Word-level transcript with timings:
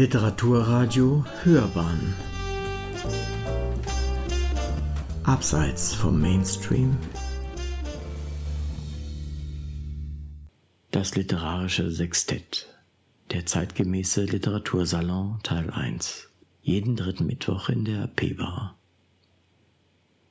Literaturradio 0.00 1.26
Hörbahn. 1.42 2.14
Abseits 5.24 5.92
vom 5.92 6.18
Mainstream. 6.18 6.96
Das 10.90 11.16
literarische 11.16 11.90
Sextett. 11.90 12.66
Der 13.30 13.44
zeitgemäße 13.44 14.24
Literatursalon 14.24 15.40
Teil 15.42 15.68
1 15.68 16.30
Jeden 16.62 16.96
dritten 16.96 17.26
Mittwoch 17.26 17.68
in 17.68 17.84
der 17.84 18.06
P-Bar. 18.06 18.78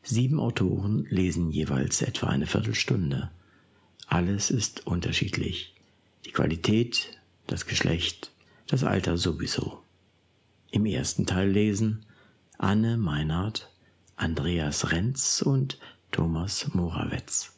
Sieben 0.01 0.39
Autoren 0.39 1.05
lesen 1.11 1.51
jeweils 1.51 2.01
etwa 2.01 2.25
eine 2.25 2.47
Viertelstunde. 2.47 3.29
Alles 4.07 4.49
ist 4.49 4.87
unterschiedlich. 4.87 5.75
Die 6.25 6.31
Qualität, 6.31 7.19
das 7.45 7.67
Geschlecht, 7.67 8.31
das 8.69 8.83
Alter 8.83 9.17
sowieso. 9.17 9.83
Im 10.69 10.85
ersten 10.85 11.25
Teil 11.25 11.49
lesen 11.49 12.05
Anne 12.59 12.97
Meinhardt, 12.97 13.73
Andreas 14.15 14.91
Renz 14.91 15.41
und 15.41 15.79
Thomas 16.11 16.71
Morawetz. 16.75 17.57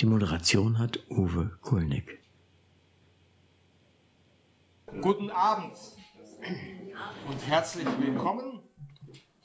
Die 0.00 0.06
Moderation 0.06 0.78
hat 0.78 1.00
Uwe 1.08 1.50
Kulnig. 1.62 2.20
Guten 5.00 5.30
Abend 5.30 5.78
und 7.30 7.46
herzlich 7.46 7.88
willkommen 7.98 8.60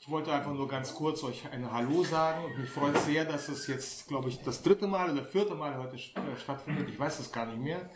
ich 0.04 0.10
wollte 0.10 0.34
einfach 0.34 0.52
nur 0.52 0.68
ganz 0.68 0.94
kurz 0.94 1.24
euch 1.24 1.50
ein 1.50 1.72
Hallo 1.72 2.04
sagen 2.04 2.44
und 2.44 2.58
mich 2.58 2.68
freut 2.68 2.94
sehr, 2.98 3.24
dass 3.24 3.48
es 3.48 3.66
jetzt, 3.68 4.06
glaube 4.06 4.28
ich, 4.28 4.38
das 4.42 4.62
dritte 4.62 4.86
Mal 4.86 5.10
oder 5.10 5.24
vierte 5.24 5.54
Mal 5.54 5.78
heute 5.78 5.96
äh, 5.96 6.36
stattfindet. 6.36 6.90
Ich 6.90 6.98
weiß 6.98 7.20
es 7.20 7.32
gar 7.32 7.46
nicht 7.46 7.58
mehr. 7.58 7.88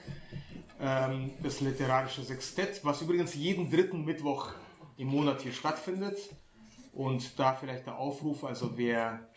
Ähm, 0.80 1.32
das 1.42 1.60
literarische 1.60 2.22
Sextett, 2.22 2.82
was 2.82 3.02
übrigens 3.02 3.34
jeden 3.34 3.68
dritten 3.68 4.06
Mittwoch 4.06 4.52
im 4.96 5.08
Monat 5.08 5.42
hier 5.42 5.52
stattfindet. 5.52 6.18
Und 6.94 7.38
da 7.38 7.52
vielleicht 7.52 7.84
der 7.84 7.98
Aufruf, 7.98 8.42
also 8.42 8.78
wer 8.78 9.28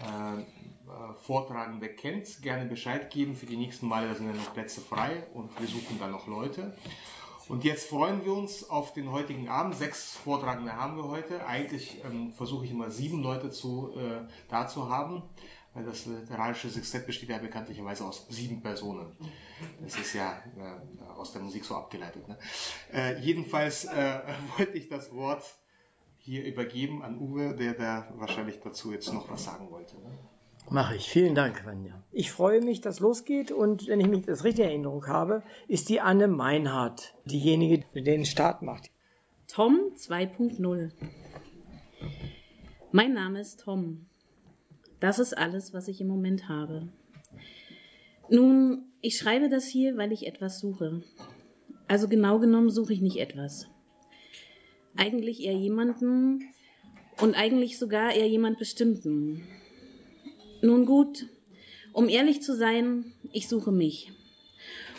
äh, 0.00 0.40
äh, 0.40 0.44
Vortragende 1.22 1.88
kennt, 1.88 2.42
gerne 2.42 2.66
Bescheid 2.66 3.10
geben 3.10 3.34
für 3.34 3.46
die 3.46 3.56
nächsten 3.56 3.88
Male. 3.88 4.06
Da 4.06 4.14
sind 4.14 4.28
ja 4.28 4.34
noch 4.34 4.54
Plätze 4.54 4.80
frei 4.80 5.26
und 5.34 5.50
wir 5.60 5.66
suchen 5.66 5.98
dann 5.98 6.12
noch 6.12 6.28
Leute. 6.28 6.76
Und 7.48 7.64
jetzt 7.64 7.88
freuen 7.88 8.24
wir 8.26 8.32
uns 8.34 8.68
auf 8.68 8.92
den 8.92 9.10
heutigen 9.10 9.48
Abend. 9.48 9.74
Sechs 9.74 10.14
Vortragende 10.16 10.76
haben 10.76 10.96
wir 10.96 11.08
heute. 11.08 11.46
Eigentlich 11.46 12.02
ähm, 12.04 12.32
versuche 12.34 12.66
ich 12.66 12.70
immer 12.70 12.90
sieben 12.90 13.22
Leute 13.22 13.50
zu, 13.50 13.94
äh, 13.96 14.20
da 14.48 14.68
zu 14.68 14.90
haben, 14.90 15.22
weil 15.72 15.84
das 15.84 16.04
literarische 16.04 16.68
Sextett 16.68 17.06
besteht 17.06 17.30
ja 17.30 17.38
bekanntlicherweise 17.38 18.04
aus 18.04 18.26
sieben 18.28 18.60
Personen. 18.60 19.16
Das 19.82 19.98
ist 19.98 20.12
ja 20.12 20.42
äh, 20.58 21.10
aus 21.18 21.32
der 21.32 21.40
Musik 21.40 21.64
so 21.64 21.74
abgeleitet. 21.74 22.28
Ne? 22.28 22.36
Äh, 22.92 23.18
jedenfalls 23.20 23.86
äh, 23.86 24.20
wollte 24.58 24.76
ich 24.76 24.88
das 24.88 25.14
Wort 25.14 25.42
hier 26.18 26.44
übergeben 26.44 27.02
an 27.02 27.18
Uwe, 27.18 27.54
der 27.54 27.72
da 27.72 28.12
wahrscheinlich 28.16 28.60
dazu 28.60 28.92
jetzt 28.92 29.10
noch 29.10 29.30
was 29.30 29.44
sagen 29.44 29.70
wollte. 29.70 29.96
Ne? 29.96 30.10
Mache 30.70 30.96
ich. 30.96 31.08
Vielen 31.08 31.34
Dank, 31.34 31.64
Vanja. 31.64 32.02
Ich 32.12 32.30
freue 32.30 32.60
mich, 32.60 32.80
dass 32.80 33.00
losgeht 33.00 33.50
und 33.50 33.86
wenn 33.86 34.00
ich 34.00 34.08
mich 34.08 34.26
das 34.26 34.44
richtig 34.44 34.64
in 34.64 34.70
Erinnerung 34.70 35.06
habe, 35.06 35.42
ist 35.66 35.88
die 35.88 36.00
Anne 36.00 36.28
Meinhardt 36.28 37.14
diejenige, 37.24 37.84
die 37.94 38.02
den 38.02 38.24
Start 38.26 38.62
macht. 38.62 38.90
Tom 39.46 39.92
2.0. 39.96 40.90
Mein 42.92 43.14
Name 43.14 43.40
ist 43.40 43.60
Tom. 43.60 44.06
Das 45.00 45.18
ist 45.18 45.36
alles, 45.36 45.72
was 45.72 45.88
ich 45.88 46.00
im 46.00 46.08
Moment 46.08 46.48
habe. 46.48 46.88
Nun, 48.30 48.84
ich 49.00 49.16
schreibe 49.16 49.48
das 49.48 49.66
hier, 49.66 49.96
weil 49.96 50.12
ich 50.12 50.26
etwas 50.26 50.60
suche. 50.60 51.02
Also 51.86 52.08
genau 52.08 52.38
genommen 52.38 52.70
suche 52.70 52.92
ich 52.92 53.00
nicht 53.00 53.16
etwas. 53.16 53.68
Eigentlich 54.96 55.42
eher 55.42 55.54
jemanden 55.54 56.42
und 57.20 57.34
eigentlich 57.34 57.78
sogar 57.78 58.12
eher 58.12 58.28
jemand 58.28 58.58
Bestimmten. 58.58 59.42
Nun 60.60 60.86
gut, 60.86 61.26
um 61.92 62.08
ehrlich 62.08 62.42
zu 62.42 62.54
sein, 62.54 63.12
ich 63.32 63.48
suche 63.48 63.72
mich. 63.72 64.12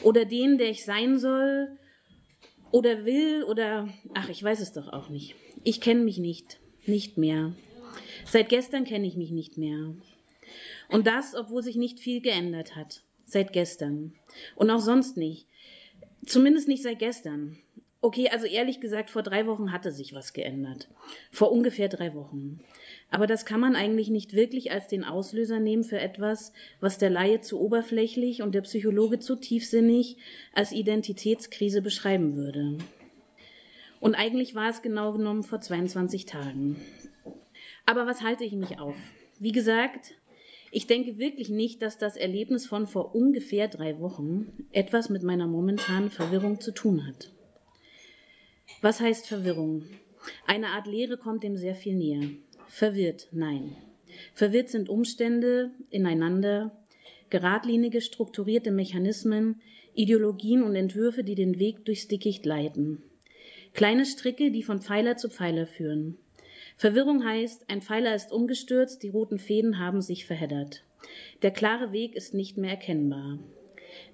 Oder 0.03 0.25
den, 0.25 0.57
der 0.57 0.69
ich 0.69 0.85
sein 0.85 1.19
soll 1.19 1.77
oder 2.71 3.05
will 3.05 3.43
oder 3.43 3.89
ach, 4.13 4.29
ich 4.29 4.41
weiß 4.41 4.61
es 4.61 4.73
doch 4.73 4.87
auch 4.93 5.09
nicht. 5.09 5.35
Ich 5.63 5.81
kenne 5.81 6.01
mich 6.01 6.17
nicht, 6.17 6.59
nicht 6.85 7.17
mehr. 7.17 7.53
Seit 8.25 8.49
gestern 8.49 8.85
kenne 8.85 9.07
ich 9.07 9.17
mich 9.17 9.31
nicht 9.31 9.57
mehr. 9.57 9.93
Und 10.87 11.07
das, 11.07 11.35
obwohl 11.35 11.61
sich 11.61 11.75
nicht 11.75 11.99
viel 11.99 12.21
geändert 12.21 12.75
hat. 12.75 13.03
Seit 13.25 13.53
gestern. 13.53 14.13
Und 14.55 14.69
auch 14.69 14.79
sonst 14.79 15.17
nicht. 15.17 15.45
Zumindest 16.25 16.67
nicht 16.67 16.83
seit 16.83 16.99
gestern. 16.99 17.57
Okay, 18.01 18.29
also 18.29 18.45
ehrlich 18.45 18.79
gesagt, 18.79 19.09
vor 19.09 19.23
drei 19.23 19.45
Wochen 19.45 19.71
hatte 19.71 19.91
sich 19.91 20.13
was 20.13 20.33
geändert. 20.33 20.87
Vor 21.31 21.51
ungefähr 21.51 21.89
drei 21.89 22.15
Wochen. 22.15 22.61
Aber 23.11 23.25
das 23.25 23.45
kann 23.45 23.59
man 23.59 23.75
eigentlich 23.75 24.09
nicht 24.09 24.33
wirklich 24.33 24.71
als 24.71 24.87
den 24.87 25.03
Auslöser 25.03 25.59
nehmen 25.59 25.83
für 25.83 25.99
etwas, 25.99 26.53
was 26.79 26.99
der 26.99 27.09
Laie 27.09 27.41
zu 27.41 27.59
oberflächlich 27.59 28.41
und 28.43 28.53
der 28.53 28.61
Psychologe 28.61 29.19
zu 29.19 29.35
tiefsinnig 29.35 30.17
als 30.53 30.71
Identitätskrise 30.71 31.81
beschreiben 31.81 32.35
würde. 32.35 32.77
Und 33.99 34.15
eigentlich 34.15 34.53
war 34.55 34.69
es 34.69 34.81
genau 34.81 35.13
genommen 35.13 35.43
vor 35.43 35.59
22 35.59 36.25
Tagen. 36.25 36.77
Aber 37.85 38.05
was 38.05 38.21
halte 38.21 38.43
ich 38.43 38.53
mich 38.53 38.79
auf? 38.79 38.95
Wie 39.39 39.51
gesagt, 39.51 40.13
ich 40.71 40.85
denke 40.85 41.17
wirklich 41.17 41.49
nicht, 41.49 41.81
dass 41.81 41.97
das 41.97 42.15
Erlebnis 42.15 42.67
von 42.67 42.85
vor 42.85 43.15
ungefähr 43.15 43.67
drei 43.67 43.99
Wochen 43.99 44.67
etwas 44.71 45.09
mit 45.09 45.23
meiner 45.23 45.47
momentanen 45.47 46.11
Verwirrung 46.11 46.61
zu 46.61 46.71
tun 46.71 47.07
hat. 47.07 47.31
Was 48.81 48.99
heißt 48.99 49.27
Verwirrung? 49.27 49.83
Eine 50.45 50.67
Art 50.67 50.85
Lehre 50.85 51.17
kommt 51.17 51.43
dem 51.43 51.57
sehr 51.57 51.73
viel 51.73 51.95
näher. 51.95 52.29
Verwirrt, 52.69 53.27
nein. 53.31 53.75
Verwirrt 54.33 54.69
sind 54.69 54.89
Umstände 54.89 55.71
ineinander, 55.89 56.71
geradlinige, 57.29 57.99
strukturierte 57.99 58.71
Mechanismen, 58.71 59.59
Ideologien 59.95 60.63
und 60.63 60.75
Entwürfe, 60.75 61.23
die 61.23 61.35
den 61.35 61.59
Weg 61.59 61.83
durchs 61.85 62.07
Dickicht 62.07 62.45
leiten. 62.45 63.01
Kleine 63.73 64.05
Stricke, 64.05 64.51
die 64.51 64.63
von 64.63 64.81
Pfeiler 64.81 65.17
zu 65.17 65.29
Pfeiler 65.29 65.65
führen. 65.65 66.17
Verwirrung 66.77 67.25
heißt, 67.25 67.69
ein 67.69 67.81
Pfeiler 67.81 68.15
ist 68.15 68.31
umgestürzt, 68.31 69.03
die 69.03 69.09
roten 69.09 69.39
Fäden 69.39 69.79
haben 69.79 70.01
sich 70.01 70.25
verheddert. 70.25 70.83
Der 71.41 71.51
klare 71.51 71.91
Weg 71.91 72.15
ist 72.15 72.33
nicht 72.33 72.57
mehr 72.57 72.71
erkennbar. 72.71 73.39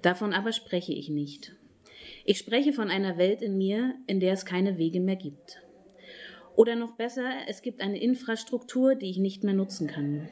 Davon 0.02 0.34
aber 0.34 0.54
spreche 0.54 0.94
ich 0.94 1.10
nicht. 1.10 1.56
Ich 2.24 2.38
spreche 2.38 2.74
von 2.74 2.90
einer 2.90 3.18
Welt 3.18 3.42
in 3.42 3.58
mir, 3.58 3.96
in 4.08 4.20
der 4.20 4.34
es 4.34 4.46
keine 4.46 4.78
Wege 4.78 5.02
mehr 5.02 5.18
gibt. 5.18 5.62
Oder 6.56 6.76
noch 6.76 6.96
besser, 6.96 7.30
es 7.48 7.62
gibt 7.62 7.82
eine 7.82 8.02
Infrastruktur, 8.02 8.96
die 8.96 9.10
ich 9.10 9.18
nicht 9.18 9.44
mehr 9.44 9.54
nutzen 9.54 9.88
kann. 9.88 10.30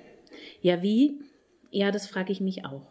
Ja, 0.62 0.82
wie? 0.82 1.20
Ja, 1.72 1.92
das 1.92 2.08
frage 2.08 2.32
ich 2.32 2.40
mich 2.40 2.66
auch. 2.66 2.88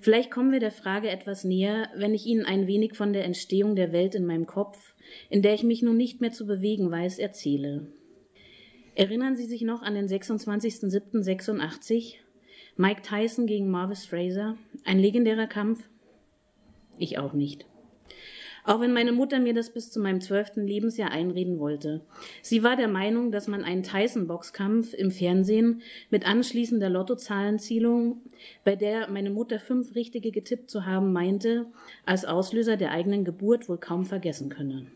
Vielleicht 0.00 0.30
kommen 0.30 0.52
wir 0.52 0.60
der 0.60 0.70
Frage 0.70 1.10
etwas 1.10 1.44
näher, 1.44 1.88
wenn 1.94 2.14
ich 2.14 2.24
Ihnen 2.24 2.46
ein 2.46 2.66
wenig 2.66 2.94
von 2.94 3.12
der 3.12 3.24
Entstehung 3.24 3.76
der 3.76 3.92
Welt 3.92 4.14
in 4.14 4.26
meinem 4.26 4.46
Kopf, 4.46 4.94
in 5.28 5.42
der 5.42 5.54
ich 5.54 5.62
mich 5.62 5.82
nun 5.82 5.96
nicht 5.96 6.20
mehr 6.20 6.30
zu 6.30 6.46
bewegen 6.46 6.90
weiß, 6.90 7.18
erzähle. 7.18 7.86
Erinnern 8.94 9.36
Sie 9.36 9.44
sich 9.44 9.62
noch 9.62 9.82
an 9.82 9.94
den 9.94 10.08
26.07.86? 10.08 12.14
Mike 12.76 13.02
Tyson 13.02 13.46
gegen 13.46 13.70
Marvis 13.70 14.06
Fraser? 14.06 14.56
Ein 14.84 14.98
legendärer 14.98 15.46
Kampf? 15.46 15.88
Ich 16.98 17.18
auch 17.18 17.32
nicht. 17.32 17.66
Auch 18.64 18.80
wenn 18.80 18.92
meine 18.92 19.12
Mutter 19.12 19.40
mir 19.40 19.54
das 19.54 19.72
bis 19.72 19.90
zu 19.90 20.00
meinem 20.00 20.20
zwölften 20.20 20.66
Lebensjahr 20.66 21.10
einreden 21.10 21.58
wollte. 21.58 22.02
Sie 22.42 22.62
war 22.62 22.76
der 22.76 22.88
Meinung, 22.88 23.32
dass 23.32 23.48
man 23.48 23.64
einen 23.64 23.82
Tyson-Boxkampf 23.82 24.92
im 24.92 25.10
Fernsehen 25.10 25.82
mit 26.10 26.26
anschließender 26.26 26.90
Lottozahlenzielung, 26.90 28.20
bei 28.64 28.76
der 28.76 29.08
meine 29.08 29.30
Mutter 29.30 29.60
fünf 29.60 29.94
richtige 29.94 30.30
getippt 30.30 30.70
zu 30.70 30.84
haben 30.84 31.12
meinte, 31.12 31.66
als 32.04 32.24
Auslöser 32.24 32.76
der 32.76 32.92
eigenen 32.92 33.24
Geburt 33.24 33.68
wohl 33.68 33.78
kaum 33.78 34.04
vergessen 34.04 34.50
könne. 34.50 34.86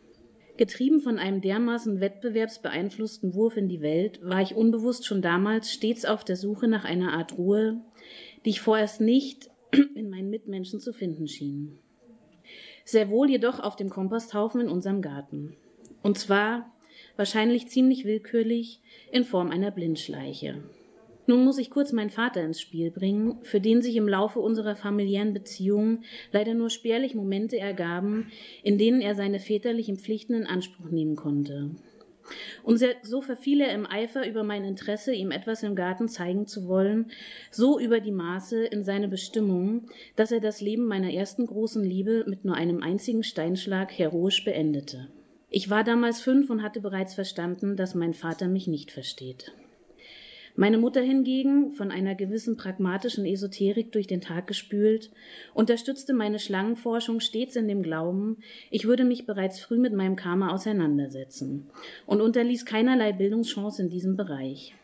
Getrieben 0.56 1.00
von 1.00 1.18
einem 1.18 1.40
dermaßen 1.40 2.00
wettbewerbsbeeinflussten 2.00 3.34
Wurf 3.34 3.56
in 3.56 3.68
die 3.68 3.80
Welt, 3.80 4.20
war 4.22 4.40
ich 4.40 4.54
unbewusst 4.54 5.06
schon 5.06 5.20
damals 5.20 5.72
stets 5.72 6.04
auf 6.04 6.22
der 6.22 6.36
Suche 6.36 6.68
nach 6.68 6.84
einer 6.84 7.12
Art 7.12 7.36
Ruhe, 7.36 7.80
die 8.44 8.50
ich 8.50 8.60
vorerst 8.60 9.00
nicht 9.00 9.50
in 9.96 10.10
meinen 10.10 10.30
Mitmenschen 10.30 10.78
zu 10.78 10.92
finden 10.92 11.26
schien 11.26 11.78
sehr 12.84 13.08
wohl 13.08 13.30
jedoch 13.30 13.60
auf 13.60 13.76
dem 13.76 13.90
Komposthaufen 13.90 14.60
in 14.60 14.68
unserem 14.68 15.02
Garten. 15.02 15.56
Und 16.02 16.18
zwar 16.18 16.70
wahrscheinlich 17.16 17.68
ziemlich 17.68 18.04
willkürlich 18.04 18.80
in 19.10 19.24
Form 19.24 19.50
einer 19.50 19.70
Blindschleiche. 19.70 20.62
Nun 21.26 21.44
muss 21.44 21.56
ich 21.56 21.70
kurz 21.70 21.92
meinen 21.92 22.10
Vater 22.10 22.42
ins 22.42 22.60
Spiel 22.60 22.90
bringen, 22.90 23.38
für 23.42 23.60
den 23.60 23.80
sich 23.80 23.96
im 23.96 24.06
Laufe 24.06 24.40
unserer 24.40 24.76
familiären 24.76 25.32
Beziehungen 25.32 26.04
leider 26.32 26.52
nur 26.52 26.68
spärlich 26.68 27.14
Momente 27.14 27.58
ergaben, 27.58 28.30
in 28.62 28.76
denen 28.76 29.00
er 29.00 29.14
seine 29.14 29.40
väterlichen 29.40 29.96
Pflichten 29.96 30.34
in 30.34 30.46
Anspruch 30.46 30.90
nehmen 30.90 31.16
konnte. 31.16 31.70
Und 32.62 32.82
so 33.02 33.20
verfiel 33.20 33.60
er 33.60 33.72
im 33.72 33.86
Eifer 33.86 34.26
über 34.26 34.44
mein 34.44 34.64
Interesse, 34.64 35.12
ihm 35.12 35.30
etwas 35.30 35.62
im 35.62 35.74
Garten 35.74 36.08
zeigen 36.08 36.46
zu 36.46 36.66
wollen, 36.66 37.10
so 37.50 37.78
über 37.78 38.00
die 38.00 38.12
Maße 38.12 38.64
in 38.64 38.84
seine 38.84 39.08
Bestimmung, 39.08 39.88
dass 40.16 40.32
er 40.32 40.40
das 40.40 40.60
Leben 40.60 40.86
meiner 40.86 41.12
ersten 41.12 41.46
großen 41.46 41.84
Liebe 41.84 42.24
mit 42.26 42.44
nur 42.44 42.54
einem 42.54 42.82
einzigen 42.82 43.22
Steinschlag 43.22 43.92
heroisch 43.92 44.44
beendete. 44.44 45.08
Ich 45.50 45.70
war 45.70 45.84
damals 45.84 46.20
fünf 46.20 46.50
und 46.50 46.62
hatte 46.62 46.80
bereits 46.80 47.14
verstanden, 47.14 47.76
dass 47.76 47.94
mein 47.94 48.14
Vater 48.14 48.48
mich 48.48 48.66
nicht 48.66 48.90
versteht. 48.90 49.52
Meine 50.56 50.78
Mutter 50.78 51.00
hingegen, 51.00 51.72
von 51.72 51.90
einer 51.90 52.14
gewissen 52.14 52.56
pragmatischen 52.56 53.26
Esoterik 53.26 53.90
durch 53.90 54.06
den 54.06 54.20
Tag 54.20 54.46
gespült, 54.46 55.10
unterstützte 55.52 56.14
meine 56.14 56.38
Schlangenforschung 56.38 57.18
stets 57.18 57.56
in 57.56 57.66
dem 57.66 57.82
Glauben, 57.82 58.36
ich 58.70 58.86
würde 58.86 59.04
mich 59.04 59.26
bereits 59.26 59.58
früh 59.58 59.78
mit 59.78 59.92
meinem 59.94 60.14
Karma 60.14 60.52
auseinandersetzen 60.52 61.66
und 62.06 62.20
unterließ 62.20 62.66
keinerlei 62.66 63.12
Bildungschance 63.12 63.82
in 63.82 63.90
diesem 63.90 64.16
Bereich. 64.16 64.76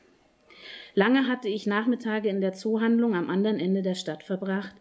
Lange 0.97 1.29
hatte 1.29 1.49
ich 1.49 1.69
Nachmittage 1.69 2.29
in 2.29 2.41
der 2.41 2.53
Zoohandlung 2.53 3.15
am 3.15 3.31
anderen 3.31 3.61
Ende 3.61 3.83
der 3.83 3.95
Stadt 3.95 4.25
verbracht, 4.25 4.75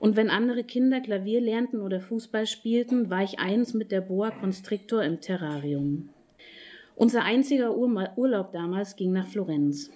und 0.00 0.16
wenn 0.16 0.28
andere 0.28 0.64
Kinder 0.64 1.00
Klavier 1.00 1.40
lernten 1.40 1.80
oder 1.80 2.00
Fußball 2.00 2.46
spielten, 2.46 3.10
war 3.10 3.22
ich 3.22 3.38
eins 3.38 3.74
mit 3.74 3.92
der 3.92 4.00
Boa 4.00 4.32
Constrictor 4.32 5.04
im 5.04 5.20
Terrarium. 5.20 6.08
Unser 6.96 7.22
einziger 7.22 7.76
Urlaub 7.76 8.52
damals 8.52 8.96
ging 8.96 9.12
nach 9.12 9.28
Florenz. 9.28 9.90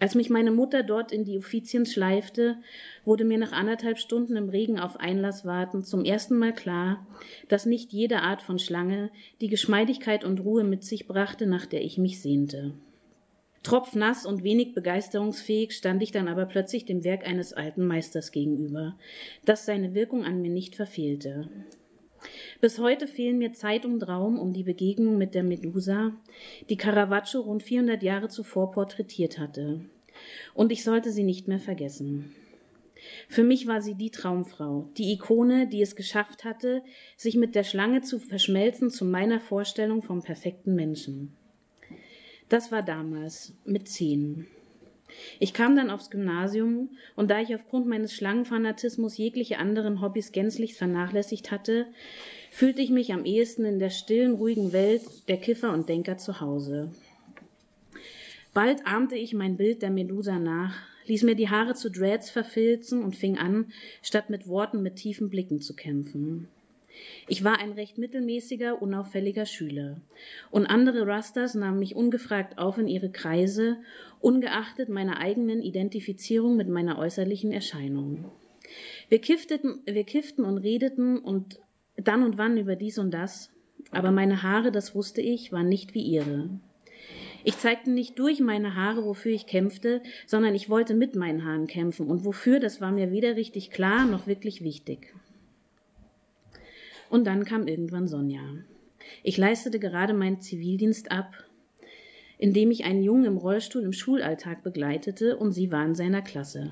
Als 0.00 0.14
mich 0.14 0.30
meine 0.30 0.50
Mutter 0.50 0.82
dort 0.82 1.12
in 1.12 1.24
die 1.24 1.36
Offizien 1.36 1.84
schleifte, 1.84 2.56
wurde 3.04 3.24
mir 3.24 3.36
nach 3.36 3.52
anderthalb 3.52 3.98
Stunden 3.98 4.34
im 4.34 4.48
Regen 4.48 4.80
auf 4.80 4.98
Einlass 4.98 5.44
warten 5.44 5.84
zum 5.84 6.06
ersten 6.06 6.38
Mal 6.38 6.54
klar, 6.54 7.06
dass 7.48 7.66
nicht 7.66 7.92
jede 7.92 8.22
Art 8.22 8.40
von 8.40 8.58
Schlange 8.58 9.10
die 9.42 9.48
Geschmeidigkeit 9.48 10.24
und 10.24 10.40
Ruhe 10.40 10.64
mit 10.64 10.84
sich 10.84 11.06
brachte, 11.06 11.46
nach 11.46 11.66
der 11.66 11.82
ich 11.84 11.98
mich 11.98 12.22
sehnte. 12.22 12.72
Tropfnass 13.62 14.24
und 14.24 14.42
wenig 14.42 14.72
begeisterungsfähig 14.72 15.72
stand 15.72 16.02
ich 16.02 16.12
dann 16.12 16.28
aber 16.28 16.46
plötzlich 16.46 16.86
dem 16.86 17.04
Werk 17.04 17.26
eines 17.26 17.52
alten 17.52 17.86
Meisters 17.86 18.32
gegenüber, 18.32 18.96
das 19.44 19.66
seine 19.66 19.92
Wirkung 19.94 20.24
an 20.24 20.40
mir 20.40 20.50
nicht 20.50 20.76
verfehlte. 20.76 21.50
Bis 22.60 22.78
heute 22.78 23.06
fehlen 23.06 23.38
mir 23.38 23.54
Zeit 23.54 23.86
und 23.86 24.06
Raum 24.06 24.38
um 24.38 24.52
die 24.52 24.64
Begegnung 24.64 25.16
mit 25.16 25.34
der 25.34 25.42
Medusa, 25.42 26.12
die 26.68 26.76
Caravaggio 26.76 27.40
rund 27.40 27.62
400 27.62 28.02
Jahre 28.02 28.28
zuvor 28.28 28.70
porträtiert 28.72 29.38
hatte. 29.38 29.80
Und 30.52 30.70
ich 30.70 30.84
sollte 30.84 31.10
sie 31.10 31.22
nicht 31.22 31.48
mehr 31.48 31.58
vergessen. 31.58 32.34
Für 33.28 33.44
mich 33.44 33.66
war 33.66 33.80
sie 33.80 33.94
die 33.94 34.10
Traumfrau, 34.10 34.90
die 34.98 35.10
Ikone, 35.12 35.68
die 35.68 35.80
es 35.80 35.96
geschafft 35.96 36.44
hatte, 36.44 36.82
sich 37.16 37.34
mit 37.34 37.54
der 37.54 37.64
Schlange 37.64 38.02
zu 38.02 38.18
verschmelzen 38.18 38.90
zu 38.90 39.06
meiner 39.06 39.40
Vorstellung 39.40 40.02
vom 40.02 40.22
perfekten 40.22 40.74
Menschen. 40.74 41.32
Das 42.50 42.70
war 42.70 42.82
damals, 42.82 43.54
mit 43.64 43.88
zehn. 43.88 44.46
Ich 45.38 45.54
kam 45.54 45.76
dann 45.76 45.90
aufs 45.90 46.10
Gymnasium 46.10 46.90
und 47.16 47.30
da 47.30 47.40
ich 47.40 47.54
aufgrund 47.54 47.86
meines 47.86 48.12
Schlangenfanatismus 48.12 49.16
jegliche 49.16 49.58
anderen 49.58 50.02
Hobbys 50.02 50.30
gänzlich 50.30 50.74
vernachlässigt 50.74 51.50
hatte, 51.50 51.86
fühlte 52.50 52.82
ich 52.82 52.90
mich 52.90 53.12
am 53.12 53.24
ehesten 53.24 53.64
in 53.64 53.78
der 53.78 53.90
stillen, 53.90 54.34
ruhigen 54.34 54.72
Welt 54.72 55.02
der 55.28 55.38
Kiffer 55.38 55.72
und 55.72 55.88
Denker 55.88 56.18
zu 56.18 56.40
Hause. 56.40 56.90
Bald 58.52 58.86
ahmte 58.86 59.16
ich 59.16 59.32
mein 59.32 59.56
Bild 59.56 59.80
der 59.82 59.90
Medusa 59.90 60.38
nach, 60.38 60.74
ließ 61.06 61.22
mir 61.22 61.36
die 61.36 61.48
Haare 61.48 61.74
zu 61.74 61.90
Dreads 61.90 62.30
verfilzen 62.30 63.02
und 63.02 63.16
fing 63.16 63.38
an, 63.38 63.72
statt 64.02 64.28
mit 64.28 64.48
Worten 64.48 64.82
mit 64.82 64.96
tiefen 64.96 65.30
Blicken 65.30 65.60
zu 65.60 65.74
kämpfen. 65.74 66.48
Ich 67.28 67.44
war 67.44 67.58
ein 67.58 67.72
recht 67.72 67.96
mittelmäßiger, 67.96 68.82
unauffälliger 68.82 69.46
Schüler. 69.46 70.00
Und 70.50 70.66
andere 70.66 71.06
Rastas 71.06 71.54
nahmen 71.54 71.78
mich 71.78 71.94
ungefragt 71.94 72.58
auf 72.58 72.76
in 72.76 72.88
ihre 72.88 73.10
Kreise, 73.10 73.78
ungeachtet 74.20 74.88
meiner 74.88 75.18
eigenen 75.18 75.62
Identifizierung 75.62 76.56
mit 76.56 76.68
meiner 76.68 76.98
äußerlichen 76.98 77.52
Erscheinung. 77.52 78.30
Wir, 79.08 79.20
kifften 79.20 80.44
und 80.44 80.58
redeten 80.58 81.18
und 81.18 81.60
dann 82.08 82.22
und 82.22 82.38
wann 82.38 82.56
über 82.56 82.76
dies 82.76 82.98
und 82.98 83.12
das, 83.12 83.50
aber 83.90 84.10
meine 84.10 84.42
Haare, 84.42 84.72
das 84.72 84.94
wusste 84.94 85.20
ich, 85.20 85.52
waren 85.52 85.68
nicht 85.68 85.94
wie 85.94 86.02
ihre. 86.02 86.48
Ich 87.42 87.58
zeigte 87.58 87.90
nicht 87.90 88.18
durch 88.18 88.40
meine 88.40 88.74
Haare, 88.74 89.04
wofür 89.04 89.32
ich 89.32 89.46
kämpfte, 89.46 90.02
sondern 90.26 90.54
ich 90.54 90.68
wollte 90.68 90.94
mit 90.94 91.16
meinen 91.16 91.44
Haaren 91.44 91.66
kämpfen, 91.66 92.06
und 92.08 92.24
wofür, 92.24 92.60
das 92.60 92.80
war 92.80 92.92
mir 92.92 93.10
weder 93.10 93.36
richtig 93.36 93.70
klar 93.70 94.04
noch 94.04 94.26
wirklich 94.26 94.62
wichtig. 94.62 95.14
Und 97.08 97.26
dann 97.26 97.44
kam 97.44 97.66
irgendwann 97.66 98.06
Sonja. 98.06 98.42
Ich 99.22 99.36
leistete 99.36 99.78
gerade 99.78 100.12
meinen 100.12 100.40
Zivildienst 100.40 101.10
ab, 101.10 101.32
indem 102.38 102.70
ich 102.70 102.84
einen 102.84 103.02
Jungen 103.02 103.24
im 103.24 103.36
Rollstuhl 103.36 103.82
im 103.82 103.92
Schulalltag 103.92 104.62
begleitete 104.62 105.36
und 105.36 105.52
sie 105.52 105.72
war 105.72 105.84
in 105.84 105.94
seiner 105.94 106.22
Klasse. 106.22 106.70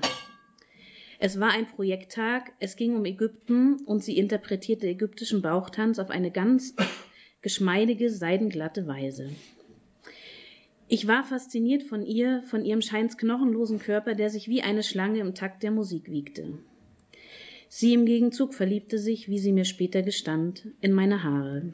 Es 1.21 1.37
war 1.37 1.51
ein 1.51 1.67
Projekttag, 1.67 2.53
es 2.59 2.77
ging 2.77 2.95
um 2.95 3.03
Ägypten 3.03 3.81
und 3.85 4.01
sie 4.01 4.17
interpretierte 4.17 4.87
ägyptischen 4.87 5.41
Bauchtanz 5.41 5.99
auf 5.99 6.09
eine 6.09 6.31
ganz 6.31 6.73
geschmeidige, 7.41 8.09
seidenglatte 8.09 8.87
Weise. 8.87 9.29
Ich 10.87 11.07
war 11.07 11.25
fasziniert 11.25 11.83
von 11.83 12.05
ihr, 12.05 12.41
von 12.43 12.63
ihrem 12.63 12.81
scheins 12.81 13.17
knochenlosen 13.17 13.79
Körper, 13.79 14.15
der 14.15 14.29
sich 14.29 14.47
wie 14.47 14.61
eine 14.61 14.81
Schlange 14.81 15.19
im 15.19 15.35
Takt 15.35 15.61
der 15.61 15.71
Musik 15.71 16.09
wiegte. 16.09 16.57
Sie 17.67 17.93
im 17.93 18.05
Gegenzug 18.05 18.53
verliebte 18.53 18.97
sich, 18.97 19.27
wie 19.27 19.39
sie 19.39 19.51
mir 19.51 19.65
später 19.65 20.01
gestand, 20.01 20.67
in 20.79 20.93
meine 20.93 21.23
Haare. 21.23 21.73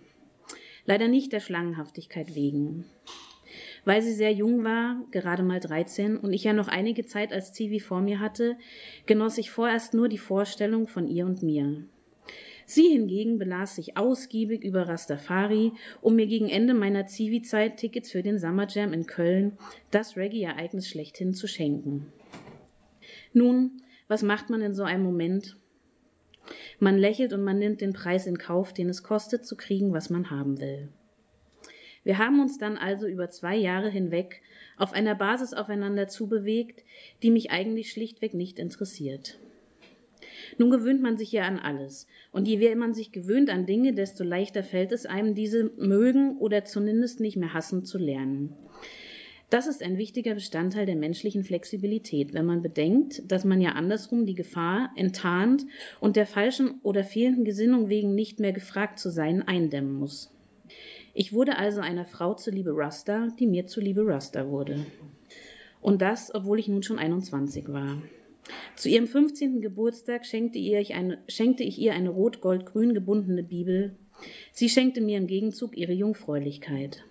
Leider 0.86 1.08
nicht 1.08 1.32
der 1.32 1.40
Schlangenhaftigkeit 1.40 2.34
wegen. 2.36 2.86
Weil 3.86 4.02
sie 4.02 4.14
sehr 4.14 4.34
jung 4.34 4.64
war, 4.64 5.04
gerade 5.12 5.44
mal 5.44 5.60
13, 5.60 6.18
und 6.18 6.34
ich 6.34 6.44
ja 6.44 6.54
noch 6.54 6.68
einige 6.68 7.06
Zeit 7.06 7.32
als 7.32 7.54
Zivi 7.54 7.80
vor 7.80 8.02
mir 8.02 8.20
hatte, 8.20 8.58
genoss 9.06 9.38
ich 9.38 9.52
vorerst 9.52 9.94
nur 9.94 10.10
die 10.10 10.18
Vorstellung 10.18 10.88
von 10.88 11.08
ihr 11.08 11.26
und 11.26 11.44
mir. 11.44 11.86
Sie 12.66 12.90
hingegen 12.90 13.38
belas 13.38 13.76
sich 13.76 13.96
ausgiebig 13.96 14.64
über 14.64 14.88
Rastafari, 14.88 15.72
um 16.02 16.16
mir 16.16 16.26
gegen 16.26 16.50
Ende 16.50 16.74
meiner 16.74 17.06
Zivi-Zeit 17.06 17.78
Tickets 17.78 18.12
für 18.12 18.24
den 18.24 18.40
Summer 18.40 18.68
Jam 18.68 18.92
in 18.92 19.06
Köln, 19.06 19.56
das 19.92 20.18
Reggae-Ereignis 20.18 20.90
schlechthin, 20.90 21.36
zu 21.36 21.48
schenken. 21.48 22.12
Nun, 23.34 23.84
was 24.08 24.24
macht 24.24 24.50
man 24.50 24.62
in 24.62 24.74
so 24.74 24.84
einem 24.84 25.04
Moment? 25.04 25.58
Man 26.80 26.98
lächelt 26.98 27.34
und 27.34 27.44
man 27.44 27.60
nimmt 27.60 27.82
den 27.82 27.94
Preis 27.94 28.26
in 28.26 28.40
Kauf, 28.40 28.74
den 28.74 28.90
es 28.90 29.04
kostet, 29.04 29.46
zu 29.46 29.56
kriegen, 29.56 29.94
was 29.94 30.10
man 30.10 30.32
haben 30.32 30.60
will. 30.60 30.90
Wir 32.06 32.20
haben 32.20 32.40
uns 32.40 32.60
dann 32.60 32.78
also 32.78 33.08
über 33.08 33.32
zwei 33.32 33.58
Jahre 33.58 33.90
hinweg 33.90 34.44
auf 34.78 34.94
einer 34.94 35.16
Basis 35.16 35.54
aufeinander 35.54 36.08
zubewegt, 36.08 36.84
die 37.24 37.32
mich 37.32 37.50
eigentlich 37.50 37.92
schlichtweg 37.92 38.36
nicht 38.36 38.60
interessiert. 38.60 39.40
Nun 40.60 40.70
gewöhnt 40.70 41.02
man 41.02 41.18
sich 41.18 41.32
ja 41.32 41.44
an 41.44 41.58
alles, 41.58 42.08
und 42.32 42.48
je 42.48 42.58
mehr 42.58 42.76
man 42.76 42.94
sich 42.94 43.12
gewöhnt 43.12 43.50
an 43.50 43.66
Dinge, 43.66 43.94
desto 43.94 44.24
leichter 44.24 44.64
fällt 44.64 44.92
es 44.92 45.08
einem, 45.08 45.34
diese 45.34 45.72
mögen 45.78 46.38
oder 46.38 46.64
zumindest 46.64 47.22
nicht 47.22 47.38
mehr 47.38 47.56
hassen 47.56 47.86
zu 47.86 47.98
lernen. 47.98 48.54
Das 49.50 49.66
ist 49.66 49.82
ein 49.82 49.98
wichtiger 49.98 50.36
Bestandteil 50.36 50.86
der 50.86 50.96
menschlichen 50.96 51.44
Flexibilität, 51.44 52.36
wenn 52.36 52.46
man 52.46 52.62
bedenkt, 52.62 53.24
dass 53.32 53.46
man 53.46 53.62
ja 53.62 53.72
andersrum 53.72 54.28
die 54.28 54.36
Gefahr 54.36 54.92
enttarnt 54.96 55.66
und 56.00 56.18
der 56.18 56.28
falschen 56.28 56.82
oder 56.84 57.04
fehlenden 57.04 57.46
Gesinnung 57.46 57.90
wegen 57.90 58.14
nicht 58.14 58.40
mehr 58.40 58.54
gefragt 58.54 59.00
zu 59.00 59.10
sein 59.10 59.42
eindämmen 59.42 59.94
muss. 59.94 60.35
Ich 61.18 61.32
wurde 61.32 61.58
also 61.58 61.80
einer 61.80 62.04
Frau 62.04 62.34
zuliebe 62.34 62.72
Rasta, 62.76 63.30
die 63.40 63.48
mir 63.48 63.68
zuliebe 63.68 64.06
Rasta 64.06 64.50
wurde. 64.50 64.86
Und 65.80 66.02
das, 66.02 66.36
obwohl 66.36 66.60
ich 66.60 66.68
nun 66.68 66.84
schon 66.84 67.00
21 67.00 67.70
war. 67.70 68.02
Zu 68.76 68.90
ihrem 68.90 69.08
15. 69.08 69.62
Geburtstag 69.62 70.26
schenkte, 70.26 70.60
ich 70.60 70.94
eine, 70.94 71.20
schenkte 71.30 71.64
ich 71.64 71.80
ihr 71.80 71.94
eine 71.94 72.10
rot-gold-grün 72.10 72.94
gebundene 72.94 73.44
Bibel. 73.44 73.96
Sie 74.52 74.68
schenkte 74.68 75.00
mir 75.00 75.18
im 75.18 75.28
Gegenzug 75.28 75.78
ihre 75.78 75.94
Jungfräulichkeit. 75.94 77.02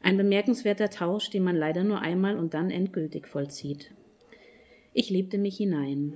Ein 0.00 0.16
bemerkenswerter 0.16 0.88
Tausch, 0.88 1.28
den 1.28 1.42
man 1.42 1.56
leider 1.56 1.82
nur 1.82 2.00
einmal 2.00 2.38
und 2.38 2.54
dann 2.54 2.70
endgültig 2.70 3.26
vollzieht. 3.26 3.90
Ich 4.94 5.10
lebte 5.10 5.38
mich 5.38 5.56
hinein. 5.56 6.12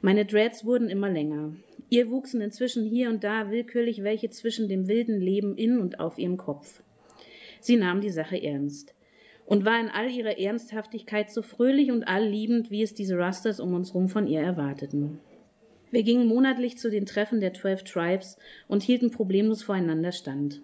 Meine 0.00 0.24
Dreads 0.24 0.64
wurden 0.64 0.88
immer 0.88 1.10
länger. 1.10 1.54
Ihr 1.94 2.10
wuchsen 2.10 2.40
inzwischen 2.40 2.84
hier 2.84 3.08
und 3.08 3.22
da 3.22 3.52
willkürlich 3.52 4.02
welche 4.02 4.28
zwischen 4.28 4.68
dem 4.68 4.88
wilden 4.88 5.20
Leben 5.20 5.56
in 5.56 5.78
und 5.78 6.00
auf 6.00 6.18
ihrem 6.18 6.36
Kopf. 6.36 6.82
Sie 7.60 7.76
nahm 7.76 8.00
die 8.00 8.10
Sache 8.10 8.42
ernst 8.42 8.96
und 9.46 9.64
war 9.64 9.78
in 9.78 9.90
all 9.90 10.10
ihrer 10.10 10.36
Ernsthaftigkeit 10.36 11.30
so 11.30 11.40
fröhlich 11.40 11.92
und 11.92 12.02
allliebend, 12.02 12.72
wie 12.72 12.82
es 12.82 12.94
diese 12.94 13.16
Rusters 13.16 13.60
um 13.60 13.74
uns 13.74 13.94
rum 13.94 14.08
von 14.08 14.26
ihr 14.26 14.40
erwarteten. 14.40 15.20
Wir 15.92 16.02
gingen 16.02 16.26
monatlich 16.26 16.78
zu 16.78 16.90
den 16.90 17.06
Treffen 17.06 17.38
der 17.38 17.52
Twelve 17.52 17.84
Tribes 17.84 18.38
und 18.66 18.82
hielten 18.82 19.12
problemlos 19.12 19.62
voreinander 19.62 20.10
stand. 20.10 20.62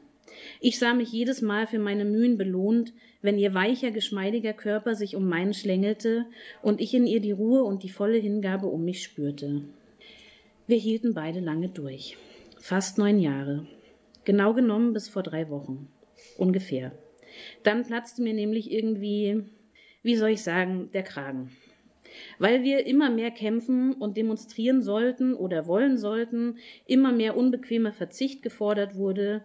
Ich 0.58 0.80
sah 0.80 0.94
mich 0.94 1.12
jedes 1.12 1.42
Mal 1.42 1.68
für 1.68 1.78
meine 1.78 2.06
Mühen 2.06 2.38
belohnt, 2.38 2.92
wenn 3.22 3.38
ihr 3.38 3.54
weicher, 3.54 3.92
geschmeidiger 3.92 4.52
Körper 4.52 4.96
sich 4.96 5.14
um 5.14 5.28
meinen 5.28 5.54
schlängelte 5.54 6.26
und 6.60 6.80
ich 6.80 6.92
in 6.92 7.06
ihr 7.06 7.20
die 7.20 7.30
Ruhe 7.30 7.62
und 7.62 7.84
die 7.84 7.88
volle 7.88 8.18
Hingabe 8.18 8.66
um 8.66 8.84
mich 8.84 9.04
spürte. 9.04 9.62
Wir 10.70 10.78
hielten 10.78 11.14
beide 11.14 11.40
lange 11.40 11.68
durch. 11.68 12.16
Fast 12.60 12.96
neun 12.96 13.18
Jahre. 13.18 13.66
Genau 14.24 14.54
genommen 14.54 14.92
bis 14.92 15.08
vor 15.08 15.24
drei 15.24 15.50
Wochen. 15.50 15.88
Ungefähr. 16.38 16.92
Dann 17.64 17.82
platzte 17.82 18.22
mir 18.22 18.34
nämlich 18.34 18.70
irgendwie, 18.70 19.42
wie 20.04 20.14
soll 20.14 20.30
ich 20.30 20.44
sagen, 20.44 20.88
der 20.92 21.02
Kragen. 21.02 21.50
Weil 22.38 22.62
wir 22.62 22.86
immer 22.86 23.10
mehr 23.10 23.32
kämpfen 23.32 23.94
und 23.94 24.16
demonstrieren 24.16 24.80
sollten 24.80 25.34
oder 25.34 25.66
wollen 25.66 25.98
sollten, 25.98 26.58
immer 26.86 27.10
mehr 27.10 27.36
unbequemer 27.36 27.92
Verzicht 27.92 28.40
gefordert 28.40 28.94
wurde. 28.94 29.42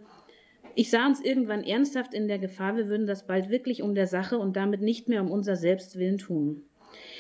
Ich 0.76 0.92
sah 0.92 1.08
uns 1.08 1.26
irgendwann 1.26 1.64
ernsthaft 1.64 2.14
in 2.14 2.28
der 2.28 2.38
Gefahr, 2.38 2.78
wir 2.78 2.88
würden 2.88 3.08
das 3.08 3.26
bald 3.26 3.50
wirklich 3.50 3.82
um 3.82 3.96
der 3.96 4.06
Sache 4.06 4.38
und 4.38 4.56
damit 4.56 4.82
nicht 4.82 5.10
mehr 5.10 5.24
um 5.24 5.32
unser 5.32 5.56
Selbstwillen 5.56 6.20
tun. 6.20 6.62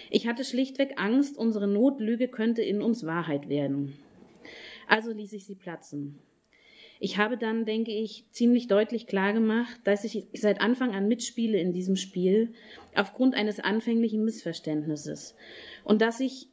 Ich 0.10 0.28
hatte 0.28 0.44
schlichtweg 0.44 0.94
Angst, 0.98 1.38
unsere 1.38 1.68
Notlüge 1.68 2.28
könnte 2.28 2.62
in 2.62 2.82
uns 2.82 3.06
Wahrheit 3.06 3.50
werden. 3.50 3.98
Also 4.88 5.12
ließ 5.12 5.34
ich 5.34 5.46
sie 5.46 5.56
platzen. 5.56 6.20
Ich 7.00 7.18
habe 7.18 7.38
dann, 7.38 7.66
denke 7.66 7.92
ich, 7.92 8.26
ziemlich 8.32 8.68
deutlich 8.68 9.06
klargemacht, 9.06 9.80
dass 9.84 10.06
ich 10.06 10.28
seit 10.34 10.62
Anfang 10.62 10.96
an 10.96 11.08
mitspiele 11.08 11.60
in 11.60 11.74
diesem 11.74 11.98
Spiel 11.98 12.54
aufgrund 12.96 13.36
eines 13.36 13.60
anfänglichen 13.60 14.24
Missverständnisses 14.24 15.36
und 15.84 16.02
dass 16.02 16.20
ich 16.20 16.48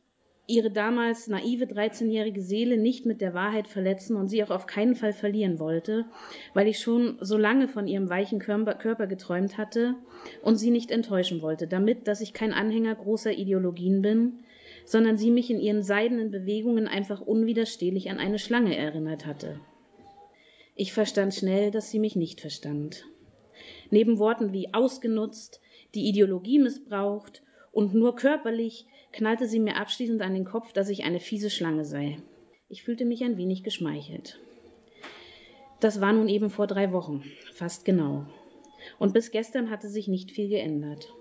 ihre 0.47 0.71
damals 0.71 1.29
naive 1.29 1.65
13-jährige 1.65 2.43
Seele 2.43 2.77
nicht 2.77 3.07
mit 3.07 3.21
der 3.21 3.33
Wahrheit 3.33 3.69
verletzen 3.69 4.17
und 4.17 4.29
sie 4.29 4.43
auch 4.43 4.51
auf 4.51 4.67
keinen 4.67 4.97
Fall 4.97 5.13
verlieren 5.13 5.59
wollte, 5.59 6.05
weil 6.53 6.67
ich 6.67 6.81
schon 6.81 7.17
so 7.21 7.37
lange 7.37 7.69
von 7.69 7.87
ihrem 7.87 8.09
weichen 8.09 8.41
Körper 8.41 9.07
geträumt 9.07 9.57
hatte 9.57 9.95
und 10.43 10.57
sie 10.57 10.71
nicht 10.71 10.91
enttäuschen 10.91 11.43
wollte, 11.43 11.69
damit, 11.69 12.09
dass 12.09 12.21
ich 12.21 12.33
kein 12.33 12.53
Anhänger 12.53 12.95
großer 12.95 13.33
Ideologien 13.33 14.03
bin, 14.03 14.41
sondern 14.85 15.17
sie 15.17 15.31
mich 15.31 15.51
in 15.51 15.61
ihren 15.61 15.83
seidenen 15.83 16.31
Bewegungen 16.31 16.89
einfach 16.89 17.21
unwiderstehlich 17.21 18.11
an 18.11 18.19
eine 18.19 18.39
Schlange 18.39 18.77
erinnert 18.77 19.27
hatte. 19.27 19.61
Ich 20.75 20.93
verstand 20.93 21.35
schnell, 21.35 21.71
dass 21.71 21.91
sie 21.91 21.99
mich 22.01 22.17
nicht 22.17 22.41
verstand. 22.41 23.05
Neben 23.91 24.19
Worten 24.19 24.53
wie 24.53 24.75
ausgenutzt, 24.75 25.61
die 25.95 26.09
Ideologie 26.09 26.59
missbraucht 26.59 27.43
und 27.71 27.95
nur 27.95 28.17
körperlich 28.17 28.87
knallte 29.13 29.47
sie 29.47 29.61
mir 29.61 29.77
abschließend 29.77 30.23
an 30.23 30.35
den 30.35 30.45
Kopf, 30.45 30.73
dass 30.73 30.89
ich 30.89 31.05
eine 31.05 31.21
fiese 31.21 31.51
Schlange 31.51 31.85
sei. 31.85 32.19
Ich 32.69 32.83
fühlte 32.83 33.05
mich 33.05 33.23
ein 33.23 33.37
wenig 33.37 33.63
geschmeichelt. 33.63 34.41
Das 35.81 36.01
war 36.01 36.13
nun 36.13 36.29
eben 36.29 36.49
vor 36.49 36.67
drei 36.67 36.93
Wochen, 36.93 37.25
fast 37.53 37.85
genau. 37.85 38.27
Und 38.99 39.13
bis 39.13 39.31
gestern 39.31 39.71
hatte 39.71 39.89
sich 39.89 40.09
nicht 40.09 40.31
viel 40.31 40.49
geändert. 40.49 41.13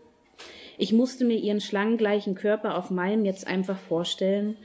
Ich 0.78 0.94
musste 0.94 1.26
mir 1.26 1.38
ihren 1.38 1.62
schlangengleichen 1.62 2.36
Körper 2.36 2.78
auf 2.78 2.90
meinem 2.90 3.26
jetzt 3.26 3.46
einfach 3.46 3.78
vorstellen, 3.78 4.58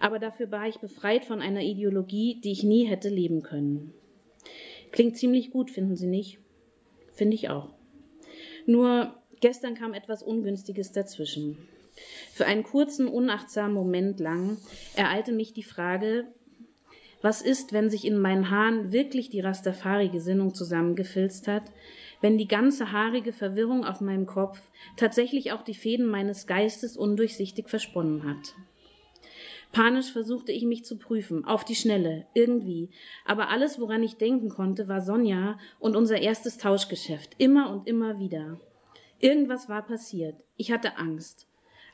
aber 0.00 0.18
dafür 0.18 0.50
war 0.50 0.66
ich 0.66 0.78
befreit 0.78 1.24
von 1.24 1.40
einer 1.40 1.62
Ideologie, 1.62 2.40
die 2.42 2.52
ich 2.52 2.62
nie 2.62 2.86
hätte 2.86 3.08
leben 3.08 3.42
können. 3.42 3.92
Klingt 4.92 5.16
ziemlich 5.16 5.50
gut, 5.50 5.70
finden 5.70 5.96
Sie 5.96 6.06
nicht? 6.08 6.38
Finde 7.12 7.34
ich 7.34 7.50
auch. 7.50 7.68
Nur 8.66 9.14
gestern 9.40 9.74
kam 9.74 9.94
etwas 9.94 10.22
Ungünstiges 10.22 10.92
dazwischen. 10.92 11.58
Für 12.32 12.46
einen 12.46 12.62
kurzen, 12.62 13.08
unachtsamen 13.08 13.74
Moment 13.74 14.20
lang 14.20 14.56
ereilte 14.94 15.32
mich 15.32 15.52
die 15.52 15.62
Frage, 15.62 16.26
was 17.22 17.42
ist, 17.42 17.72
wenn 17.72 17.90
sich 17.90 18.06
in 18.06 18.18
meinen 18.18 18.50
Haaren 18.50 18.92
wirklich 18.92 19.28
die 19.28 19.40
Rastafari-Gesinnung 19.40 20.54
zusammengefilzt 20.54 21.48
hat, 21.48 21.64
wenn 22.20 22.38
die 22.38 22.48
ganze 22.48 22.92
haarige 22.92 23.32
Verwirrung 23.32 23.84
auf 23.84 24.00
meinem 24.00 24.26
Kopf 24.26 24.60
tatsächlich 24.96 25.52
auch 25.52 25.62
die 25.62 25.74
Fäden 25.74 26.06
meines 26.06 26.46
Geistes 26.46 26.96
undurchsichtig 26.96 27.68
versponnen 27.68 28.24
hat? 28.24 28.54
Panisch 29.72 30.10
versuchte 30.10 30.50
ich 30.50 30.64
mich 30.64 30.84
zu 30.84 30.98
prüfen, 30.98 31.44
auf 31.44 31.64
die 31.64 31.76
Schnelle, 31.76 32.26
irgendwie. 32.34 32.90
Aber 33.24 33.50
alles, 33.50 33.78
woran 33.78 34.02
ich 34.02 34.16
denken 34.16 34.48
konnte, 34.48 34.88
war 34.88 35.00
Sonja 35.00 35.58
und 35.78 35.94
unser 35.94 36.20
erstes 36.20 36.58
Tauschgeschäft, 36.58 37.36
immer 37.38 37.70
und 37.70 37.86
immer 37.86 38.18
wieder. 38.18 38.58
Irgendwas 39.20 39.68
war 39.68 39.86
passiert. 39.86 40.42
Ich 40.56 40.72
hatte 40.72 40.96
Angst. 40.96 41.46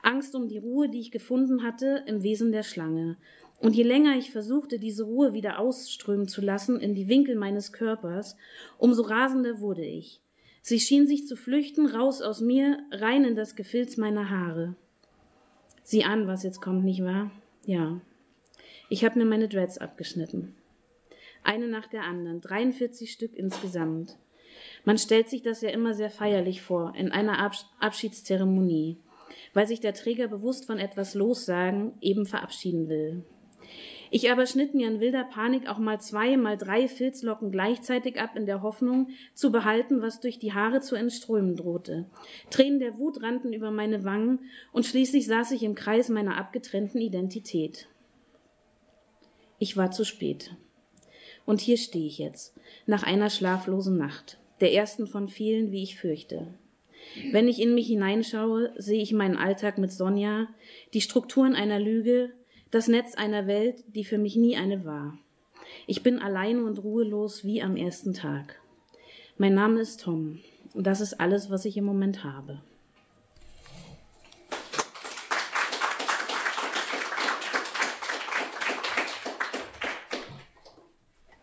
Angst 0.02 0.34
um 0.34 0.48
die 0.48 0.58
Ruhe, 0.58 0.88
die 0.88 1.00
ich 1.00 1.10
gefunden 1.10 1.62
hatte 1.62 2.04
im 2.06 2.22
Wesen 2.22 2.52
der 2.52 2.62
Schlange. 2.62 3.16
Und 3.58 3.74
je 3.74 3.84
länger 3.84 4.16
ich 4.16 4.30
versuchte, 4.30 4.78
diese 4.78 5.04
Ruhe 5.04 5.32
wieder 5.32 5.58
ausströmen 5.58 6.28
zu 6.28 6.40
lassen 6.40 6.78
in 6.78 6.94
die 6.94 7.08
Winkel 7.08 7.36
meines 7.36 7.72
Körpers, 7.72 8.36
umso 8.78 9.02
rasender 9.02 9.60
wurde 9.60 9.84
ich. 9.84 10.20
Sie 10.62 10.80
schien 10.80 11.06
sich 11.06 11.26
zu 11.26 11.36
flüchten, 11.36 11.86
raus 11.86 12.20
aus 12.20 12.40
mir, 12.40 12.78
rein 12.90 13.24
in 13.24 13.36
das 13.36 13.56
Gefilz 13.56 13.96
meiner 13.96 14.30
Haare. 14.30 14.74
Sieh 15.84 16.04
an, 16.04 16.26
was 16.26 16.42
jetzt 16.42 16.60
kommt, 16.60 16.84
nicht 16.84 17.04
wahr? 17.04 17.30
Ja. 17.64 18.00
Ich 18.88 19.04
habe 19.04 19.18
mir 19.18 19.24
meine 19.24 19.48
Dreads 19.48 19.78
abgeschnitten. 19.78 20.54
Eine 21.42 21.68
nach 21.68 21.86
der 21.86 22.02
anderen, 22.02 22.40
43 22.40 23.12
Stück 23.12 23.34
insgesamt. 23.34 24.16
Man 24.84 24.98
stellt 24.98 25.28
sich 25.28 25.42
das 25.42 25.62
ja 25.62 25.70
immer 25.70 25.94
sehr 25.94 26.10
feierlich 26.10 26.62
vor, 26.62 26.94
in 26.96 27.12
einer 27.12 27.52
Abschiedszeremonie, 27.78 28.98
weil 29.54 29.66
sich 29.66 29.80
der 29.80 29.94
Träger 29.94 30.28
bewusst 30.28 30.66
von 30.66 30.78
etwas 30.78 31.14
lossagen, 31.14 31.92
eben 32.00 32.26
verabschieden 32.26 32.88
will. 32.88 33.24
Ich 34.10 34.30
aber 34.30 34.46
schnitt 34.46 34.74
mir 34.74 34.88
in 34.88 35.00
wilder 35.00 35.24
Panik 35.24 35.68
auch 35.68 35.78
mal 35.78 36.00
zwei, 36.00 36.36
mal 36.36 36.56
drei 36.56 36.86
Filzlocken 36.86 37.50
gleichzeitig 37.50 38.20
ab, 38.20 38.36
in 38.36 38.46
der 38.46 38.62
Hoffnung, 38.62 39.08
zu 39.34 39.50
behalten, 39.50 40.00
was 40.00 40.20
durch 40.20 40.38
die 40.38 40.52
Haare 40.52 40.80
zu 40.80 40.94
entströmen 40.94 41.56
drohte. 41.56 42.06
Tränen 42.50 42.78
der 42.78 42.98
Wut 42.98 43.22
rannten 43.22 43.52
über 43.52 43.70
meine 43.70 44.04
Wangen, 44.04 44.40
und 44.72 44.86
schließlich 44.86 45.26
saß 45.26 45.50
ich 45.52 45.62
im 45.62 45.74
Kreis 45.74 46.08
meiner 46.08 46.36
abgetrennten 46.36 47.00
Identität. 47.00 47.88
Ich 49.58 49.76
war 49.76 49.90
zu 49.90 50.04
spät. 50.04 50.54
Und 51.44 51.60
hier 51.60 51.76
stehe 51.76 52.06
ich 52.06 52.18
jetzt, 52.18 52.54
nach 52.86 53.02
einer 53.02 53.30
schlaflosen 53.30 53.96
Nacht, 53.96 54.38
der 54.60 54.72
ersten 54.72 55.06
von 55.06 55.28
vielen, 55.28 55.72
wie 55.72 55.82
ich 55.82 55.98
fürchte. 55.98 56.54
Wenn 57.32 57.48
ich 57.48 57.60
in 57.60 57.74
mich 57.74 57.86
hineinschaue, 57.86 58.72
sehe 58.76 59.00
ich 59.00 59.12
meinen 59.12 59.36
Alltag 59.36 59.78
mit 59.78 59.92
Sonja, 59.92 60.48
die 60.92 61.00
Strukturen 61.00 61.54
einer 61.54 61.80
Lüge, 61.80 62.30
das 62.70 62.88
Netz 62.88 63.14
einer 63.14 63.46
Welt, 63.46 63.82
die 63.88 64.04
für 64.04 64.18
mich 64.18 64.36
nie 64.36 64.56
eine 64.56 64.84
war. 64.84 65.18
Ich 65.86 66.02
bin 66.02 66.18
allein 66.18 66.62
und 66.62 66.82
ruhelos 66.82 67.44
wie 67.44 67.62
am 67.62 67.76
ersten 67.76 68.12
Tag. 68.12 68.60
Mein 69.38 69.54
Name 69.54 69.80
ist 69.80 70.00
Tom 70.00 70.40
und 70.74 70.86
das 70.86 71.00
ist 71.00 71.20
alles, 71.20 71.50
was 71.50 71.64
ich 71.64 71.76
im 71.76 71.84
Moment 71.84 72.24
habe. 72.24 72.60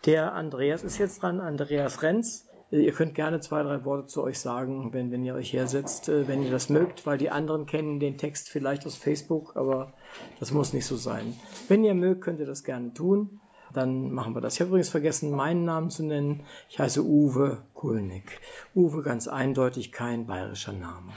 Der 0.06 0.34
Andreas 0.34 0.84
ist 0.84 0.98
jetzt 0.98 1.22
dran, 1.22 1.40
Andreas 1.40 2.02
Renz. 2.02 2.46
Ihr 2.74 2.92
könnt 2.92 3.14
gerne 3.14 3.40
zwei, 3.40 3.62
drei 3.62 3.86
Worte 3.86 4.08
zu 4.08 4.24
euch 4.24 4.40
sagen, 4.40 4.94
wenn, 4.94 5.12
wenn 5.12 5.24
ihr 5.24 5.36
euch 5.36 5.54
hersetzt, 5.54 6.10
äh, 6.10 6.28
wenn 6.28 6.42
ihr 6.42 6.50
das 6.50 6.70
mögt, 6.70 7.06
weil 7.06 7.20
die 7.20 7.30
anderen 7.30 7.68
kennen 7.68 8.00
den 8.00 8.18
Text 8.18 8.50
vielleicht 8.50 8.88
aus 8.88 8.96
Facebook, 8.96 9.56
aber 9.56 9.94
das 10.40 10.50
muss 10.50 10.74
nicht 10.74 10.88
so 10.88 10.96
sein. 10.96 11.38
Wenn 11.68 11.84
ihr 11.84 11.94
mögt, 11.94 12.22
könnt 12.22 12.40
ihr 12.40 12.48
das 12.48 12.64
gerne 12.64 12.92
tun. 12.92 13.40
Dann 13.74 14.12
machen 14.12 14.34
wir 14.34 14.42
das. 14.42 14.56
Ich 14.56 14.62
habe 14.62 14.70
übrigens 14.70 14.90
vergessen, 14.90 15.30
meinen 15.30 15.66
Namen 15.66 15.92
zu 15.92 16.04
nennen. 16.04 16.46
Ich 16.68 16.80
heiße 16.80 17.04
Uwe 17.04 17.62
Kulnig. 17.76 18.40
Uwe 18.74 19.04
ganz 19.04 19.28
eindeutig 19.28 19.92
kein 19.92 20.26
bayerischer 20.26 20.74
Name. 20.74 21.14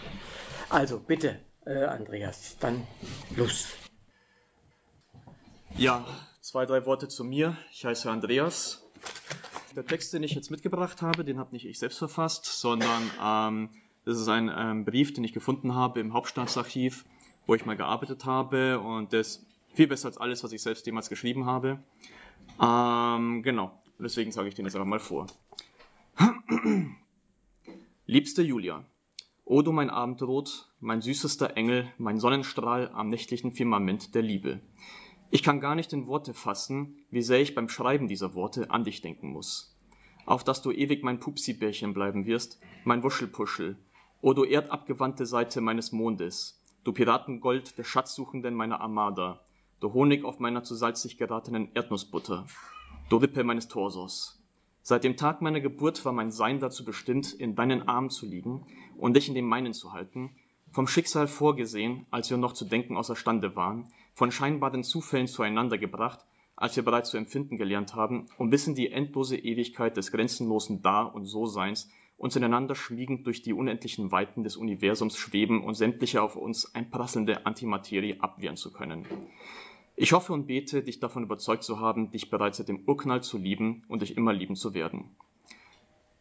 Also 0.69 0.99
bitte, 0.99 1.39
äh, 1.65 1.85
Andreas, 1.85 2.59
dann 2.61 2.87
los. 3.35 3.69
Ja, 5.75 6.05
zwei, 6.43 6.67
drei 6.67 6.85
Worte 6.85 7.09
zu 7.09 7.25
mir. 7.25 7.57
Ich 7.73 7.87
heiße 7.87 8.11
Andreas, 8.11 8.86
der 9.75 9.87
Text, 9.87 10.13
den 10.13 10.23
ich 10.23 10.35
jetzt 10.35 10.51
mitgebracht 10.51 11.03
habe, 11.03 11.25
den 11.25 11.39
habe 11.39 11.53
nicht 11.53 11.67
ich 11.67 11.79
selbst 11.79 11.99
verfasst, 11.99 12.47
sondern 12.47 13.11
ähm, 13.23 13.69
das 14.05 14.19
ist 14.19 14.29
ein 14.29 14.51
ähm, 14.57 14.85
Brief, 14.85 15.13
den 15.13 15.25
ich 15.25 15.33
gefunden 15.33 15.75
habe 15.75 16.01
im 16.01 16.13
Hauptstaatsarchiv, 16.13 17.05
wo 17.47 17.55
ich 17.55 17.67
mal 17.67 17.77
gearbeitet 17.77 18.25
habe 18.25 18.81
und 18.81 19.13
das 19.13 19.45
viel 19.75 19.87
besser 19.87 20.09
als 20.09 20.17
alles, 20.17 20.43
was 20.43 20.53
ich 20.53 20.63
selbst 20.63 20.87
jemals 20.87 21.09
geschrieben 21.09 21.47
habe. 21.47 21.79
Ähm, 22.61 23.43
genau, 23.43 23.83
deswegen 23.99 24.33
sage 24.33 24.49
ich 24.49 24.55
den 24.55 24.65
jetzt 24.65 24.75
einfach 24.75 24.87
mal 24.87 25.01
vor. 25.01 25.27
Liebste 28.07 28.43
Julia, 28.43 28.85
O 29.45 29.63
du 29.63 29.73
mein 29.73 29.91
Abendrot, 29.91 30.69
mein 30.81 31.03
süßester 31.03 31.57
Engel, 31.57 31.93
mein 31.99 32.19
Sonnenstrahl 32.19 32.91
am 32.95 33.11
nächtlichen 33.11 33.53
Firmament 33.53 34.15
der 34.15 34.23
Liebe. 34.23 34.61
Ich 35.31 35.43
kann 35.43 35.61
gar 35.61 35.75
nicht 35.75 35.93
in 35.93 36.07
Worte 36.07 36.35
fassen, 36.35 36.97
wie 37.11 37.23
sehr 37.23 37.41
ich 37.41 37.55
beim 37.55 37.69
Schreiben 37.69 38.07
dieser 38.07 38.35
Worte 38.35 38.71
an 38.71 38.85
dich 38.85 39.03
denken 39.03 39.31
muss. 39.33 39.77
Auf 40.25 40.45
dass 40.45 40.63
du 40.63 40.71
ewig 40.71 41.03
mein 41.03 41.19
Pupsi-Bärchen 41.19 41.95
bleiben 41.95 42.27
wirst, 42.27 42.61
mein 42.85 43.03
Wuschelpuschel, 43.03 43.77
o 44.21 44.35
du 44.35 44.45
erdabgewandte 44.45 45.27
Seite 45.27 45.61
meines 45.61 45.91
Mondes, 45.91 46.63
du 46.85 46.93
Piratengold 46.93 47.77
der 47.77 47.85
Schatzsuchenden 47.85 48.55
meiner 48.55 48.81
Armada, 48.81 49.41
du 49.81 49.93
Honig 49.93 50.25
auf 50.25 50.39
meiner 50.39 50.63
zu 50.63 50.77
salzig 50.77 51.19
geratenen 51.19 51.71
Erdnussbutter, 51.75 52.47
du 53.09 53.21
Wippe 53.21 53.43
meines 53.43 53.67
Torsos. 53.67 54.41
Seit 54.83 55.03
dem 55.03 55.17
Tag 55.17 55.43
meiner 55.43 55.61
Geburt 55.61 56.05
war 56.05 56.13
mein 56.13 56.31
Sein 56.31 56.61
dazu 56.61 56.85
bestimmt, 56.85 57.33
in 57.33 57.57
deinen 57.57 57.89
Armen 57.89 58.11
zu 58.11 58.27
liegen 58.27 58.65
und 58.97 59.17
dich 59.17 59.27
in 59.27 59.35
den 59.35 59.47
meinen 59.47 59.75
zu 59.75 59.93
halten, 59.93 60.31
vom 60.71 60.87
Schicksal 60.87 61.27
vorgesehen, 61.27 62.07
als 62.13 62.31
wir 62.31 62.37
noch 62.37 62.53
zu 62.53 62.65
denken 62.65 62.97
außerstande 62.97 63.57
waren, 63.57 63.93
von 64.17 64.33
scheinbaren 64.33 64.83
Zufällen 64.83 65.27
zueinander 65.29 65.77
gebracht, 65.77 66.25
als 66.57 66.75
wir 66.75 66.83
bereits 66.83 67.11
zu 67.11 67.19
empfinden 67.19 67.59
gelernt 67.59 67.95
haben, 67.95 68.29
und 68.39 68.49
bis 68.49 68.67
in 68.67 68.75
die 68.75 68.91
endlose 68.91 69.37
Ewigkeit 69.37 69.95
des 69.95 70.11
grenzenlosen 70.11 70.81
Da- 70.81 71.03
und 71.03 71.27
So-Seins 71.27 71.91
uns 72.17 72.35
ineinander 72.35 72.75
schmiegend 72.75 73.27
durch 73.27 73.43
die 73.43 73.53
unendlichen 73.53 74.11
Weiten 74.13 74.43
des 74.43 74.57
Universums 74.57 75.19
schweben 75.19 75.63
und 75.63 75.75
sämtliche 75.75 76.23
auf 76.23 76.35
uns 76.35 76.75
einprasselnde 76.75 77.45
Antimaterie 77.45 78.19
abwehren 78.19 78.57
zu 78.57 78.73
können. 78.73 79.05
Ich 79.97 80.15
hoffe 80.15 80.33
und 80.33 80.47
bete, 80.47 80.83
dich 80.83 80.99
davon 80.99 81.25
überzeugt 81.25 81.63
zu 81.63 81.79
haben, 81.79 82.11
dich 82.11 82.31
bereits 82.31 82.57
seit 82.57 82.69
dem 82.69 82.85
Urknall 82.87 83.23
zu 83.23 83.37
lieben 83.37 83.85
und 83.87 84.01
dich 84.01 84.17
immer 84.17 84.33
lieben 84.33 84.57
zu 84.57 84.73
werden. 84.73 85.11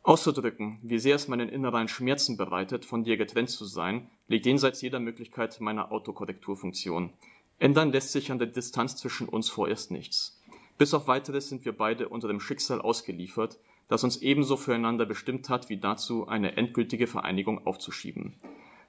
Auszudrücken, 0.04 0.80
wie 0.84 1.00
sehr 1.00 1.16
es 1.16 1.30
meinen 1.30 1.48
inneren 1.48 1.88
Schmerzen 1.88 2.36
bereitet, 2.36 2.84
von 2.84 3.06
dir 3.06 3.16
getrennt 3.16 3.50
zu 3.50 3.64
sein, 3.64 4.10
liegt 4.28 4.46
jenseits 4.46 4.82
jeder 4.82 5.00
Möglichkeit 5.00 5.62
meiner 5.62 5.94
Autokorrekturfunktion. 5.94 7.14
Ändern 7.58 7.92
lässt 7.92 8.12
sich 8.12 8.32
an 8.32 8.40
der 8.40 8.48
Distanz 8.48 8.98
zwischen 8.98 9.30
uns 9.30 9.50
vorerst 9.50 9.90
nichts. 9.90 10.42
Bis 10.78 10.94
auf 10.94 11.08
weiteres 11.08 11.48
sind 11.48 11.64
wir 11.64 11.72
beide 11.72 12.10
unter 12.10 12.28
dem 12.28 12.42
Schicksal 12.42 12.82
ausgeliefert, 12.82 13.58
das 13.88 14.04
uns 14.04 14.18
ebenso 14.18 14.58
füreinander 14.58 15.06
bestimmt 15.06 15.48
hat, 15.48 15.70
wie 15.70 15.78
dazu 15.78 16.28
eine 16.28 16.58
endgültige 16.58 17.08
Vereinigung 17.08 17.66
aufzuschieben. 17.66 18.34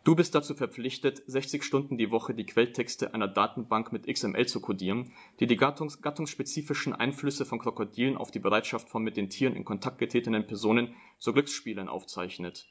Du 0.03 0.15
bist 0.15 0.35
dazu 0.35 0.55
verpflichtet, 0.55 1.23
60 1.27 1.65
Stunden 1.65 1.99
die 1.99 2.11
Woche 2.11 2.33
die 2.33 2.47
Quelltexte 2.47 3.13
einer 3.13 3.29
Datenbank 3.29 3.93
mit 3.93 4.07
XML 4.07 4.47
zu 4.47 4.61
codieren, 4.61 5.13
die 5.41 5.49
die 5.49 5.57
gattungs 5.57 6.01
gattungsspezifischen 6.01 6.93
Einflüsse 6.93 7.45
von 7.45 7.59
Krokodilen 7.59 8.17
auf 8.17 8.31
die 8.31 8.39
Bereitschaft 8.39 8.89
von 8.89 9.03
mit 9.03 9.17
den 9.17 9.31
Tieren 9.31 9.57
in 9.57 9.65
Kontakt 9.65 9.99
getretenen 9.99 10.47
Personen 10.47 10.95
zu 11.19 11.33
Glücksspielen 11.33 11.89
aufzeichnet. 11.89 12.67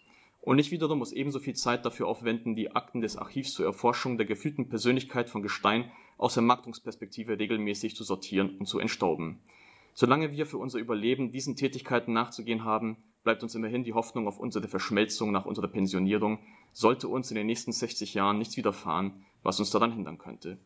Und 0.45 0.59
ich 0.59 0.69
wiederum 0.69 0.99
muss 0.99 1.11
ebenso 1.11 1.39
viel 1.39 1.55
Zeit 1.55 1.85
dafür 1.85 2.07
aufwenden, 2.07 2.55
die 2.55 2.75
Akten 2.75 3.01
des 3.01 3.17
Archivs 3.17 3.53
zur 3.53 3.65
Erforschung 3.65 4.17
der 4.17 4.27
gefühlten 4.27 4.69
Persönlichkeit 4.69 5.27
von 5.27 5.41
Gestein 5.41 5.91
aus 6.19 6.33
Vermarktungsperspektive 6.33 7.39
regelmäßig 7.39 7.95
zu 7.95 8.03
sortieren 8.03 8.55
und 8.59 8.67
zu 8.67 8.77
entstauben. 8.77 9.39
Solange 9.95 10.31
wir 10.33 10.45
für 10.45 10.59
unser 10.59 10.77
Überleben 10.77 11.31
diesen 11.31 11.55
Tätigkeiten 11.55 12.13
nachzugehen 12.13 12.63
haben, 12.63 12.97
bleibt 13.23 13.41
uns 13.41 13.55
immerhin 13.55 13.83
die 13.83 13.93
Hoffnung 13.93 14.27
auf 14.27 14.37
unsere 14.37 14.67
Verschmelzung 14.67 15.31
nach 15.31 15.47
unserer 15.47 15.67
Pensionierung, 15.67 16.37
sollte 16.73 17.07
uns 17.07 17.31
in 17.31 17.37
den 17.37 17.47
nächsten 17.47 17.71
60 17.71 18.13
Jahren 18.13 18.37
nichts 18.37 18.55
widerfahren, 18.55 19.25
was 19.41 19.59
uns 19.59 19.71
daran 19.71 19.93
hindern 19.93 20.19
könnte. 20.19 20.59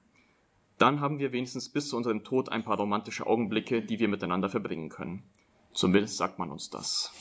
Dann 0.77 1.00
haben 1.00 1.19
wir 1.19 1.31
wenigstens 1.31 1.69
bis 1.69 1.88
zu 1.88 1.95
unserem 1.95 2.25
Tod 2.25 2.50
ein 2.50 2.65
paar 2.65 2.77
romantische 2.77 3.25
Augenblicke, 3.25 3.81
die 3.81 4.00
wir 4.00 4.09
miteinander 4.09 4.50
verbringen 4.50 4.89
können. 4.89 5.24
Zumindest 5.71 6.17
sagt 6.17 6.38
man 6.38 6.51
uns 6.51 6.69
das. 6.69 7.13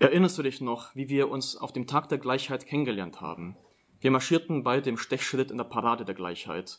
Erinnerst 0.00 0.38
du 0.38 0.44
dich 0.44 0.60
noch, 0.60 0.94
wie 0.94 1.08
wir 1.08 1.28
uns 1.28 1.56
auf 1.56 1.72
dem 1.72 1.88
Tag 1.88 2.08
der 2.08 2.18
Gleichheit 2.18 2.66
kennengelernt 2.66 3.20
haben? 3.20 3.56
Wir 4.00 4.12
marschierten 4.12 4.62
beide 4.62 4.88
im 4.88 4.96
Stechschritt 4.96 5.50
in 5.50 5.56
der 5.56 5.64
Parade 5.64 6.04
der 6.04 6.14
Gleichheit. 6.14 6.78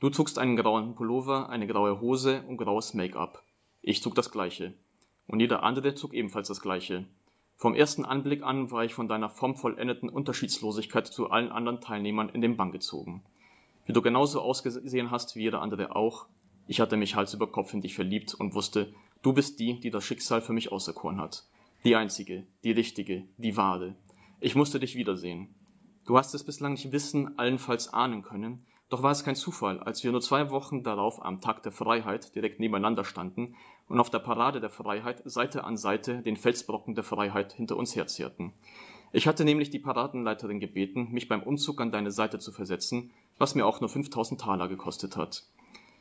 Du 0.00 0.10
trugst 0.10 0.38
einen 0.38 0.54
grauen 0.54 0.94
Pullover, 0.94 1.48
eine 1.48 1.66
graue 1.66 2.02
Hose 2.02 2.42
und 2.46 2.58
graues 2.58 2.92
Make-up. 2.92 3.42
Ich 3.80 4.02
trug 4.02 4.14
das 4.14 4.30
gleiche. 4.30 4.74
Und 5.26 5.40
jeder 5.40 5.62
andere 5.62 5.94
trug 5.94 6.12
ebenfalls 6.12 6.48
das 6.48 6.60
gleiche. 6.60 7.06
Vom 7.56 7.74
ersten 7.74 8.04
Anblick 8.04 8.42
an 8.42 8.70
war 8.70 8.84
ich 8.84 8.92
von 8.92 9.08
deiner 9.08 9.30
formvollendeten 9.30 10.10
Unterschiedslosigkeit 10.10 11.06
zu 11.06 11.30
allen 11.30 11.50
anderen 11.50 11.80
Teilnehmern 11.80 12.28
in 12.28 12.42
den 12.42 12.58
Bann 12.58 12.70
gezogen. 12.70 13.22
Wie 13.86 13.94
du 13.94 14.02
genauso 14.02 14.42
ausgesehen 14.42 15.10
hast 15.10 15.36
wie 15.36 15.44
jeder 15.44 15.62
andere 15.62 15.96
auch, 15.96 16.26
ich 16.66 16.80
hatte 16.80 16.98
mich 16.98 17.14
Hals 17.14 17.32
über 17.32 17.46
Kopf 17.46 17.72
in 17.72 17.80
dich 17.80 17.94
verliebt 17.94 18.34
und 18.34 18.54
wusste, 18.54 18.92
du 19.22 19.32
bist 19.32 19.58
die, 19.58 19.80
die 19.80 19.90
das 19.90 20.04
Schicksal 20.04 20.42
für 20.42 20.52
mich 20.52 20.70
auserkoren 20.70 21.18
hat. 21.18 21.44
Die 21.84 21.94
einzige, 21.94 22.44
die 22.64 22.72
richtige, 22.72 23.28
die 23.36 23.56
wahre. 23.56 23.94
Ich 24.40 24.56
musste 24.56 24.80
dich 24.80 24.96
wiedersehen. 24.96 25.54
Du 26.06 26.18
hast 26.18 26.34
es 26.34 26.42
bislang 26.42 26.72
nicht 26.72 26.90
wissen, 26.90 27.38
allenfalls 27.38 27.92
ahnen 27.92 28.22
können, 28.22 28.66
doch 28.88 29.04
war 29.04 29.12
es 29.12 29.22
kein 29.22 29.36
Zufall, 29.36 29.78
als 29.78 30.02
wir 30.02 30.10
nur 30.10 30.20
zwei 30.20 30.50
Wochen 30.50 30.82
darauf 30.82 31.24
am 31.24 31.40
Tag 31.40 31.62
der 31.62 31.70
Freiheit 31.70 32.34
direkt 32.34 32.58
nebeneinander 32.58 33.04
standen 33.04 33.54
und 33.86 34.00
auf 34.00 34.10
der 34.10 34.18
Parade 34.18 34.60
der 34.60 34.70
Freiheit 34.70 35.22
Seite 35.24 35.62
an 35.62 35.76
Seite 35.76 36.20
den 36.22 36.36
Felsbrocken 36.36 36.96
der 36.96 37.04
Freiheit 37.04 37.52
hinter 37.52 37.76
uns 37.76 37.94
herzehrten. 37.94 38.52
Ich 39.12 39.28
hatte 39.28 39.44
nämlich 39.44 39.70
die 39.70 39.78
Paradenleiterin 39.78 40.58
gebeten, 40.58 41.12
mich 41.12 41.28
beim 41.28 41.44
Umzug 41.44 41.80
an 41.80 41.92
deine 41.92 42.10
Seite 42.10 42.40
zu 42.40 42.50
versetzen, 42.50 43.12
was 43.38 43.54
mir 43.54 43.66
auch 43.66 43.80
nur 43.80 43.88
5000 43.88 44.40
Taler 44.40 44.66
gekostet 44.66 45.16
hat. 45.16 45.44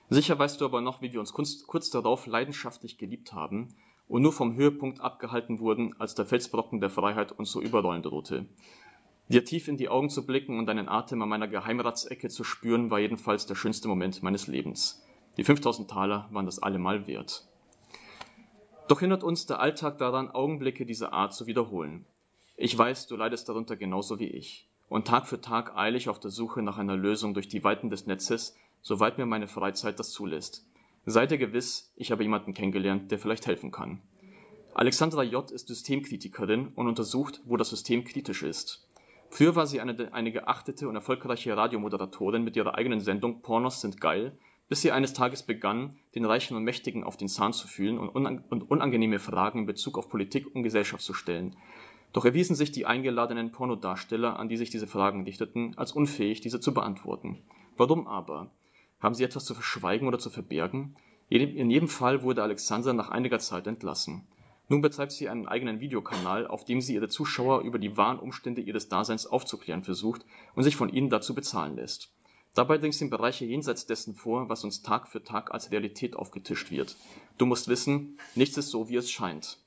Sicher 0.09 0.39
weißt 0.39 0.59
du 0.59 0.65
aber 0.65 0.81
noch, 0.81 1.01
wie 1.01 1.13
wir 1.13 1.19
uns 1.19 1.33
kurz, 1.33 1.67
kurz 1.67 1.91
darauf 1.91 2.25
leidenschaftlich 2.25 2.97
geliebt 2.97 3.33
haben 3.33 3.75
und 4.07 4.21
nur 4.21 4.33
vom 4.33 4.55
Höhepunkt 4.55 5.01
abgehalten 5.01 5.59
wurden, 5.59 5.95
als 5.99 6.15
der 6.15 6.25
Felsbrocken 6.25 6.79
der 6.79 6.89
Freiheit 6.89 7.31
uns 7.31 7.51
so 7.51 7.61
überrollen 7.61 8.03
drohte. 8.03 8.45
Dir 9.29 9.43
tief 9.43 9.67
in 9.67 9.75
die 9.75 9.89
Augen 9.89 10.09
zu 10.09 10.25
blicken 10.25 10.57
und 10.57 10.67
deinen 10.67 10.87
Atem 10.87 11.21
an 11.21 11.27
meiner 11.27 11.49
Geheimratsecke 11.49 12.29
zu 12.29 12.45
spüren, 12.45 12.89
war 12.89 12.99
jedenfalls 12.99 13.45
der 13.45 13.55
schönste 13.55 13.89
Moment 13.89 14.23
meines 14.23 14.47
Lebens. 14.47 15.03
Die 15.35 15.43
5000 15.43 15.89
Taler 15.89 16.29
waren 16.31 16.45
das 16.45 16.59
allemal 16.59 17.07
wert. 17.07 17.45
Doch 18.87 19.01
hindert 19.01 19.23
uns 19.23 19.45
der 19.45 19.59
Alltag 19.59 19.97
daran, 19.97 20.31
Augenblicke 20.31 20.85
dieser 20.85 21.11
Art 21.11 21.33
zu 21.33 21.45
wiederholen. 21.45 22.05
Ich 22.55 22.75
weiß, 22.77 23.07
du 23.07 23.17
leidest 23.17 23.49
darunter 23.49 23.75
genauso 23.75 24.17
wie 24.17 24.27
ich. 24.27 24.69
Und 24.87 25.07
Tag 25.07 25.27
für 25.27 25.41
Tag 25.41 25.75
eile 25.75 25.97
ich 25.97 26.07
auf 26.07 26.19
der 26.19 26.31
Suche 26.31 26.61
nach 26.61 26.77
einer 26.77 26.95
Lösung 26.95 27.33
durch 27.33 27.49
die 27.49 27.63
Weiten 27.65 27.89
des 27.89 28.07
Netzes, 28.07 28.55
soweit 28.81 29.17
mir 29.17 29.25
meine 29.25 29.47
Freizeit 29.47 29.99
das 29.99 30.11
zulässt. 30.11 30.65
Sei 31.09 31.25
dir 31.25 31.37
gewiss, 31.37 31.93
ich 31.95 32.11
habe 32.11 32.23
jemanden 32.23 32.53
kennengelernt, 32.53 33.11
der 33.11 33.17
vielleicht 33.17 33.47
helfen 33.47 33.71
kann. 33.71 34.01
Alexandra 34.73 35.23
J. 35.23 35.49
ist 35.51 35.69
Systemkritikerin 35.69 36.73
und 36.75 36.85
untersucht, 36.85 37.39
wo 37.45 37.55
das 37.55 37.69
System 37.69 38.03
kritisch 38.03 38.43
ist. 38.43 38.85
Früher 39.29 39.55
war 39.55 39.67
sie 39.67 39.79
eine, 39.79 40.13
eine 40.13 40.33
geachtete 40.33 40.89
und 40.89 40.95
erfolgreiche 40.95 41.55
Radiomoderatorin 41.55 42.43
mit 42.43 42.57
ihrer 42.57 42.75
eigenen 42.75 42.99
Sendung 42.99 43.41
Pornos 43.41 43.79
sind 43.79 44.01
geil, 44.01 44.37
bis 44.67 44.81
sie 44.81 44.91
eines 44.91 45.13
Tages 45.13 45.43
begann, 45.43 45.95
den 46.13 46.25
Reichen 46.25 46.57
und 46.57 46.65
Mächtigen 46.65 47.05
auf 47.05 47.15
den 47.15 47.29
Zahn 47.29 47.53
zu 47.53 47.69
fühlen 47.69 47.99
und, 47.99 48.09
unang 48.09 48.43
und 48.49 48.69
unangenehme 48.69 49.19
Fragen 49.19 49.59
in 49.59 49.65
Bezug 49.65 49.97
auf 49.97 50.09
Politik 50.09 50.53
und 50.53 50.63
Gesellschaft 50.63 51.05
zu 51.05 51.13
stellen. 51.13 51.55
Doch 52.11 52.25
erwiesen 52.25 52.57
sich 52.57 52.73
die 52.73 52.85
eingeladenen 52.85 53.53
Pornodarsteller, 53.53 54.37
an 54.37 54.49
die 54.49 54.57
sich 54.57 54.71
diese 54.71 54.87
Fragen 54.87 55.23
richteten, 55.23 55.73
als 55.77 55.93
unfähig, 55.93 56.41
diese 56.41 56.59
zu 56.59 56.73
beantworten. 56.73 57.43
Warum 57.77 58.07
aber? 58.07 58.51
Haben 58.99 59.13
sie 59.13 59.23
etwas 59.23 59.45
zu 59.45 59.53
verschweigen 59.53 60.07
oder 60.07 60.17
zu 60.17 60.29
verbergen? 60.29 60.95
In 61.29 61.69
jedem 61.69 61.87
Fall 61.87 62.23
wurde 62.23 62.41
Alexandra 62.41 62.93
nach 62.93 63.09
einiger 63.09 63.37
Zeit 63.37 63.67
entlassen. 63.67 64.25
Nun 64.69 64.81
betreibt 64.81 65.11
sie 65.11 65.29
einen 65.29 65.47
eigenen 65.47 65.79
Videokanal, 65.79 66.47
auf 66.47 66.65
dem 66.65 66.81
sie 66.81 66.95
ihre 66.95 67.07
Zuschauer 67.07 67.61
über 67.61 67.79
die 67.79 67.95
wahren 67.95 68.19
Umstände 68.19 68.61
ihres 68.61 68.89
Daseins 68.89 69.27
aufzuklären 69.27 69.83
versucht 69.83 70.25
und 70.55 70.63
sich 70.63 70.75
von 70.75 70.89
ihnen 70.89 71.09
dazu 71.09 71.35
bezahlen 71.35 71.75
lässt. 71.75 72.11
Dabei 72.53 72.77
dringt 72.77 72.95
sie 72.95 73.05
in 73.05 73.11
Bereiche 73.11 73.45
jenseits 73.45 73.85
dessen 73.85 74.15
vor, 74.15 74.49
was 74.49 74.63
uns 74.63 74.81
Tag 74.81 75.07
für 75.07 75.23
Tag 75.23 75.53
als 75.53 75.71
Realität 75.71 76.15
aufgetischt 76.15 76.71
wird. 76.71 76.97
Du 77.37 77.45
musst 77.45 77.67
wissen, 77.67 78.17
nichts 78.33 78.57
ist 78.57 78.69
so, 78.69 78.89
wie 78.89 78.95
es 78.95 79.11
scheint. 79.11 79.59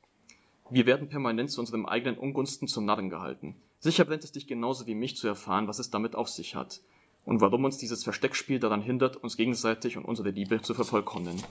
Wir 0.70 0.86
werden 0.86 1.08
permanent 1.08 1.50
zu 1.52 1.60
unserem 1.60 1.86
eigenen 1.86 2.18
Ungunsten 2.18 2.66
zum 2.66 2.84
Narren 2.84 3.10
gehalten. 3.10 3.54
Sicher 3.78 4.04
brennt 4.04 4.24
es 4.24 4.32
dich 4.32 4.48
genauso 4.48 4.86
wie 4.86 4.94
mich 4.94 5.16
zu 5.16 5.28
erfahren, 5.28 5.68
was 5.68 5.78
es 5.78 5.90
damit 5.90 6.16
auf 6.16 6.28
sich 6.28 6.56
hat 6.56 6.80
und 7.24 7.40
warum 7.40 7.64
uns 7.64 7.78
dieses 7.78 8.04
Versteckspiel 8.04 8.58
daran 8.58 8.82
hindert, 8.82 9.16
uns 9.16 9.36
gegenseitig 9.36 9.96
und 9.96 10.04
unsere 10.04 10.30
Liebe 10.30 10.62
zu 10.62 10.74
vervollkommnen. 10.74 11.42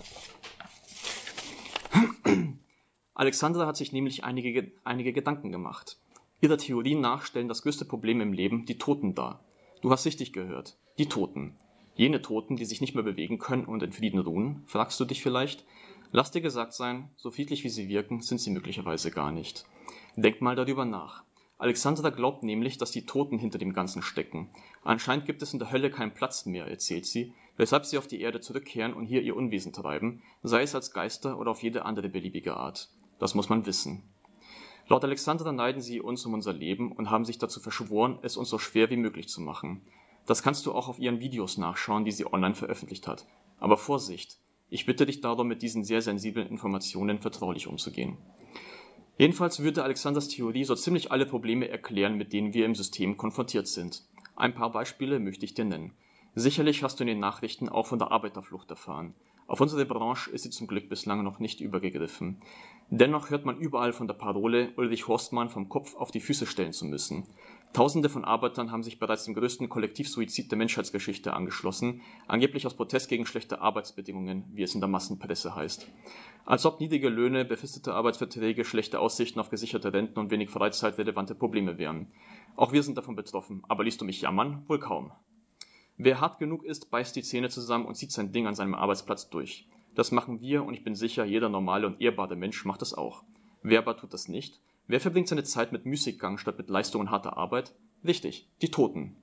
Alexandra 3.13 3.67
hat 3.67 3.77
sich 3.77 3.91
nämlich 3.91 4.23
einige, 4.23 4.71
einige 4.83 5.11
Gedanken 5.13 5.51
gemacht. 5.51 5.97
Ihrer 6.41 6.57
Theorie 6.57 6.95
nach 6.95 7.25
stellen 7.25 7.49
das 7.49 7.63
größte 7.63 7.83
Problem 7.85 8.21
im 8.21 8.31
Leben 8.31 8.65
die 8.65 8.77
Toten 8.77 9.13
dar. 9.13 9.43
Du 9.81 9.91
hast 9.91 10.05
richtig 10.05 10.31
gehört. 10.31 10.77
Die 10.97 11.07
Toten. 11.07 11.57
Jene 11.95 12.21
Toten, 12.21 12.55
die 12.55 12.63
sich 12.63 12.79
nicht 12.79 12.95
mehr 12.95 13.03
bewegen 13.03 13.37
können 13.37 13.65
und 13.65 13.83
in 13.83 13.91
Frieden 13.91 14.19
ruhen, 14.19 14.63
fragst 14.67 14.99
du 15.01 15.05
dich 15.05 15.21
vielleicht? 15.21 15.65
Lass 16.11 16.31
dir 16.31 16.39
gesagt 16.39 16.73
sein, 16.73 17.09
so 17.17 17.29
friedlich 17.29 17.65
wie 17.65 17.69
sie 17.69 17.89
wirken, 17.89 18.21
sind 18.21 18.39
sie 18.39 18.51
möglicherweise 18.51 19.11
gar 19.11 19.33
nicht. 19.33 19.65
Denk 20.15 20.39
mal 20.41 20.55
darüber 20.55 20.85
nach. 20.85 21.23
Alexandra 21.61 22.09
glaubt 22.09 22.41
nämlich, 22.41 22.77
dass 22.77 22.91
die 22.91 23.05
Toten 23.05 23.37
hinter 23.37 23.57
dem 23.57 23.73
Ganzen 23.73 24.01
stecken. 24.01 24.49
Anscheinend 24.81 25.25
gibt 25.25 25.41
es 25.41 25.51
in 25.51 25.59
der 25.59 25.69
Hölle 25.69 25.91
keinen 25.91 26.13
Platz 26.13 26.45
mehr, 26.45 26.65
erzählt 26.65 27.05
sie, 27.05 27.33
weshalb 27.57 27.85
sie 27.85 27.97
auf 27.97 28.07
die 28.07 28.21
Erde 28.21 28.39
zurückkehren 28.39 28.93
und 28.93 29.05
hier 29.05 29.21
ihr 29.21 29.35
Unwesen 29.35 29.73
treiben, 29.73 30.21
sei 30.41 30.61
es 30.61 30.73
als 30.73 30.93
Geister 30.93 31.37
oder 31.37 31.51
auf 31.51 31.61
jede 31.61 31.83
andere 31.83 32.07
beliebige 32.07 32.55
Art. 32.55 32.87
Das 33.19 33.35
muss 33.35 33.49
man 33.49 33.65
wissen. 33.65 34.03
Laut 34.87 35.03
Alexandra 35.03 35.51
neiden 35.51 35.81
sie 35.81 35.99
uns 35.99 36.25
um 36.25 36.33
unser 36.33 36.53
Leben 36.53 36.93
und 36.93 37.09
haben 37.09 37.25
sich 37.25 37.39
dazu 37.39 37.59
verschworen, 37.59 38.19
es 38.21 38.37
uns 38.37 38.47
so 38.47 38.57
schwer 38.57 38.89
wie 38.89 38.95
möglich 38.95 39.27
zu 39.27 39.41
machen. 39.41 39.81
Das 40.25 40.41
kannst 40.41 40.65
du 40.65 40.71
auch 40.71 40.87
auf 40.87 40.97
ihren 40.97 41.19
Videos 41.19 41.57
nachschauen, 41.57 42.05
die 42.05 42.13
sie 42.13 42.25
online 42.25 42.55
veröffentlicht 42.55 43.05
hat. 43.05 43.27
Aber 43.59 43.75
Vorsicht! 43.75 44.37
Ich 44.69 44.85
bitte 44.85 45.05
dich 45.05 45.19
darum, 45.19 45.49
mit 45.49 45.61
diesen 45.61 45.83
sehr 45.83 46.01
sensiblen 46.01 46.47
Informationen 46.47 47.19
vertraulich 47.19 47.67
umzugehen. 47.67 48.17
Jedenfalls 49.19 49.59
würde 49.59 49.83
Alexanders 49.83 50.29
Theorie 50.29 50.63
so 50.63 50.75
ziemlich 50.75 51.11
alle 51.11 51.25
Probleme 51.25 51.67
erklären, 51.67 52.15
mit 52.15 52.31
denen 52.31 52.53
wir 52.53 52.65
im 52.65 52.73
System 52.73 53.17
konfrontiert 53.17 53.67
sind. 53.67 54.01
Ein 54.37 54.55
paar 54.55 54.71
Beispiele 54.71 55.19
möchte 55.19 55.43
ich 55.43 55.53
dir 55.53 55.65
nennen. 55.65 55.91
Sicherlich 56.35 56.83
hast 56.83 56.99
du 56.99 57.03
in 57.03 57.09
den 57.09 57.19
Nachrichten 57.19 57.67
auch 57.67 57.85
von 57.85 57.99
der 57.99 58.13
Arbeiterflucht 58.13 58.69
erfahren. 58.69 59.13
Auf 59.45 59.59
unsere 59.59 59.85
Branche 59.85 60.31
ist 60.31 60.43
sie 60.43 60.51
zum 60.51 60.67
Glück 60.67 60.87
bislang 60.87 61.21
noch 61.25 61.39
nicht 61.39 61.59
übergegriffen. 61.59 62.41
Dennoch 62.91 63.29
hört 63.29 63.43
man 63.43 63.57
überall 63.57 63.91
von 63.91 64.07
der 64.07 64.13
Parole, 64.13 64.71
Ulrich 64.77 65.09
Horstmann 65.09 65.49
vom 65.49 65.67
Kopf 65.67 65.95
auf 65.95 66.11
die 66.11 66.21
Füße 66.21 66.45
stellen 66.45 66.71
zu 66.71 66.85
müssen. 66.85 67.25
Tausende 67.71 68.09
von 68.09 68.25
Arbeitern 68.25 68.71
haben 68.71 68.81
sich 68.81 68.97
bereits 68.97 69.25
dem 69.25 69.35
größten 69.35 69.69
Kollektivsuizid 69.69 70.49
der 70.49 70.57
Menschheitsgeschichte 70.57 71.33
angeschlossen, 71.33 72.01
angeblich 72.27 72.65
aus 72.65 72.73
Protest 72.73 73.09
gegen 73.09 73.27
schlechte 73.27 73.61
Arbeitsbedingungen, 73.61 74.45
wie 74.53 74.63
es 74.63 74.73
in 74.73 74.81
der 74.81 74.89
Massenpresse 74.89 75.55
heißt. 75.55 75.87
Als 76.45 76.65
ob 76.65 76.79
niedrige 76.79 77.09
Löhne, 77.09 77.45
befristete 77.45 77.93
Arbeitsverträge, 77.93 78.65
schlechte 78.65 78.99
Aussichten 78.99 79.39
auf 79.39 79.51
gesicherte 79.51 79.93
Renten 79.93 80.17
und 80.17 80.31
wenig 80.31 80.49
Freizeit 80.49 80.97
relevante 80.97 81.35
Probleme 81.35 81.77
wären. 81.77 82.07
Auch 82.55 82.71
wir 82.71 82.81
sind 82.81 82.97
davon 82.97 83.15
betroffen, 83.15 83.63
aber 83.67 83.83
liest 83.83 84.01
du 84.01 84.05
mich 84.05 84.21
jammern? 84.21 84.63
Wohl 84.67 84.79
kaum. 84.79 85.11
Wer 85.95 86.19
hart 86.19 86.39
genug 86.39 86.63
ist, 86.63 86.89
beißt 86.89 87.15
die 87.15 87.23
Zähne 87.23 87.49
zusammen 87.49 87.85
und 87.85 87.95
zieht 87.95 88.11
sein 88.11 88.31
Ding 88.31 88.47
an 88.47 88.55
seinem 88.55 88.73
Arbeitsplatz 88.73 89.29
durch. 89.29 89.67
Das 89.93 90.11
machen 90.11 90.41
wir 90.41 90.63
und 90.63 90.73
ich 90.73 90.83
bin 90.83 90.95
sicher, 90.95 91.23
jeder 91.23 91.49
normale 91.49 91.85
und 91.85 92.01
ehrbare 92.01 92.35
Mensch 92.35 92.65
macht 92.65 92.81
das 92.81 92.95
auch. 92.95 93.23
Wer 93.61 93.79
aber 93.79 93.95
tut 93.95 94.13
das 94.13 94.27
nicht? 94.27 94.59
Wer 94.89 94.99
verbringt 94.99 95.27
seine 95.27 95.43
Zeit 95.43 95.71
mit 95.71 95.85
Müßiggang 95.85 96.39
statt 96.39 96.57
mit 96.57 96.67
Leistung 96.67 97.01
und 97.01 97.11
harter 97.11 97.37
Arbeit? 97.37 97.75
Richtig, 98.03 98.49
die 98.63 98.71
Toten. 98.71 99.15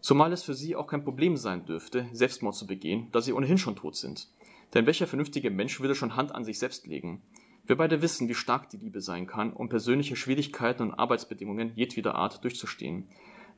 Zumal 0.00 0.32
es 0.32 0.42
für 0.42 0.54
sie 0.54 0.74
auch 0.74 0.88
kein 0.88 1.04
Problem 1.04 1.36
sein 1.36 1.64
dürfte, 1.64 2.08
Selbstmord 2.12 2.56
zu 2.56 2.66
begehen, 2.66 3.06
da 3.12 3.20
sie 3.20 3.32
ohnehin 3.32 3.58
schon 3.58 3.76
tot 3.76 3.94
sind. 3.94 4.26
Denn 4.74 4.84
welcher 4.84 5.06
vernünftige 5.06 5.50
Mensch 5.50 5.78
würde 5.78 5.94
schon 5.94 6.16
Hand 6.16 6.34
an 6.34 6.42
sich 6.42 6.58
selbst 6.58 6.88
legen? 6.88 7.22
Wir 7.64 7.76
beide 7.76 8.02
wissen, 8.02 8.28
wie 8.28 8.34
stark 8.34 8.70
die 8.70 8.76
Liebe 8.76 9.00
sein 9.00 9.28
kann, 9.28 9.52
um 9.52 9.68
persönliche 9.68 10.16
Schwierigkeiten 10.16 10.82
und 10.82 10.94
Arbeitsbedingungen 10.94 11.70
jedweder 11.76 12.16
Art 12.16 12.42
durchzustehen. 12.42 13.06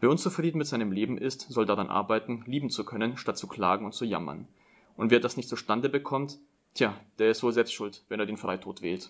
Wer 0.00 0.10
unzufrieden 0.10 0.58
mit 0.58 0.66
seinem 0.66 0.92
Leben 0.92 1.16
ist, 1.16 1.46
soll 1.48 1.64
daran 1.64 1.88
arbeiten, 1.88 2.44
lieben 2.44 2.68
zu 2.68 2.84
können, 2.84 3.16
statt 3.16 3.38
zu 3.38 3.46
klagen 3.46 3.86
und 3.86 3.94
zu 3.94 4.04
jammern. 4.04 4.46
Und 4.94 5.10
wer 5.10 5.20
das 5.20 5.38
nicht 5.38 5.48
zustande 5.48 5.88
bekommt, 5.88 6.38
tja, 6.74 6.94
der 7.18 7.30
ist 7.30 7.42
wohl 7.42 7.52
selbst 7.52 7.72
schuld, 7.72 8.04
wenn 8.10 8.20
er 8.20 8.26
den 8.26 8.36
Freitod 8.36 8.82
wählt. 8.82 9.08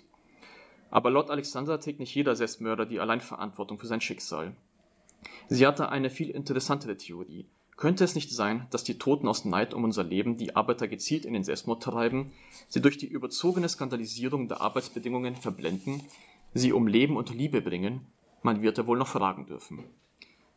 Aber 0.94 1.10
laut 1.10 1.28
Alexander 1.28 1.80
trägt 1.80 1.98
nicht 1.98 2.14
jeder 2.14 2.36
Selbstmörder 2.36 2.86
die 2.86 3.00
Alleinverantwortung 3.00 3.80
für 3.80 3.88
sein 3.88 4.00
Schicksal. 4.00 4.54
Sie 5.48 5.66
hatte 5.66 5.88
eine 5.88 6.08
viel 6.08 6.30
interessantere 6.30 6.96
Theorie. 6.96 7.46
Könnte 7.76 8.04
es 8.04 8.14
nicht 8.14 8.30
sein, 8.30 8.68
dass 8.70 8.84
die 8.84 8.96
Toten 8.96 9.26
aus 9.26 9.44
Neid 9.44 9.74
um 9.74 9.82
unser 9.82 10.04
Leben 10.04 10.36
die 10.36 10.54
Arbeiter 10.54 10.86
gezielt 10.86 11.24
in 11.24 11.34
den 11.34 11.42
Selbstmord 11.42 11.82
treiben, 11.82 12.30
sie 12.68 12.80
durch 12.80 12.96
die 12.96 13.08
überzogene 13.08 13.68
Skandalisierung 13.68 14.46
der 14.46 14.60
Arbeitsbedingungen 14.60 15.34
verblenden, 15.34 16.00
sie 16.54 16.72
um 16.72 16.86
Leben 16.86 17.16
und 17.16 17.34
Liebe 17.34 17.60
bringen? 17.60 18.06
Man 18.44 18.62
wird 18.62 18.78
ja 18.78 18.86
wohl 18.86 18.96
noch 18.96 19.08
fragen 19.08 19.46
dürfen. 19.46 19.82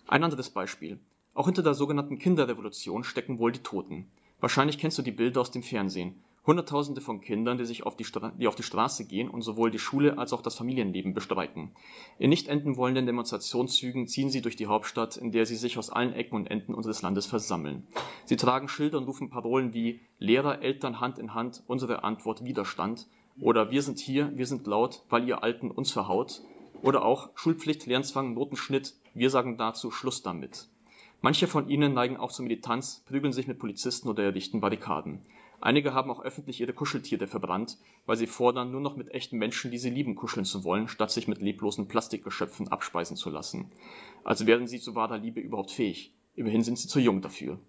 Ein 0.05 0.23
anderes 0.23 0.51
Beispiel. 0.51 0.99
Auch 1.33 1.45
hinter 1.47 1.63
der 1.63 1.73
sogenannten 1.73 2.19
Kinderrevolution 2.19 3.03
stecken 3.03 3.39
wohl 3.39 3.53
die 3.53 3.63
Toten. 3.63 4.05
Wahrscheinlich 4.39 4.77
kennst 4.77 4.99
du 4.99 5.01
die 5.01 5.11
Bilder 5.11 5.41
aus 5.41 5.49
dem 5.49 5.63
Fernsehen. 5.63 6.13
Hunderttausende 6.47 7.01
von 7.01 7.19
Kindern, 7.19 7.57
die, 7.57 7.65
sich 7.65 7.85
auf 7.85 7.97
die, 7.97 8.05
die 8.39 8.47
auf 8.47 8.55
die 8.55 8.63
Straße 8.63 9.05
gehen 9.05 9.29
und 9.29 9.41
sowohl 9.41 9.69
die 9.69 9.79
Schule 9.79 10.17
als 10.17 10.31
auch 10.31 10.41
das 10.41 10.55
Familienleben 10.55 11.13
bestreiten. 11.13 11.71
In 12.19 12.29
nicht 12.29 12.47
enden 12.47 12.77
wollenden 12.77 13.05
Demonstrationszügen 13.05 14.07
ziehen 14.07 14.29
sie 14.29 14.41
durch 14.41 14.55
die 14.55 14.67
Hauptstadt, 14.67 15.17
in 15.17 15.33
der 15.33 15.45
sie 15.45 15.57
sich 15.57 15.77
aus 15.77 15.89
allen 15.89 16.13
Ecken 16.13 16.35
und 16.35 16.49
Enden 16.49 16.73
unseres 16.73 17.01
Landes 17.01 17.25
versammeln. 17.25 17.85
Sie 18.23 18.37
tragen 18.37 18.69
Schilder 18.69 18.97
und 18.97 19.07
rufen 19.07 19.29
Parolen 19.29 19.73
wie 19.73 19.99
Lehrer, 20.19 20.61
Eltern 20.61 21.01
Hand 21.01 21.19
in 21.19 21.33
Hand, 21.33 21.63
unsere 21.67 22.05
Antwort 22.05 22.45
Widerstand 22.45 23.07
oder 23.41 23.69
Wir 23.69 23.81
sind 23.81 23.99
hier, 23.99 24.31
wir 24.35 24.47
sind 24.47 24.65
laut, 24.67 25.03
weil 25.09 25.27
ihr 25.27 25.43
Alten 25.43 25.69
uns 25.69 25.91
verhaut 25.91 26.41
oder 26.81 27.03
auch 27.03 27.29
Schulpflicht, 27.35 27.85
Lernzwang, 27.85 28.33
Notenschnitt, 28.33 28.93
wir 29.13 29.29
sagen 29.29 29.57
dazu 29.57 29.91
Schluss 29.91 30.23
damit. 30.23 30.69
Manche 31.21 31.47
von 31.47 31.67
ihnen 31.67 31.93
neigen 31.93 32.17
auch 32.17 32.31
zur 32.31 32.43
Militanz, 32.43 33.03
prügeln 33.07 33.33
sich 33.33 33.47
mit 33.47 33.59
Polizisten 33.59 34.07
oder 34.07 34.23
errichten 34.23 34.61
Barrikaden. 34.61 35.21
Einige 35.59 35.93
haben 35.93 36.11
auch 36.11 36.21
öffentlich 36.21 36.61
ihre 36.61 36.73
Kuscheltiere 36.73 37.25
verbrannt, 37.25 37.77
weil 38.05 38.15
sie 38.15 38.27
fordern, 38.27 38.71
nur 38.71 38.81
noch 38.81 38.95
mit 38.95 39.11
echten 39.11 39.37
Menschen, 39.37 39.71
die 39.71 39.79
sie 39.79 39.89
lieben, 39.89 40.15
kuscheln 40.15 40.45
zu 40.45 40.63
wollen, 40.63 40.87
statt 40.87 41.11
sich 41.11 41.27
mit 41.27 41.41
leblosen 41.41 41.87
Plastikgeschöpfen 41.87 42.67
abspeisen 42.67 43.17
zu 43.17 43.31
lassen. 43.31 43.71
Also 44.23 44.45
wären 44.45 44.67
sie 44.67 44.79
zu 44.79 44.93
wahrer 44.93 45.17
Liebe 45.17 45.39
überhaupt 45.39 45.71
fähig. 45.71 46.13
Immerhin 46.35 46.61
sind 46.61 46.77
sie 46.77 46.87
zu 46.87 46.99
jung 46.99 47.21
dafür. 47.21 47.59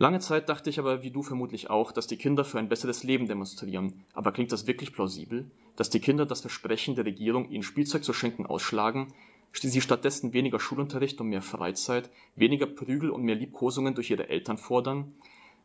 Lange 0.00 0.20
Zeit 0.20 0.48
dachte 0.48 0.70
ich 0.70 0.78
aber, 0.78 1.02
wie 1.02 1.10
du 1.10 1.24
vermutlich 1.24 1.70
auch, 1.70 1.90
dass 1.90 2.06
die 2.06 2.16
Kinder 2.16 2.44
für 2.44 2.60
ein 2.60 2.68
besseres 2.68 3.02
Leben 3.02 3.26
demonstrieren. 3.26 4.04
Aber 4.12 4.30
klingt 4.30 4.52
das 4.52 4.68
wirklich 4.68 4.92
plausibel? 4.92 5.50
Dass 5.74 5.90
die 5.90 5.98
Kinder 5.98 6.24
das 6.24 6.42
Versprechen 6.42 6.94
der 6.94 7.04
Regierung, 7.04 7.50
ihnen 7.50 7.64
Spielzeug 7.64 8.04
zu 8.04 8.12
schenken, 8.12 8.46
ausschlagen, 8.46 9.12
sie 9.52 9.80
stattdessen 9.80 10.32
weniger 10.32 10.60
Schulunterricht 10.60 11.20
und 11.20 11.30
mehr 11.30 11.42
Freizeit, 11.42 12.10
weniger 12.36 12.66
Prügel 12.66 13.10
und 13.10 13.24
mehr 13.24 13.34
Liebkosungen 13.34 13.96
durch 13.96 14.10
ihre 14.10 14.28
Eltern 14.28 14.58
fordern? 14.58 15.14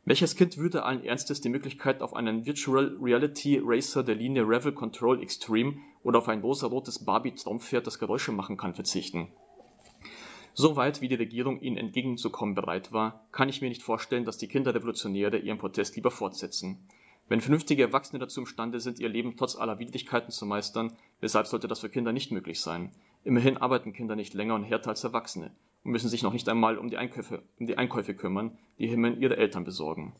Welches 0.05 0.35
Kind 0.35 0.57
würde 0.57 0.83
allen 0.83 1.05
Ernstes 1.05 1.39
die 1.39 1.47
Möglichkeit 1.47 2.01
auf 2.01 2.13
einen 2.13 2.45
Virtual 2.45 2.97
Reality 3.01 3.61
Racer 3.63 4.03
der 4.03 4.15
Linie 4.15 4.43
Revel 4.45 4.73
Control 4.73 5.23
Extreme 5.23 5.77
oder 6.03 6.19
auf 6.19 6.27
ein 6.27 6.41
rosarotes 6.41 7.05
Barbie-Traumpferd, 7.05 7.87
das 7.87 7.99
Geräusche 7.99 8.33
machen 8.33 8.57
kann, 8.57 8.73
verzichten? 8.73 9.29
Soweit 10.53 10.99
wie 10.99 11.07
die 11.07 11.15
Regierung 11.15 11.61
ihnen 11.61 11.77
entgegenzukommen 11.77 12.53
bereit 12.53 12.91
war, 12.91 13.25
kann 13.31 13.47
ich 13.47 13.61
mir 13.61 13.69
nicht 13.69 13.81
vorstellen, 13.81 14.25
dass 14.25 14.37
die 14.37 14.49
Kinderrevolutionäre 14.49 15.37
ihren 15.37 15.57
Protest 15.57 15.95
lieber 15.95 16.11
fortsetzen. 16.11 16.85
Wenn 17.29 17.39
vernünftige 17.39 17.83
Erwachsene 17.83 18.19
dazu 18.19 18.41
imstande 18.41 18.81
sind, 18.81 18.99
ihr 18.99 19.07
Leben 19.07 19.37
trotz 19.37 19.55
aller 19.55 19.79
Widrigkeiten 19.79 20.31
zu 20.31 20.45
meistern, 20.45 20.97
weshalb 21.21 21.47
sollte 21.47 21.69
das 21.69 21.79
für 21.79 21.89
Kinder 21.89 22.11
nicht 22.11 22.29
möglich 22.29 22.59
sein? 22.59 22.93
Immerhin 23.25 23.57
arbeiten 23.57 23.93
Kinder 23.93 24.15
nicht 24.15 24.33
länger 24.33 24.55
und 24.55 24.63
härter 24.63 24.89
als 24.89 25.03
Erwachsene 25.03 25.51
und 25.83 25.91
müssen 25.91 26.09
sich 26.09 26.23
noch 26.23 26.33
nicht 26.33 26.49
einmal 26.49 26.77
um 26.77 26.89
die 26.89 26.97
Einkäufe, 26.97 27.41
um 27.57 27.67
die 27.67 27.77
Einkäufe 27.77 28.13
kümmern, 28.13 28.57
die 28.79 28.87
Himmel 28.87 29.21
ihre 29.21 29.37
Eltern 29.37 29.63
besorgen. 29.63 30.13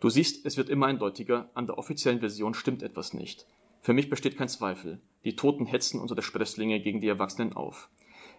Du 0.00 0.10
siehst, 0.10 0.44
es 0.44 0.56
wird 0.56 0.68
immer 0.68 0.86
eindeutiger, 0.86 1.48
an 1.54 1.66
der 1.66 1.78
offiziellen 1.78 2.20
Version 2.20 2.54
stimmt 2.54 2.82
etwas 2.82 3.14
nicht. 3.14 3.46
Für 3.80 3.94
mich 3.94 4.10
besteht 4.10 4.36
kein 4.36 4.48
Zweifel. 4.48 5.00
Die 5.24 5.34
Toten 5.34 5.64
hetzen 5.64 6.00
unsere 6.00 6.22
Sprösslinge 6.22 6.80
gegen 6.80 7.00
die 7.00 7.08
Erwachsenen 7.08 7.54
auf. 7.54 7.88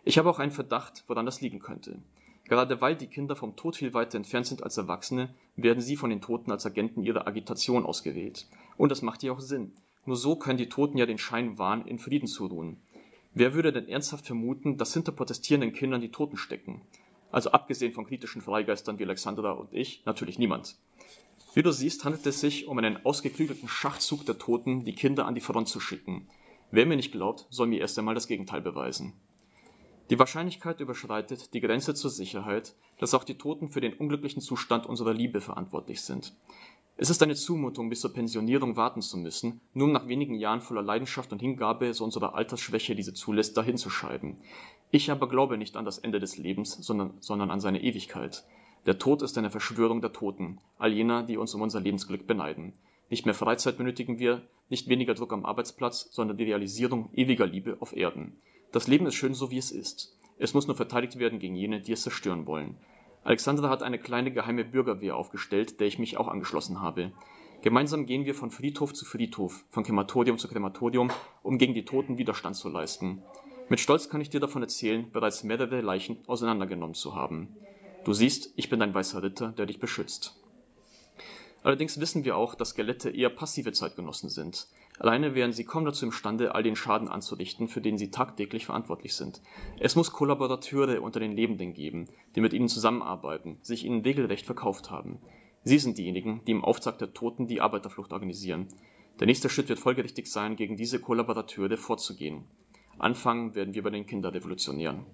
Ich 0.04 0.18
habe 0.18 0.30
auch 0.30 0.40
einen 0.40 0.52
Verdacht, 0.52 1.04
woran 1.08 1.26
das 1.26 1.42
liegen 1.42 1.60
könnte. 1.60 1.98
Gerade 2.46 2.82
weil 2.82 2.96
die 2.96 3.08
Kinder 3.08 3.36
vom 3.36 3.56
Tod 3.56 3.78
viel 3.78 3.94
weiter 3.94 4.18
entfernt 4.18 4.46
sind 4.46 4.64
als 4.64 4.78
Erwachsene, 4.78 5.34
werden 5.56 5.82
sie 5.82 5.96
von 5.96 6.10
den 6.10 6.22
Toten 6.22 6.52
als 6.52 6.66
Agenten 6.66 7.02
ihrer 7.02 7.26
Agitation 7.26 7.86
ausgewählt. 7.86 8.48
Und 8.78 8.90
das 8.90 9.02
macht 9.02 9.24
ja 9.24 9.32
auch 9.32 9.40
Sinn. 9.40 9.72
Nur 10.06 10.18
so 10.18 10.36
können 10.36 10.58
die 10.58 10.70
Toten 10.70 10.98
ja 10.98 11.06
den 11.06 11.18
Schein 11.18 11.58
wahren, 11.58 11.88
in 11.88 11.98
Frieden 12.00 12.28
zu 12.28 12.46
ruhen. 12.46 12.78
Wer 13.36 13.56
würde 13.56 13.74
denn 13.74 13.88
ernsthaft 13.88 14.28
vermuten, 14.28 14.78
dass 14.78 14.94
hinter 14.94 15.12
protestierenden 15.12 15.74
Kindern 15.74 16.02
die 16.02 16.12
Toten 16.12 16.38
stecken? 16.38 16.82
Also 17.32 17.52
abgesehen 17.52 17.94
von 17.94 18.06
kritischen 18.06 18.42
Freigeistern 18.42 19.00
wie 19.00 19.06
Alexandra 19.06 19.52
und 19.52 19.74
ich, 19.74 20.06
natürlich 20.06 20.38
niemand. 20.38 20.76
Wie 21.56 21.64
du 21.64 21.72
siehst, 21.72 22.06
handelt 22.06 22.26
es 22.28 22.42
sich 22.42 22.68
um 22.68 22.78
einen 22.78 23.04
ausgeklügelten 23.04 23.68
Schachzug 23.68 24.24
der 24.26 24.38
Toten, 24.38 24.86
die 24.86 24.94
Kinder 24.94 25.26
an 25.26 25.34
die 25.34 25.42
Front 25.42 25.68
zu 25.68 25.80
schicken. 25.80 26.28
Wer 26.70 26.86
mir 26.86 26.96
nicht 26.96 27.12
glaubt, 27.12 27.48
soll 27.50 27.68
mir 27.68 27.80
erst 27.80 27.98
einmal 27.98 28.16
das 28.16 28.28
Gegenteil 28.28 28.62
beweisen. 28.62 29.14
Die 30.12 30.20
Wahrscheinlichkeit 30.20 30.80
überschreitet 30.80 31.54
die 31.56 31.62
Grenze 31.62 31.96
zur 31.96 32.12
Sicherheit, 32.12 32.76
dass 33.00 33.16
auch 33.16 33.24
die 33.24 33.38
Toten 33.38 33.70
für 33.70 33.82
den 33.82 33.94
unglücklichen 33.94 34.42
Zustand 34.42 34.86
unserer 34.86 35.14
Liebe 35.14 35.42
verantwortlich 35.42 36.02
sind. 36.02 36.36
Es 36.96 37.10
ist 37.10 37.24
eine 37.24 37.34
Zumutung, 37.34 37.90
bis 37.90 38.02
zur 38.02 38.14
Pensionierung 38.14 38.76
warten 38.76 39.02
zu 39.02 39.18
müssen, 39.18 39.62
nur 39.74 39.88
um 39.88 39.94
nach 39.94 40.08
wenigen 40.08 40.36
Jahren 40.36 40.62
voller 40.62 40.84
Leidenschaft 40.84 41.32
und 41.32 41.40
Hingabe, 41.40 41.92
so 41.94 42.04
unserer 42.04 42.36
Altersschwäche 42.36 42.96
diese 42.96 43.16
zulässt, 43.16 43.58
dahinzuscheiden. 43.58 44.38
Ich 44.92 45.10
aber 45.10 45.28
glaube 45.28 45.58
nicht 45.58 45.76
an 45.76 45.86
das 45.86 45.98
Ende 45.98 46.20
des 46.20 46.38
Lebens, 46.38 46.74
sondern, 46.74 47.16
sondern 47.20 47.50
an 47.50 47.60
seine 47.60 47.82
Ewigkeit. 47.82 48.46
Der 48.86 49.00
Tod 49.00 49.24
ist 49.24 49.38
eine 49.40 49.50
Verschwörung 49.50 50.02
der 50.02 50.14
Toten, 50.14 50.60
all 50.78 50.94
jener, 50.94 51.24
die 51.24 51.38
uns 51.38 51.56
um 51.56 51.62
unser 51.62 51.80
Lebensglück 51.80 52.28
beneiden. 52.28 52.74
Nicht 53.10 53.26
mehr 53.26 53.34
Freizeit 53.34 53.78
benötigen 53.78 54.20
wir, 54.20 54.44
nicht 54.70 54.88
weniger 54.88 55.16
Druck 55.16 55.34
am 55.34 55.46
Arbeitsplatz, 55.46 56.10
sondern 56.12 56.38
die 56.38 56.44
Realisierung 56.44 57.10
ewiger 57.14 57.48
Liebe 57.48 57.78
auf 57.80 57.96
Erden. 57.96 58.36
Das 58.72 58.88
Leben 58.88 59.08
ist 59.08 59.16
schön 59.16 59.34
so, 59.34 59.50
wie 59.50 59.58
es 59.58 59.72
ist. 59.72 60.16
Es 60.38 60.54
muss 60.54 60.68
nur 60.68 60.76
verteidigt 60.76 61.18
werden 61.18 61.40
gegen 61.40 61.56
jene, 61.56 61.82
die 61.82 61.94
es 61.94 62.04
zerstören 62.04 62.46
wollen. 62.46 62.78
Alexandra 63.24 63.70
hat 63.70 63.84
eine 63.84 64.00
kleine 64.00 64.32
geheime 64.32 64.66
Bürgerwehr 64.66 65.16
aufgestellt, 65.16 65.80
der 65.80 65.88
ich 65.88 65.98
mich 65.98 66.18
auch 66.18 66.28
angeschlossen 66.28 66.82
habe. 66.82 67.12
Gemeinsam 67.62 68.06
gehen 68.06 68.26
wir 68.26 68.36
von 68.36 68.52
Friedhof 68.52 68.94
zu 68.94 69.06
Friedhof, 69.06 69.64
von 69.70 69.84
Krematorium 69.84 70.38
zu 70.38 70.50
Krematorium, 70.50 71.10
um 71.42 71.58
gegen 71.58 71.74
die 71.74 71.86
Toten 71.86 72.18
Widerstand 72.18 72.58
zu 72.58 72.68
leisten. 72.68 73.24
Mit 73.70 73.80
Stolz 73.80 74.10
kann 74.10 74.20
ich 74.20 74.30
dir 74.30 74.42
davon 74.42 74.62
erzählen, 74.62 75.10
bereits 75.10 75.46
mehrere 75.46 75.80
Leichen 75.80 76.18
auseinandergenommen 76.28 76.96
zu 76.96 77.16
haben. 77.16 77.48
Du 78.04 78.12
siehst, 78.12 78.52
ich 78.58 78.70
bin 78.70 78.82
dein 78.82 78.94
weißer 78.94 79.24
Ritter, 79.24 79.54
der 79.54 79.66
dich 79.66 79.80
beschützt. 79.80 80.43
Allerdings 81.64 81.98
wissen 82.00 82.26
wir 82.26 82.36
auch, 82.36 82.56
dass 82.56 82.72
Skelette 82.72 83.10
eher 83.10 83.30
passive 83.30 83.72
Zeitgenossen 83.72 84.30
sind. 84.30 84.68
Alleine 85.00 85.34
wären 85.34 85.54
sie 85.54 85.64
kaum 85.64 85.86
dazu 85.86 86.06
imstande, 86.06 86.54
all 86.54 86.62
den 86.62 86.76
Schaden 86.76 87.08
anzurichten, 87.08 87.70
für 87.70 87.80
den 87.80 87.98
sie 87.98 88.12
tagtäglich 88.12 88.66
verantwortlich 88.66 89.16
sind. 89.16 89.42
Es 89.80 89.96
muss 89.96 90.12
Kollaborateure 90.12 91.02
unter 91.02 91.22
den 91.22 91.32
Lebenden 91.32 91.74
geben, 91.74 92.10
die 92.36 92.42
mit 92.42 92.52
ihnen 92.52 92.68
zusammenarbeiten, 92.68 93.58
sich 93.62 93.86
ihnen 93.86 94.02
regelrecht 94.02 94.46
verkauft 94.46 94.92
haben. 94.92 95.20
Sie 95.64 95.80
sind 95.80 95.98
diejenigen, 95.98 96.42
die 96.46 96.52
im 96.52 96.66
Auftrag 96.66 96.98
der 97.00 97.14
Toten 97.14 97.48
die 97.48 97.62
Arbeiterflucht 97.62 98.12
organisieren. 98.12 98.68
Der 99.22 99.28
nächste 99.28 99.48
Schritt 99.48 99.70
wird 99.70 99.80
folgerichtig 99.80 100.30
sein, 100.30 100.58
gegen 100.58 100.76
diese 100.76 101.00
Kollaborateure 101.00 101.78
vorzugehen. 101.78 102.44
Anfangen 103.00 103.56
werden 103.56 103.74
wir 103.74 103.84
bei 103.84 103.90
den 103.90 104.06
Kinderrevolutionären. 104.06 105.06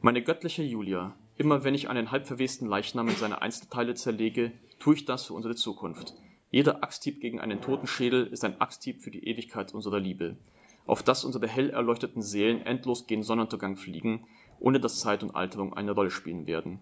Meine 0.00 0.22
göttliche 0.22 0.64
Julia, 0.64 1.14
immer 1.38 1.64
wenn 1.64 1.74
ich 1.74 1.88
einen 1.88 2.10
halbverwesten 2.10 2.68
Leichnam 2.68 3.08
in 3.08 3.16
seine 3.16 3.42
Einzelteile 3.42 3.94
zerlege, 3.94 4.52
tue 4.78 4.94
ich 4.94 5.04
das 5.04 5.26
für 5.26 5.34
unsere 5.34 5.54
Zukunft. 5.54 6.14
Jeder 6.50 6.82
Axthieb 6.82 7.20
gegen 7.20 7.40
einen 7.40 7.60
Totenschädel 7.60 8.26
ist 8.26 8.44
ein 8.44 8.60
Axthieb 8.60 9.02
für 9.02 9.10
die 9.10 9.26
Ewigkeit 9.26 9.74
unserer 9.74 10.00
Liebe, 10.00 10.36
auf 10.86 11.02
dass 11.02 11.24
unsere 11.24 11.48
hell 11.48 11.70
erleuchteten 11.70 12.22
Seelen 12.22 12.64
endlos 12.64 13.06
gen 13.06 13.22
Sonnenuntergang 13.22 13.76
fliegen, 13.76 14.26
ohne 14.58 14.80
dass 14.80 15.00
Zeit 15.00 15.22
und 15.22 15.34
Alterung 15.34 15.74
eine 15.74 15.92
Rolle 15.92 16.10
spielen 16.10 16.46
werden. 16.46 16.78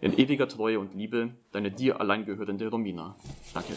In 0.00 0.18
ewiger 0.18 0.48
Treue 0.48 0.80
und 0.80 0.94
Liebe, 0.94 1.30
deine 1.52 1.70
dir 1.70 2.00
allein 2.00 2.24
gehörende 2.24 2.68
Romina. 2.68 3.14
Danke. 3.52 3.74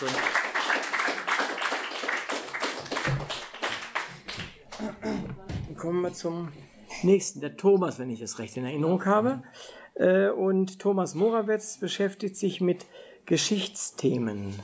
Dann 0.00 0.39
kommen 5.80 6.02
wir 6.02 6.12
zum 6.12 6.52
nächsten, 7.02 7.40
der 7.40 7.56
Thomas, 7.56 7.98
wenn 7.98 8.10
ich 8.10 8.20
es 8.20 8.38
recht 8.38 8.56
in 8.58 8.66
Erinnerung 8.66 9.04
habe. 9.06 9.42
Äh, 9.94 10.28
und 10.28 10.78
Thomas 10.78 11.14
Morawetz 11.14 11.78
beschäftigt 11.78 12.36
sich 12.36 12.60
mit 12.60 12.84
Geschichtsthemen. 13.24 14.54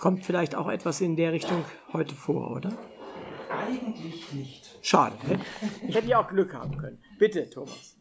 Kommt 0.00 0.24
vielleicht 0.24 0.56
auch 0.56 0.68
etwas 0.68 1.00
in 1.00 1.14
der 1.14 1.32
Richtung 1.32 1.64
heute 1.92 2.16
vor, 2.16 2.50
oder? 2.50 2.76
Eigentlich 3.50 4.32
nicht. 4.32 4.78
Schade. 4.82 5.16
Ich 5.86 5.94
hätte 5.94 6.08
ja 6.08 6.20
auch 6.20 6.28
Glück 6.28 6.52
haben 6.54 6.76
können. 6.76 6.98
Bitte, 7.20 7.48
Thomas. 7.48 7.96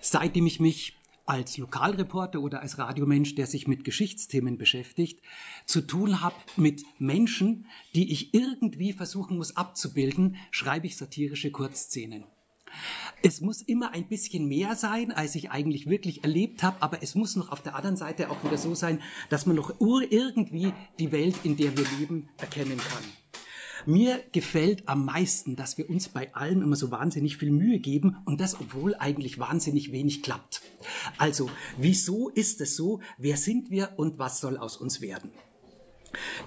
Seitdem 0.00 0.46
ich 0.46 0.60
mich 0.60 0.98
als 1.24 1.56
Lokalreporter 1.56 2.40
oder 2.40 2.60
als 2.60 2.78
Radiomensch, 2.78 3.34
der 3.34 3.46
sich 3.46 3.66
mit 3.66 3.84
Geschichtsthemen 3.84 4.58
beschäftigt, 4.58 5.20
zu 5.66 5.80
tun 5.80 6.20
habe 6.20 6.34
mit 6.56 6.84
Menschen, 6.98 7.66
die 7.94 8.12
ich 8.12 8.34
irgendwie 8.34 8.92
versuchen 8.92 9.36
muss 9.36 9.56
abzubilden, 9.56 10.36
schreibe 10.50 10.86
ich 10.86 10.96
satirische 10.96 11.50
Kurzszenen. 11.50 12.24
Es 13.22 13.40
muss 13.40 13.62
immer 13.62 13.92
ein 13.92 14.08
bisschen 14.08 14.48
mehr 14.48 14.74
sein, 14.74 15.12
als 15.12 15.34
ich 15.34 15.50
eigentlich 15.50 15.86
wirklich 15.86 16.24
erlebt 16.24 16.62
habe, 16.62 16.80
aber 16.80 17.02
es 17.02 17.14
muss 17.14 17.36
noch 17.36 17.50
auf 17.50 17.62
der 17.62 17.76
anderen 17.76 17.96
Seite 17.96 18.30
auch 18.30 18.42
wieder 18.44 18.58
so 18.58 18.74
sein, 18.74 19.00
dass 19.28 19.46
man 19.46 19.56
noch 19.56 19.74
irgendwie 19.78 20.72
die 20.98 21.12
Welt, 21.12 21.36
in 21.44 21.56
der 21.56 21.76
wir 21.76 21.84
leben, 21.98 22.28
erkennen 22.38 22.78
kann. 22.78 23.04
Mir 23.86 24.22
gefällt 24.30 24.88
am 24.88 25.04
meisten, 25.04 25.56
dass 25.56 25.76
wir 25.76 25.90
uns 25.90 26.08
bei 26.08 26.32
allem 26.34 26.62
immer 26.62 26.76
so 26.76 26.90
wahnsinnig 26.90 27.36
viel 27.36 27.50
Mühe 27.50 27.80
geben 27.80 28.16
und 28.24 28.40
das, 28.40 28.60
obwohl 28.60 28.94
eigentlich 28.94 29.38
wahnsinnig 29.38 29.90
wenig 29.90 30.22
klappt. 30.22 30.62
Also, 31.18 31.50
wieso 31.76 32.28
ist 32.28 32.60
es 32.60 32.76
so? 32.76 33.00
Wer 33.18 33.36
sind 33.36 33.70
wir 33.70 33.94
und 33.96 34.18
was 34.18 34.40
soll 34.40 34.56
aus 34.56 34.76
uns 34.76 35.00
werden? 35.00 35.32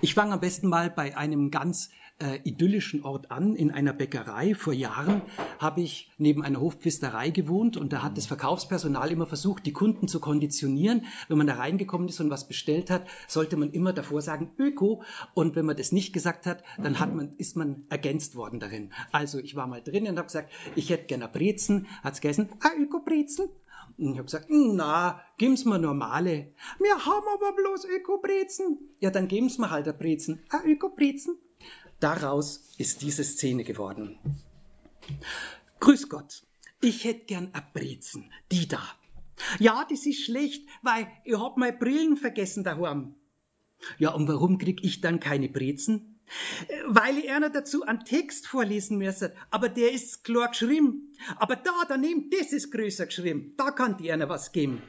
Ich 0.02 0.13
fange 0.13 0.34
am 0.34 0.39
besten 0.39 0.67
mal 0.67 0.89
bei 0.89 1.17
einem 1.17 1.52
ganz 1.52 1.89
äh, 2.19 2.39
idyllischen 2.43 3.04
Ort 3.04 3.32
an, 3.32 3.56
in 3.56 3.71
einer 3.71 3.93
Bäckerei. 3.93 4.56
Vor 4.56 4.73
Jahren 4.73 5.21
habe 5.60 5.82
ich 5.82 6.12
neben 6.17 6.43
einer 6.43 6.62
Hofpfisterei 6.62 7.30
gewohnt 7.30 7.78
und 7.78 7.91
da 7.91 8.04
hat 8.04 8.17
das 8.17 8.25
Verkaufspersonal 8.25 9.12
immer 9.12 9.28
versucht, 9.28 9.65
die 9.65 9.73
Kunden 9.73 10.08
zu 10.08 10.19
konditionieren. 10.19 11.06
Wenn 11.28 11.38
man 11.38 11.47
da 11.47 11.56
reingekommen 11.56 12.08
ist 12.08 12.19
und 12.21 12.30
was 12.30 12.47
bestellt 12.47 12.89
hat, 12.89 13.08
sollte 13.28 13.58
man 13.58 13.71
immer 13.71 13.93
davor 13.93 14.21
sagen 14.21 14.51
Öko 14.58 15.04
und 15.34 15.56
wenn 15.56 15.65
man 15.65 15.75
das 15.75 15.91
nicht 15.91 16.13
gesagt 16.13 16.45
hat, 16.45 16.63
dann 16.82 16.99
hat 16.99 17.13
man, 17.13 17.36
ist 17.38 17.58
man 17.58 17.86
ergänzt 17.89 18.36
worden 18.36 18.60
darin. 18.60 18.91
Also 19.12 19.39
ich 19.39 19.56
war 19.56 19.67
mal 19.67 19.82
drin 19.82 20.08
und 20.08 20.17
habe 20.17 20.28
gesagt, 20.28 20.51
ich 20.75 20.89
hätte 20.89 21.06
gerne 21.06 21.28
Brezen, 21.28 21.88
hat's 22.04 22.21
gegessen, 22.21 22.49
ah, 22.62 22.71
Öko-Brezen. 22.78 23.49
Und 23.97 24.12
ich 24.12 24.17
habe 24.17 24.25
gesagt, 24.25 24.47
na, 24.49 25.21
geben's 25.38 25.63
mir 25.63 25.80
normale. 25.80 26.54
Wir 26.80 27.06
haben 27.06 27.25
aber 27.34 27.56
bloß 27.56 27.86
Öko-Brezen. 27.86 28.78
Ja, 28.99 29.10
dann 29.10 29.28
geben's 29.28 29.58
mir 29.58 29.69
halt 29.69 29.88
ein 29.88 29.97
Brezen. 29.97 30.41
Ah, 30.49 30.62
Öko-Brezen. 30.65 31.38
Daraus 32.06 32.62
ist 32.78 33.02
diese 33.02 33.24
Szene 33.24 33.63
geworden. 33.63 34.20
Grüß 35.80 36.08
Gott, 36.08 36.44
ich 36.80 37.04
hätte 37.04 37.26
gern 37.26 37.50
a 37.54 37.62
Brezen, 37.74 38.32
die 38.52 38.68
da. 38.68 38.84
Ja, 39.58 39.88
das 39.89 40.06
ist 40.06 40.24
schlecht, 40.24 40.70
weil 40.84 41.08
ich 41.24 41.36
hab 41.36 41.58
meine 41.58 41.76
Brillen 41.76 42.15
vergessen 42.15 42.63
daheim. 42.63 43.15
Ja, 43.98 44.13
und 44.13 44.28
warum 44.28 44.60
krieg 44.60 44.84
ich 44.84 45.02
dann 45.02 45.20
keine 45.20 45.50
Brezen? 45.50 46.20
Weil 46.86 47.18
ich 47.18 47.32
einer 47.32 47.50
dazu 47.50 47.82
einen 47.82 48.06
Text 48.06 48.46
vorlesen 48.46 49.00
müsste, 49.00 49.34
aber 49.50 49.68
der 49.68 49.91
ist 49.91 50.24
klar 50.24 50.50
geschrieben. 50.50 51.12
Aber 51.38 51.56
da 51.56 51.74
daneben, 51.89 52.30
das 52.30 52.54
ist 52.54 52.72
größer 52.72 53.08
geschrieben. 53.08 53.56
Da 53.58 53.72
kann 53.72 53.98
die 53.98 54.12
einer 54.12 54.30
was 54.30 54.52
geben. 54.52 54.84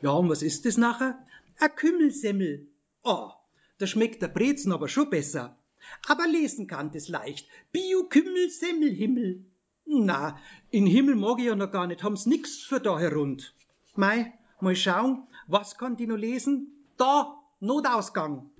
Ja, 0.00 0.12
und 0.12 0.30
was 0.30 0.40
ist 0.40 0.64
das 0.64 0.78
nachher? 0.78 1.22
A 1.60 1.68
Kümmelsemmel. 1.68 2.66
Oh, 3.02 3.28
da 3.76 3.86
schmeckt 3.86 4.22
der 4.22 4.28
Brezen 4.28 4.72
aber 4.72 4.88
schon 4.88 5.10
besser. 5.10 5.58
Aber 6.06 6.26
lesen 6.26 6.66
kann 6.66 6.90
das 6.92 7.08
leicht. 7.08 7.48
Bio-Kümmel, 7.72 8.50
Semmelhimmel. 8.50 9.44
Na, 9.86 10.38
in 10.70 10.86
Himmel 10.86 11.14
mag 11.14 11.38
ich 11.38 11.46
ja 11.46 11.54
noch 11.54 11.70
gar 11.70 11.86
nicht, 11.86 12.02
haben's 12.02 12.26
nix 12.26 12.58
für 12.58 12.80
da 12.80 12.98
herund. 12.98 13.54
Mei, 13.94 14.32
mal 14.60 14.74
schauen, 14.74 15.28
was 15.46 15.78
kann 15.78 15.96
die 15.96 16.06
noch 16.06 16.16
lesen? 16.16 16.72
Da, 16.96 17.40
Notausgang. 17.60 18.50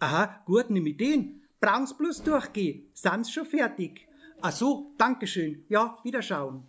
Aha, 0.00 0.42
gut, 0.44 0.70
nimm 0.70 0.86
ich 0.86 0.96
den. 0.96 1.42
Brauch's 1.60 1.96
bloß 1.96 2.24
durchgehen, 2.24 2.90
sind's 2.92 3.30
schon 3.30 3.46
fertig. 3.46 4.08
Ach 4.40 4.50
so, 4.50 4.92
Dankeschön. 4.98 5.64
Ja, 5.68 5.98
wiederschauen. 6.02 6.64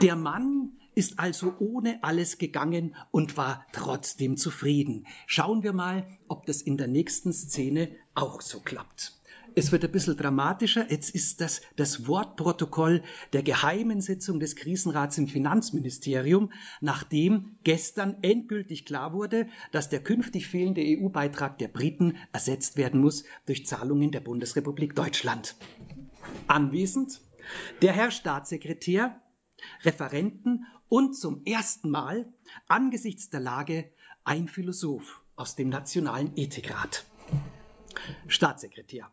Der 0.00 0.16
Mann 0.16 0.72
ist 0.94 1.18
also 1.18 1.54
ohne 1.58 2.02
alles 2.02 2.38
gegangen 2.38 2.94
und 3.10 3.36
war 3.36 3.66
trotzdem 3.72 4.36
zufrieden. 4.36 5.06
Schauen 5.26 5.62
wir 5.62 5.72
mal, 5.72 6.06
ob 6.28 6.46
das 6.46 6.62
in 6.62 6.76
der 6.76 6.88
nächsten 6.88 7.32
Szene 7.32 7.90
auch 8.14 8.40
so 8.40 8.60
klappt. 8.60 9.20
Es 9.56 9.72
wird 9.72 9.84
ein 9.84 9.90
bisschen 9.90 10.16
dramatischer. 10.16 10.90
Jetzt 10.90 11.10
ist 11.10 11.40
das 11.40 11.60
das 11.76 12.06
Wortprotokoll 12.06 13.02
der 13.32 13.42
geheimen 13.42 14.00
Sitzung 14.00 14.38
des 14.38 14.54
Krisenrats 14.54 15.18
im 15.18 15.26
Finanzministerium, 15.26 16.52
nachdem 16.80 17.56
gestern 17.64 18.16
endgültig 18.22 18.84
klar 18.84 19.12
wurde, 19.12 19.48
dass 19.72 19.88
der 19.88 20.02
künftig 20.02 20.46
fehlende 20.46 20.82
EU-Beitrag 20.84 21.58
der 21.58 21.68
Briten 21.68 22.16
ersetzt 22.32 22.76
werden 22.76 23.00
muss 23.00 23.24
durch 23.46 23.66
Zahlungen 23.66 24.12
der 24.12 24.20
Bundesrepublik 24.20 24.94
Deutschland. 24.94 25.56
Anwesend 26.46 27.20
der 27.82 27.92
Herr 27.92 28.10
Staatssekretär, 28.10 29.20
Referenten 29.82 30.66
und 30.90 31.14
zum 31.14 31.46
ersten 31.46 31.88
Mal 31.88 32.30
angesichts 32.68 33.30
der 33.30 33.40
Lage 33.40 33.90
ein 34.24 34.48
Philosoph 34.48 35.22
aus 35.36 35.56
dem 35.56 35.70
Nationalen 35.70 36.32
Ethikrat. 36.36 37.06
Staatssekretär. 38.26 39.08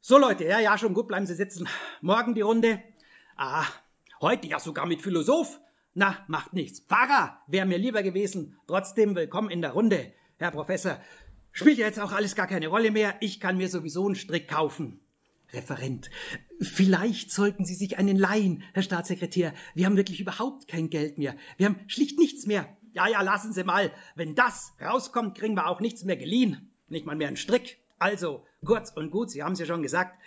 So 0.00 0.16
Leute, 0.16 0.44
ja, 0.44 0.60
ja, 0.60 0.78
schon 0.78 0.94
gut, 0.94 1.08
bleiben 1.08 1.26
Sie 1.26 1.34
sitzen. 1.34 1.68
Morgen 2.00 2.34
die 2.34 2.40
Runde. 2.40 2.80
Ah, 3.36 3.66
heute 4.20 4.46
ja 4.46 4.60
sogar 4.60 4.86
mit 4.86 5.02
Philosoph. 5.02 5.60
Na, 5.92 6.24
macht 6.28 6.52
nichts. 6.52 6.80
Pfarrer 6.80 7.42
wäre 7.48 7.66
mir 7.66 7.78
lieber 7.78 8.04
gewesen. 8.04 8.56
Trotzdem 8.68 9.16
willkommen 9.16 9.50
in 9.50 9.60
der 9.60 9.72
Runde. 9.72 10.12
Herr 10.38 10.52
Professor, 10.52 11.00
spielt 11.50 11.78
ja 11.78 11.86
jetzt 11.86 11.98
auch 11.98 12.12
alles 12.12 12.36
gar 12.36 12.46
keine 12.46 12.68
Rolle 12.68 12.92
mehr. 12.92 13.16
Ich 13.20 13.40
kann 13.40 13.56
mir 13.56 13.68
sowieso 13.68 14.06
einen 14.06 14.14
Strick 14.14 14.48
kaufen. 14.48 15.00
Referent. 15.52 16.10
Vielleicht 16.60 17.32
sollten 17.32 17.64
Sie 17.64 17.74
sich 17.74 17.98
einen 17.98 18.16
leihen, 18.16 18.62
Herr 18.74 18.82
Staatssekretär. 18.82 19.54
Wir 19.74 19.86
haben 19.86 19.96
wirklich 19.96 20.20
überhaupt 20.20 20.68
kein 20.68 20.90
Geld 20.90 21.16
mehr. 21.18 21.36
Wir 21.56 21.66
haben 21.66 21.80
schlicht 21.86 22.18
nichts 22.18 22.46
mehr. 22.46 22.68
Ja, 22.92 23.08
ja, 23.08 23.22
lassen 23.22 23.52
Sie 23.52 23.64
mal. 23.64 23.92
Wenn 24.14 24.34
das 24.34 24.72
rauskommt, 24.80 25.38
kriegen 25.38 25.54
wir 25.54 25.68
auch 25.68 25.80
nichts 25.80 26.04
mehr 26.04 26.16
geliehen. 26.16 26.70
Nicht 26.88 27.06
mal 27.06 27.16
mehr 27.16 27.28
einen 27.28 27.36
Strick. 27.36 27.78
Also, 27.98 28.44
kurz 28.64 28.90
und 28.90 29.10
gut, 29.10 29.30
Sie 29.30 29.42
haben 29.42 29.52
es 29.52 29.58
ja 29.58 29.66
schon 29.66 29.82
gesagt, 29.82 30.18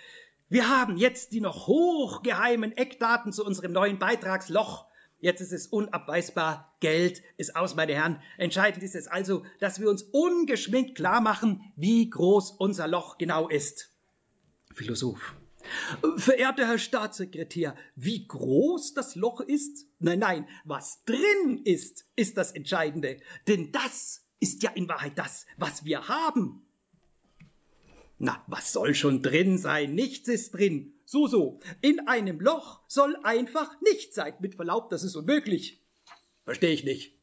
wir 0.49 0.67
haben 0.67 0.97
jetzt 0.97 1.31
die 1.31 1.39
noch 1.39 1.67
hochgeheimen 1.67 2.75
Eckdaten 2.75 3.31
zu 3.31 3.45
unserem 3.45 3.71
neuen 3.71 3.99
Beitragsloch. 3.99 4.85
Jetzt 5.19 5.39
ist 5.39 5.53
es 5.53 5.67
unabweisbar, 5.67 6.75
Geld 6.79 7.21
ist 7.37 7.55
aus, 7.55 7.75
meine 7.75 7.93
Herren. 7.93 8.21
Entscheidend 8.37 8.83
ist 8.83 8.95
es 8.95 9.07
also, 9.07 9.45
dass 9.59 9.79
wir 9.79 9.89
uns 9.89 10.01
ungeschminkt 10.01 10.95
klar 10.95 11.21
machen, 11.21 11.71
wie 11.75 12.09
groß 12.09 12.51
unser 12.51 12.87
Loch 12.87 13.17
genau 13.17 13.47
ist. 13.47 13.91
Philosoph. 14.73 15.35
Verehrter 16.17 16.67
Herr 16.67 16.79
Staatssekretär, 16.79 17.75
wie 17.95 18.27
groß 18.27 18.93
das 18.93 19.15
Loch 19.15 19.41
ist? 19.41 19.85
Nein, 19.99 20.19
nein, 20.19 20.47
was 20.65 21.03
drin 21.05 21.61
ist, 21.63 22.05
ist 22.15 22.37
das 22.37 22.51
Entscheidende. 22.51 23.17
Denn 23.47 23.71
das 23.71 24.21
ist 24.39 24.63
ja 24.63 24.71
in 24.71 24.89
Wahrheit 24.89 25.17
das, 25.17 25.45
was 25.57 25.85
wir 25.85 26.07
haben. 26.07 26.65
Na, 28.17 28.43
was 28.47 28.71
soll 28.73 28.93
schon 28.93 29.21
drin 29.21 29.57
sein? 29.57 29.95
Nichts 29.95 30.27
ist 30.27 30.51
drin. 30.51 30.93
So, 31.05 31.27
so. 31.27 31.59
In 31.81 32.07
einem 32.07 32.39
Loch 32.39 32.81
soll 32.87 33.17
einfach 33.23 33.79
nichts 33.81 34.15
sein. 34.15 34.33
Mit 34.39 34.55
Verlaub, 34.55 34.89
das 34.89 35.03
ist 35.03 35.15
unmöglich. 35.15 35.81
Verstehe 36.45 36.71
ich 36.71 36.83
nicht. 36.83 37.15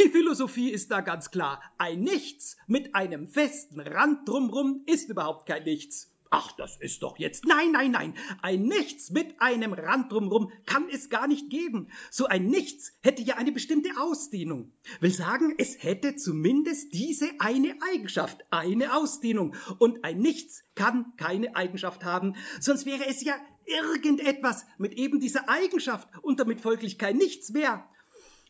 Die 0.00 0.08
Philosophie 0.08 0.70
ist 0.70 0.90
da 0.90 1.00
ganz 1.00 1.30
klar. 1.30 1.62
Ein 1.76 2.00
Nichts 2.00 2.56
mit 2.66 2.94
einem 2.94 3.28
festen 3.28 3.80
Rand 3.80 4.28
drumrum 4.28 4.82
ist 4.86 5.10
überhaupt 5.10 5.46
kein 5.46 5.64
Nichts. 5.64 6.09
Ach, 6.32 6.52
das 6.52 6.76
ist 6.76 7.02
doch 7.02 7.18
jetzt. 7.18 7.44
Nein, 7.44 7.72
nein, 7.72 7.90
nein. 7.90 8.14
Ein 8.40 8.62
Nichts 8.62 9.10
mit 9.10 9.40
einem 9.40 9.72
Rand 9.72 10.12
drumrum 10.12 10.52
kann 10.64 10.88
es 10.88 11.10
gar 11.10 11.26
nicht 11.26 11.50
geben. 11.50 11.88
So 12.08 12.26
ein 12.26 12.46
Nichts 12.46 12.92
hätte 13.02 13.20
ja 13.22 13.34
eine 13.34 13.50
bestimmte 13.50 13.90
Ausdehnung. 14.00 14.72
Will 15.00 15.10
sagen, 15.10 15.54
es 15.58 15.82
hätte 15.82 16.14
zumindest 16.14 16.92
diese 16.94 17.28
eine 17.40 17.74
Eigenschaft, 17.92 18.44
eine 18.50 18.94
Ausdehnung. 18.94 19.56
Und 19.78 20.04
ein 20.04 20.18
Nichts 20.18 20.62
kann 20.76 21.14
keine 21.16 21.56
Eigenschaft 21.56 22.04
haben, 22.04 22.36
sonst 22.60 22.86
wäre 22.86 23.06
es 23.08 23.24
ja 23.24 23.34
irgendetwas 23.66 24.64
mit 24.78 24.94
eben 24.94 25.18
dieser 25.18 25.48
Eigenschaft 25.48 26.08
und 26.22 26.38
damit 26.38 26.60
folglich 26.60 26.96
kein 26.96 27.16
Nichts 27.16 27.50
mehr. 27.50 27.84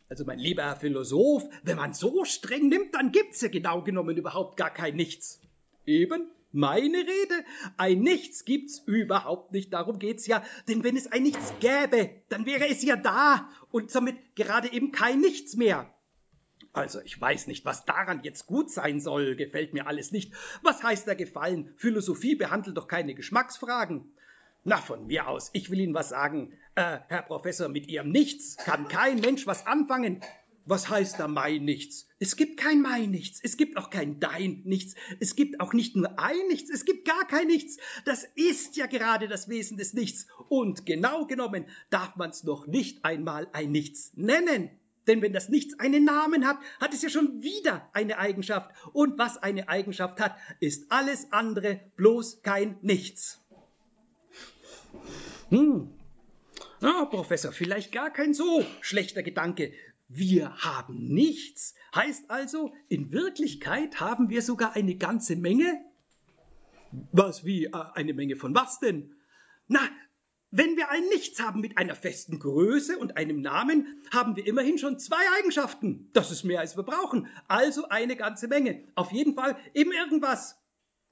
Also 0.07 0.23
mein 0.25 0.39
lieber 0.39 0.63
Herr 0.63 0.75
Philosoph, 0.75 1.47
wenn 1.63 1.77
man 1.77 1.93
so 1.93 2.25
streng 2.25 2.67
nimmt, 2.67 2.93
dann 2.93 3.11
gibt's 3.11 3.41
ja 3.41 3.47
genau 3.47 3.81
genommen 3.81 4.17
überhaupt 4.17 4.57
gar 4.57 4.69
kein 4.69 4.95
Nichts. 4.95 5.39
Eben, 5.85 6.29
meine 6.51 6.97
Rede. 6.97 7.45
Ein 7.77 7.99
Nichts 7.99 8.45
gibt's 8.45 8.79
überhaupt 8.85 9.51
nicht. 9.51 9.73
Darum 9.73 9.99
geht's 9.99 10.27
ja. 10.27 10.43
Denn 10.67 10.83
wenn 10.83 10.97
es 10.97 11.11
ein 11.11 11.23
Nichts 11.23 11.53
gäbe, 11.59 12.09
dann 12.29 12.45
wäre 12.45 12.67
es 12.67 12.83
ja 12.83 12.95
da 12.95 13.49
und 13.71 13.93
damit 13.93 14.17
gerade 14.35 14.71
eben 14.71 14.91
kein 14.91 15.19
Nichts 15.19 15.55
mehr. 15.55 15.93
Also, 16.73 17.01
ich 17.01 17.19
weiß 17.19 17.47
nicht, 17.47 17.65
was 17.65 17.83
daran 17.83 18.21
jetzt 18.23 18.47
gut 18.47 18.71
sein 18.71 19.01
soll, 19.01 19.35
gefällt 19.35 19.73
mir 19.73 19.87
alles 19.87 20.11
nicht. 20.11 20.33
Was 20.61 20.83
heißt 20.83 21.07
da 21.07 21.15
gefallen? 21.15 21.73
Philosophie 21.75 22.35
behandelt 22.35 22.77
doch 22.77 22.87
keine 22.87 23.13
Geschmacksfragen. 23.13 24.09
Na, 24.63 24.77
von 24.77 25.07
mir 25.07 25.27
aus, 25.27 25.49
ich 25.53 25.69
will 25.69 25.79
Ihnen 25.79 25.95
was 25.95 26.09
sagen. 26.09 26.53
Äh, 26.75 26.99
Herr 27.07 27.23
Professor, 27.23 27.67
mit 27.67 27.87
Ihrem 27.87 28.09
Nichts 28.09 28.57
kann 28.57 28.87
kein 28.87 29.19
Mensch 29.19 29.47
was 29.47 29.65
anfangen. 29.65 30.21
Was 30.65 30.89
heißt 30.89 31.19
da 31.19 31.27
mein 31.27 31.65
Nichts? 31.65 32.07
Es 32.19 32.35
gibt 32.35 32.57
kein 32.57 32.81
mein 32.81 33.09
Nichts, 33.09 33.39
es 33.41 33.57
gibt 33.57 33.77
auch 33.77 33.89
kein 33.89 34.19
dein 34.19 34.61
Nichts, 34.63 34.93
es 35.19 35.35
gibt 35.35 35.59
auch 35.59 35.73
nicht 35.73 35.95
nur 35.95 36.19
ein 36.19 36.47
Nichts, 36.49 36.69
es 36.69 36.85
gibt 36.85 37.07
gar 37.07 37.25
kein 37.27 37.47
Nichts. 37.47 37.77
Das 38.05 38.27
ist 38.35 38.77
ja 38.77 38.85
gerade 38.85 39.27
das 39.27 39.49
Wesen 39.49 39.77
des 39.77 39.93
Nichts. 39.93 40.27
Und 40.49 40.85
genau 40.85 41.25
genommen 41.25 41.65
darf 41.89 42.15
man 42.15 42.29
es 42.29 42.43
noch 42.43 42.67
nicht 42.67 43.03
einmal 43.03 43.47
ein 43.53 43.71
Nichts 43.71 44.11
nennen. 44.15 44.69
Denn 45.07 45.23
wenn 45.23 45.33
das 45.33 45.49
Nichts 45.49 45.79
einen 45.79 46.03
Namen 46.03 46.45
hat, 46.45 46.59
hat 46.79 46.93
es 46.93 47.01
ja 47.01 47.09
schon 47.09 47.41
wieder 47.41 47.89
eine 47.93 48.19
Eigenschaft. 48.19 48.69
Und 48.93 49.17
was 49.17 49.37
eine 49.37 49.67
Eigenschaft 49.67 50.19
hat, 50.19 50.35
ist 50.59 50.91
alles 50.91 51.31
andere 51.31 51.79
bloß 51.95 52.43
kein 52.43 52.77
Nichts. 52.81 53.41
Hm. 55.49 55.89
Ah, 56.81 57.05
Professor, 57.05 57.51
vielleicht 57.51 57.91
gar 57.91 58.11
kein 58.11 58.33
so 58.33 58.65
schlechter 58.81 59.23
Gedanke. 59.23 59.71
Wir 60.13 60.57
haben 60.57 61.05
nichts. 61.07 61.73
Heißt 61.95 62.29
also, 62.29 62.73
in 62.89 63.13
Wirklichkeit 63.13 64.01
haben 64.01 64.29
wir 64.29 64.41
sogar 64.41 64.75
eine 64.75 64.95
ganze 64.95 65.37
Menge? 65.37 65.79
Was 67.13 67.45
wie? 67.45 67.65
Äh, 67.65 67.71
eine 67.93 68.13
Menge 68.13 68.35
von 68.35 68.53
was 68.53 68.79
denn? 68.79 69.15
Na, 69.69 69.79
wenn 70.49 70.75
wir 70.75 70.89
ein 70.89 71.07
Nichts 71.07 71.39
haben 71.39 71.61
mit 71.61 71.77
einer 71.77 71.95
festen 71.95 72.39
Größe 72.39 72.97
und 72.97 73.15
einem 73.15 73.39
Namen, 73.39 73.87
haben 74.11 74.35
wir 74.35 74.45
immerhin 74.45 74.77
schon 74.77 74.99
zwei 74.99 75.21
Eigenschaften. 75.39 76.09
Das 76.11 76.29
ist 76.29 76.43
mehr, 76.43 76.59
als 76.59 76.75
wir 76.75 76.83
brauchen. 76.83 77.27
Also 77.47 77.87
eine 77.87 78.17
ganze 78.17 78.49
Menge. 78.49 78.83
Auf 78.95 79.13
jeden 79.13 79.33
Fall 79.33 79.57
eben 79.73 79.93
irgendwas. 79.93 80.57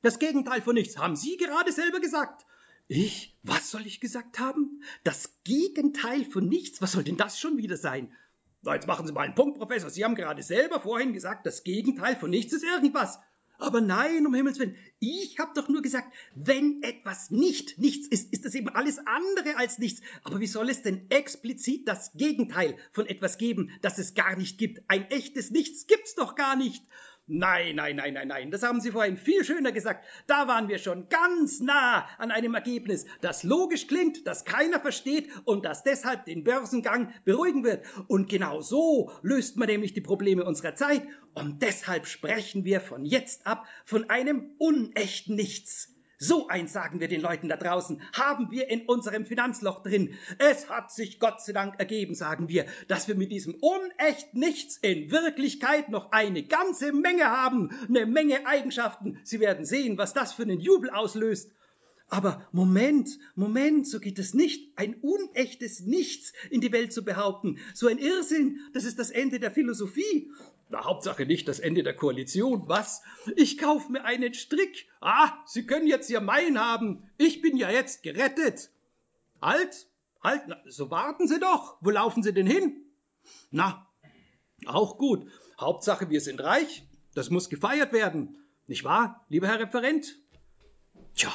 Das 0.01 0.19
Gegenteil 0.19 0.61
von 0.61 0.75
nichts, 0.75 0.97
haben 0.97 1.15
Sie 1.15 1.37
gerade 1.37 1.71
selber 1.71 2.01
gesagt. 2.01 2.45
Ich? 2.89 3.37
Was 3.43 3.71
soll 3.71 3.85
ich 3.85 4.01
gesagt 4.01 4.39
haben? 4.39 4.83
Das 5.05 5.33
Gegenteil 5.45 6.25
von 6.25 6.49
nichts? 6.49 6.81
Was 6.81 6.91
soll 6.91 7.05
denn 7.05 7.17
das 7.17 7.39
schon 7.39 7.57
wieder 7.57 7.77
sein? 7.77 8.11
Na, 8.61 8.75
jetzt 8.75 8.87
machen 8.87 9.07
Sie 9.07 9.13
mal 9.13 9.21
einen 9.21 9.35
Punkt, 9.35 9.57
Professor. 9.57 9.89
Sie 9.89 10.03
haben 10.03 10.15
gerade 10.15 10.43
selber 10.43 10.81
vorhin 10.81 11.13
gesagt, 11.13 11.45
das 11.45 11.63
Gegenteil 11.63 12.15
von 12.17 12.29
nichts 12.29 12.51
ist 12.51 12.63
irgendwas. 12.63 13.19
Aber 13.57 13.81
nein, 13.81 14.25
um 14.25 14.33
Himmels 14.33 14.57
Willen, 14.57 14.77
ich 14.99 15.37
habe 15.37 15.51
doch 15.53 15.67
nur 15.67 15.81
gesagt, 15.81 16.13
wenn 16.33 16.81
etwas 16.81 17.29
nicht 17.29 17.77
nichts 17.77 18.07
ist, 18.07 18.31
ist 18.33 18.45
es 18.45 18.55
eben 18.55 18.69
alles 18.69 18.99
andere 18.99 19.57
als 19.57 19.79
nichts. 19.79 20.01
Aber 20.23 20.39
wie 20.39 20.47
soll 20.47 20.69
es 20.69 20.81
denn 20.81 21.09
explizit 21.09 21.85
das 21.85 22.13
Gegenteil 22.13 22.77
von 22.93 23.05
etwas 23.05 23.37
geben, 23.37 23.69
das 23.81 23.97
es 23.97 24.13
gar 24.13 24.37
nicht 24.37 24.57
gibt? 24.57 24.81
Ein 24.87 25.09
echtes 25.11 25.51
Nichts 25.51 25.87
gibt's 25.87 26.15
doch 26.15 26.35
gar 26.35 26.55
nicht. 26.55 26.85
Nein, 27.31 27.75
nein, 27.75 27.95
nein, 27.95 28.15
nein, 28.15 28.27
nein, 28.27 28.49
das 28.49 28.63
haben 28.63 28.81
Sie 28.81 28.89
vorhin 28.89 29.15
viel 29.15 29.43
schöner 29.43 29.71
gesagt. 29.71 30.03
Da 30.25 30.47
waren 30.47 30.67
wir 30.67 30.79
schon 30.79 31.09
ganz 31.09 31.59
nah 31.59 32.07
an 32.17 32.31
einem 32.31 32.55
Ergebnis, 32.55 33.05
das 33.21 33.43
logisch 33.43 33.85
klingt, 33.85 34.25
das 34.25 34.45
keiner 34.45 34.79
versteht 34.79 35.29
und 35.45 35.63
das 35.63 35.83
deshalb 35.83 36.25
den 36.25 36.43
Börsengang 36.43 37.13
beruhigen 37.25 37.63
wird. 37.63 37.85
Und 38.07 38.29
genau 38.29 38.61
so 38.61 39.11
löst 39.21 39.57
man 39.57 39.67
nämlich 39.67 39.93
die 39.93 40.01
Probleme 40.01 40.43
unserer 40.43 40.73
Zeit. 40.73 41.03
Und 41.35 41.61
deshalb 41.61 42.07
sprechen 42.07 42.65
wir 42.65 42.81
von 42.81 43.05
jetzt 43.05 43.45
ab 43.45 43.67
von 43.85 44.09
einem 44.09 44.55
unechten 44.57 45.35
Nichts. 45.35 45.98
So 46.21 46.49
eins 46.49 46.73
sagen 46.73 46.99
wir 46.99 47.07
den 47.07 47.21
Leuten 47.21 47.47
da 47.47 47.55
draußen, 47.55 48.01
haben 48.11 48.51
wir 48.51 48.69
in 48.69 48.81
unserem 48.87 49.25
Finanzloch 49.25 49.83
drin. 49.83 50.15
Es 50.37 50.69
hat 50.69 50.91
sich 50.91 51.17
Gott 51.17 51.41
sei 51.41 51.53
Dank 51.53 51.79
ergeben, 51.79 52.13
sagen 52.13 52.49
wir, 52.49 52.65
dass 52.89 53.07
wir 53.07 53.15
mit 53.15 53.31
diesem 53.31 53.55
unecht 53.55 54.33
nichts 54.33 54.75
in 54.75 55.11
Wirklichkeit 55.11 55.87
noch 55.87 56.11
eine 56.11 56.43
ganze 56.43 56.91
Menge 56.91 57.23
haben, 57.23 57.69
eine 57.87 58.05
Menge 58.05 58.45
Eigenschaften. 58.45 59.17
Sie 59.23 59.39
werden 59.39 59.63
sehen, 59.63 59.97
was 59.97 60.13
das 60.13 60.33
für 60.33 60.43
einen 60.43 60.59
Jubel 60.59 60.89
auslöst. 60.89 61.53
Aber 62.09 62.47
Moment, 62.51 63.19
Moment, 63.35 63.87
so 63.87 63.99
geht 63.99 64.17
es 64.17 64.33
nicht. 64.33 64.71
Ein 64.75 64.95
unechtes 64.95 65.81
Nichts 65.81 66.33
in 66.49 66.59
die 66.59 66.71
Welt 66.71 66.91
zu 66.91 67.05
behaupten. 67.05 67.59
So 67.75 67.87
ein 67.87 67.99
Irrsinn, 67.99 68.59
das 68.73 68.83
ist 68.83 68.97
das 68.97 69.11
Ende 69.11 69.39
der 69.39 69.51
Philosophie. 69.51 70.31
Na, 70.69 70.83
Hauptsache 70.83 71.25
nicht 71.25 71.47
das 71.47 71.59
Ende 71.59 71.83
der 71.83 71.95
Koalition. 71.95 72.63
Was? 72.67 73.03
Ich 73.35 73.57
kauf 73.57 73.89
mir 73.89 74.05
einen 74.05 74.33
Strick. 74.33 74.87
Ah, 75.01 75.31
Sie 75.45 75.65
können 75.65 75.87
jetzt 75.87 76.09
Ihr 76.09 76.21
Mein 76.21 76.59
haben. 76.59 77.09
Ich 77.17 77.41
bin 77.41 77.57
ja 77.57 77.69
jetzt 77.69 78.01
gerettet. 78.01 78.69
Halt, 79.41 79.87
halt, 80.23 80.43
na, 80.47 80.57
so 80.67 80.89
warten 80.89 81.27
Sie 81.27 81.39
doch. 81.39 81.77
Wo 81.81 81.91
laufen 81.91 82.23
Sie 82.23 82.33
denn 82.33 82.47
hin? 82.47 82.75
Na, 83.51 83.87
auch 84.65 84.97
gut. 84.97 85.27
Hauptsache, 85.59 86.09
wir 86.09 86.21
sind 86.21 86.41
reich. 86.41 86.83
Das 87.13 87.29
muss 87.29 87.49
gefeiert 87.49 87.93
werden. 87.93 88.37
Nicht 88.67 88.83
wahr, 88.83 89.25
lieber 89.29 89.47
Herr 89.47 89.59
Referent? 89.59 90.15
Tja, 91.15 91.31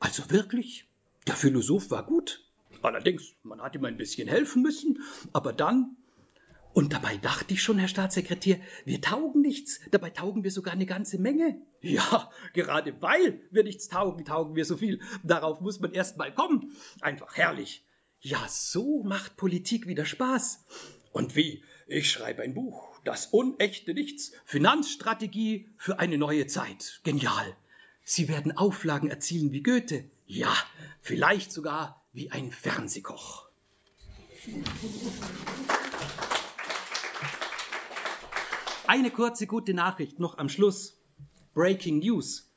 also 0.00 0.30
wirklich, 0.30 0.88
der 1.26 1.34
Philosoph 1.34 1.90
war 1.90 2.04
gut. 2.04 2.44
Allerdings, 2.82 3.34
man 3.42 3.60
hat 3.60 3.74
ihm 3.74 3.84
ein 3.84 3.96
bisschen 3.96 4.28
helfen 4.28 4.62
müssen, 4.62 5.02
aber 5.32 5.52
dann. 5.52 5.96
Und 6.74 6.92
dabei 6.92 7.16
dachte 7.16 7.54
ich 7.54 7.62
schon, 7.62 7.78
Herr 7.78 7.88
Staatssekretär, 7.88 8.60
wir 8.84 9.00
taugen 9.00 9.40
nichts, 9.40 9.80
dabei 9.90 10.10
taugen 10.10 10.44
wir 10.44 10.50
sogar 10.50 10.74
eine 10.74 10.86
ganze 10.86 11.18
Menge. 11.18 11.60
Ja, 11.80 12.30
gerade 12.52 13.00
weil 13.00 13.40
wir 13.50 13.64
nichts 13.64 13.88
taugen, 13.88 14.24
taugen 14.24 14.54
wir 14.54 14.64
so 14.64 14.76
viel. 14.76 15.00
Darauf 15.24 15.60
muss 15.60 15.80
man 15.80 15.92
erst 15.92 16.18
mal 16.18 16.32
kommen. 16.32 16.72
Einfach 17.00 17.36
herrlich. 17.36 17.84
Ja, 18.20 18.46
so 18.48 19.02
macht 19.02 19.36
Politik 19.36 19.86
wieder 19.86 20.04
Spaß. 20.04 20.64
Und 21.12 21.34
wie? 21.34 21.64
Ich 21.88 22.10
schreibe 22.10 22.42
ein 22.42 22.54
Buch, 22.54 23.00
das 23.04 23.26
unechte 23.26 23.94
Nichts, 23.94 24.32
Finanzstrategie 24.44 25.70
für 25.78 25.98
eine 25.98 26.18
neue 26.18 26.46
Zeit. 26.46 27.00
Genial. 27.02 27.56
Sie 28.10 28.26
werden 28.26 28.56
Auflagen 28.56 29.10
erzielen 29.10 29.52
wie 29.52 29.62
Goethe. 29.62 30.02
Ja, 30.26 30.56
vielleicht 31.02 31.52
sogar 31.52 32.02
wie 32.14 32.30
ein 32.30 32.50
Fernsehkoch. 32.50 33.50
Eine 38.86 39.10
kurze 39.10 39.46
gute 39.46 39.74
Nachricht 39.74 40.20
noch 40.20 40.38
am 40.38 40.48
Schluss. 40.48 40.96
Breaking 41.52 41.98
News. 41.98 42.50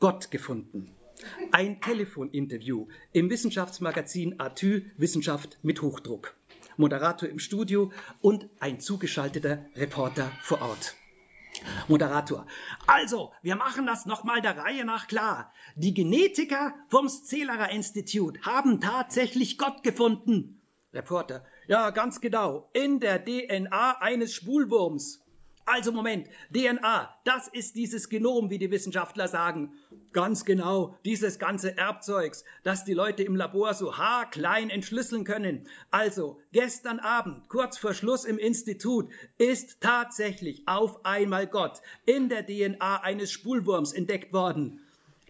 Gott 0.00 0.32
gefunden. 0.32 0.90
Ein 1.52 1.80
Telefoninterview 1.80 2.88
im 3.12 3.30
Wissenschaftsmagazin 3.30 4.40
Atü 4.40 4.90
Wissenschaft 4.96 5.56
mit 5.62 5.82
Hochdruck. 5.82 6.34
Moderator 6.76 7.28
im 7.28 7.38
Studio 7.38 7.92
und 8.22 8.48
ein 8.58 8.80
zugeschalteter 8.80 9.64
Reporter 9.76 10.32
vor 10.42 10.62
Ort. 10.62 10.96
Moderator. 11.88 12.46
Also, 12.86 13.32
wir 13.42 13.56
machen 13.56 13.86
das 13.86 14.06
nochmal 14.06 14.40
der 14.40 14.56
Reihe 14.56 14.84
nach 14.84 15.06
klar. 15.06 15.52
Die 15.74 15.94
Genetiker 15.94 16.74
vom 16.88 17.08
Scellerer 17.08 17.70
Institut 17.70 18.44
haben 18.46 18.80
tatsächlich 18.80 19.58
Gott 19.58 19.82
gefunden. 19.82 20.60
Reporter. 20.92 21.44
Ja, 21.68 21.90
ganz 21.90 22.20
genau. 22.20 22.70
In 22.72 23.00
der 23.00 23.24
DNA 23.24 23.98
eines 24.00 24.32
Spulwurms. 24.32 25.25
Also 25.68 25.90
Moment, 25.90 26.28
DNA, 26.54 27.12
das 27.24 27.48
ist 27.48 27.74
dieses 27.74 28.08
Genom, 28.08 28.50
wie 28.50 28.58
die 28.58 28.70
Wissenschaftler 28.70 29.26
sagen. 29.26 29.72
Ganz 30.12 30.44
genau, 30.44 30.96
dieses 31.04 31.40
ganze 31.40 31.76
Erbzeugs, 31.76 32.44
das 32.62 32.84
die 32.84 32.94
Leute 32.94 33.24
im 33.24 33.34
Labor 33.34 33.74
so 33.74 33.98
haarklein 33.98 34.70
entschlüsseln 34.70 35.24
können. 35.24 35.66
Also, 35.90 36.40
gestern 36.52 37.00
Abend, 37.00 37.48
kurz 37.48 37.78
vor 37.78 37.94
Schluss 37.94 38.24
im 38.24 38.38
Institut, 38.38 39.10
ist 39.38 39.80
tatsächlich 39.80 40.62
auf 40.66 41.04
einmal 41.04 41.48
Gott 41.48 41.82
in 42.04 42.28
der 42.28 42.46
DNA 42.46 43.02
eines 43.02 43.32
Spulwurms 43.32 43.92
entdeckt 43.92 44.32
worden. 44.32 44.80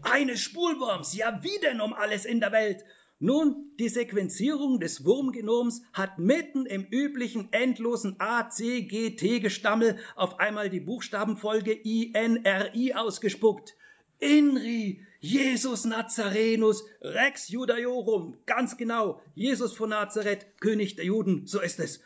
Eines 0.03 0.41
Spulwurms, 0.41 1.17
ja 1.17 1.43
wie 1.43 1.59
denn 1.63 1.81
um 1.81 1.95
alles 1.95 2.27
in 2.27 2.41
der 2.41 2.53
Welt? 2.53 2.85
Nun, 3.19 3.73
die 3.79 3.89
Sequenzierung 3.89 4.79
des 4.79 5.07
Wurmgenoms 5.07 5.81
hat 5.95 6.19
mitten 6.19 6.67
im 6.67 6.85
üblichen 6.85 7.51
endlosen 7.51 8.17
A, 8.19 8.51
C, 8.51 8.83
G, 8.83 9.17
T-Gestammel 9.17 9.99
auf 10.17 10.39
einmal 10.39 10.69
die 10.69 10.81
Buchstabenfolge 10.81 11.73
INRI 11.73 12.93
ausgespuckt. 12.93 13.75
Inri, 14.19 15.01
Jesus 15.21 15.87
Nazarenus, 15.87 16.85
Rex 17.01 17.49
Judaiorum, 17.49 18.37
ganz 18.45 18.77
genau, 18.77 19.23
Jesus 19.35 19.73
von 19.73 19.91
Nazareth, 19.91 20.47
König 20.61 20.97
der 20.97 21.07
Juden, 21.07 21.47
so 21.47 21.61
ist 21.63 21.81
es. 21.81 22.03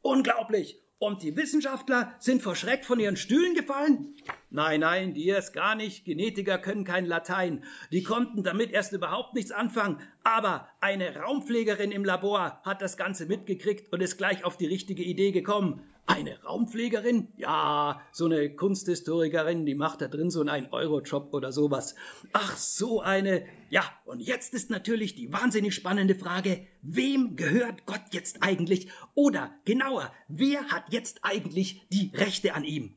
Unglaublich! 0.00 0.80
Und 0.98 1.22
die 1.22 1.36
Wissenschaftler 1.36 2.14
sind 2.18 2.40
vor 2.40 2.54
Schreck 2.54 2.84
von 2.84 3.00
ihren 3.00 3.16
Stühlen 3.16 3.54
gefallen? 3.54 4.14
Nein, 4.50 4.80
nein, 4.80 5.14
die 5.14 5.26
erst 5.26 5.52
gar 5.52 5.74
nicht. 5.74 6.04
Genetiker 6.04 6.58
können 6.58 6.84
kein 6.84 7.04
Latein. 7.04 7.64
Die 7.90 8.04
konnten 8.04 8.44
damit 8.44 8.70
erst 8.70 8.92
überhaupt 8.92 9.34
nichts 9.34 9.50
anfangen. 9.50 10.00
Aber 10.22 10.68
eine 10.80 11.16
Raumpflegerin 11.16 11.90
im 11.90 12.04
Labor 12.04 12.60
hat 12.64 12.80
das 12.80 12.96
Ganze 12.96 13.26
mitgekriegt 13.26 13.92
und 13.92 14.00
ist 14.00 14.16
gleich 14.16 14.44
auf 14.44 14.56
die 14.56 14.66
richtige 14.66 15.02
Idee 15.02 15.32
gekommen. 15.32 15.82
Eine 16.06 16.42
Raumpflegerin? 16.42 17.28
Ja, 17.36 18.02
so 18.12 18.26
eine 18.26 18.54
Kunsthistorikerin, 18.54 19.64
die 19.64 19.74
macht 19.74 20.02
da 20.02 20.08
drin 20.08 20.30
so 20.30 20.42
einen 20.42 20.66
Euro-Job 20.70 21.32
oder 21.32 21.50
sowas. 21.50 21.94
Ach, 22.34 22.56
so 22.58 23.00
eine. 23.00 23.46
Ja, 23.70 23.84
und 24.04 24.20
jetzt 24.20 24.52
ist 24.52 24.68
natürlich 24.68 25.14
die 25.14 25.32
wahnsinnig 25.32 25.74
spannende 25.74 26.14
Frage, 26.14 26.66
wem 26.82 27.36
gehört 27.36 27.86
Gott 27.86 28.02
jetzt 28.12 28.42
eigentlich? 28.42 28.88
Oder 29.14 29.54
genauer, 29.64 30.12
wer 30.28 30.68
hat 30.68 30.92
jetzt 30.92 31.20
eigentlich 31.22 31.86
die 31.90 32.10
Rechte 32.14 32.54
an 32.54 32.64
ihm? 32.64 32.94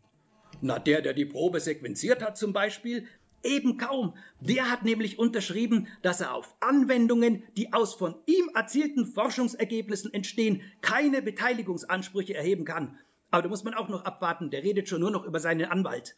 Na, 0.60 0.78
der, 0.78 1.01
der 1.01 1.14
die 1.14 1.26
Probe 1.26 1.62
sequenziert 1.62 2.22
hat 2.22 2.38
zum 2.38 2.51
Beispiel, 2.51 3.08
eben 3.48 3.78
kaum. 3.78 4.14
Der 4.39 4.70
hat 4.70 4.84
nämlich 4.84 5.18
unterschrieben, 5.18 5.88
dass 6.02 6.22
er 6.22 6.34
auf 6.34 6.56
Anwendungen, 6.60 7.43
die 7.56 7.74
aus 7.74 7.95
von 7.95 8.16
ihm 8.26 8.50
erzielten 8.54 9.06
Forschungsergebnissen 9.06 10.14
entstehen, 10.14 10.62
keine 10.82 11.22
Beteiligungsansprüche 11.22 12.36
erheben 12.36 12.66
kann. 12.66 12.98
Aber 13.32 13.43
da 13.43 13.50
muss 13.50 13.64
man 13.64 13.74
auch 13.74 13.89
noch 13.89 14.06
abwarten, 14.06 14.52
der 14.52 14.64
redet 14.64 14.88
schon 14.88 15.02
nur 15.02 15.12
noch 15.12 15.26
über 15.26 15.39
seinen 15.39 15.66
Anwalt. 15.66 16.16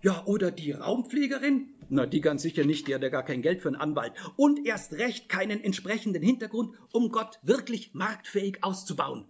Ja, 0.00 0.24
oder 0.26 0.52
die 0.52 0.70
Raumpflegerin? 0.70 1.70
Na, 1.88 2.06
die 2.06 2.20
ganz 2.20 2.42
sicher 2.42 2.64
nicht, 2.64 2.86
die 2.86 2.94
hat 2.94 3.02
ja 3.02 3.08
gar 3.08 3.24
kein 3.24 3.42
Geld 3.42 3.62
für 3.62 3.68
einen 3.68 3.76
Anwalt. 3.76 4.12
Und 4.36 4.64
erst 4.64 4.92
recht 4.92 5.28
keinen 5.28 5.62
entsprechenden 5.62 6.22
Hintergrund, 6.22 6.76
um 6.92 7.10
Gott 7.10 7.40
wirklich 7.42 7.94
marktfähig 7.94 8.62
auszubauen. 8.62 9.24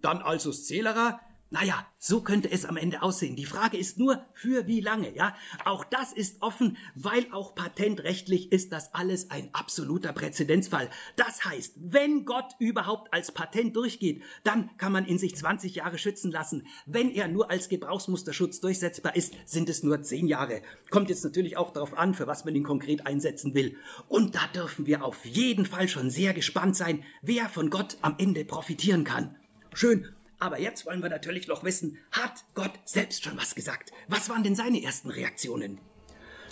Dann 0.00 0.18
also 0.18 0.52
Scelera, 0.52 1.20
naja, 1.50 1.86
so 1.98 2.22
könnte 2.22 2.50
es 2.50 2.64
am 2.64 2.76
Ende 2.76 3.02
aussehen. 3.02 3.36
Die 3.36 3.44
Frage 3.44 3.76
ist 3.76 3.98
nur, 3.98 4.24
für 4.34 4.66
wie 4.66 4.80
lange, 4.80 5.14
ja? 5.14 5.34
Auch 5.64 5.84
das 5.84 6.12
ist 6.12 6.42
offen, 6.42 6.76
weil 6.96 7.26
auch 7.32 7.54
patentrechtlich 7.54 8.50
ist 8.50 8.72
das 8.72 8.94
alles 8.94 9.30
ein 9.30 9.50
absoluter 9.52 10.12
Präzedenzfall. 10.12 10.90
Das 11.14 11.44
heißt, 11.44 11.74
wenn 11.76 12.24
Gott 12.24 12.56
überhaupt 12.58 13.14
als 13.14 13.30
Patent 13.30 13.76
durchgeht, 13.76 14.22
dann 14.42 14.76
kann 14.76 14.90
man 14.90 15.06
ihn 15.06 15.18
sich 15.18 15.36
20 15.36 15.76
Jahre 15.76 15.98
schützen 15.98 16.32
lassen. 16.32 16.66
Wenn 16.84 17.12
er 17.12 17.28
nur 17.28 17.48
als 17.48 17.68
Gebrauchsmusterschutz 17.68 18.60
durchsetzbar 18.60 19.14
ist, 19.14 19.34
sind 19.44 19.68
es 19.68 19.84
nur 19.84 20.02
10 20.02 20.26
Jahre. 20.26 20.62
Kommt 20.90 21.10
jetzt 21.10 21.24
natürlich 21.24 21.56
auch 21.56 21.72
darauf 21.72 21.96
an, 21.96 22.14
für 22.14 22.26
was 22.26 22.44
man 22.44 22.56
ihn 22.56 22.64
konkret 22.64 23.06
einsetzen 23.06 23.54
will. 23.54 23.76
Und 24.08 24.34
da 24.34 24.46
dürfen 24.52 24.86
wir 24.86 25.04
auf 25.04 25.24
jeden 25.24 25.64
Fall 25.64 25.86
schon 25.88 26.10
sehr 26.10 26.34
gespannt 26.34 26.76
sein, 26.76 27.04
wer 27.22 27.48
von 27.48 27.70
Gott 27.70 27.98
am 28.02 28.16
Ende 28.18 28.44
profitieren 28.44 29.04
kann. 29.04 29.36
Schön, 29.72 30.08
aber 30.38 30.60
jetzt 30.60 30.86
wollen 30.86 31.02
wir 31.02 31.08
natürlich 31.08 31.48
noch 31.48 31.64
wissen, 31.64 31.98
hat 32.10 32.44
Gott 32.54 32.72
selbst 32.84 33.24
schon 33.24 33.36
was 33.36 33.54
gesagt? 33.54 33.92
Was 34.08 34.28
waren 34.28 34.42
denn 34.42 34.54
seine 34.54 34.82
ersten 34.82 35.10
Reaktionen? 35.10 35.78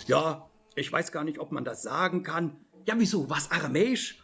Ja, 0.07 0.49
ich 0.75 0.91
weiß 0.91 1.11
gar 1.11 1.23
nicht, 1.23 1.39
ob 1.39 1.51
man 1.51 1.65
das 1.65 1.83
sagen 1.83 2.23
kann. 2.23 2.57
Ja, 2.85 2.95
wieso? 2.97 3.29
Was 3.29 3.51
aramäisch? 3.51 4.19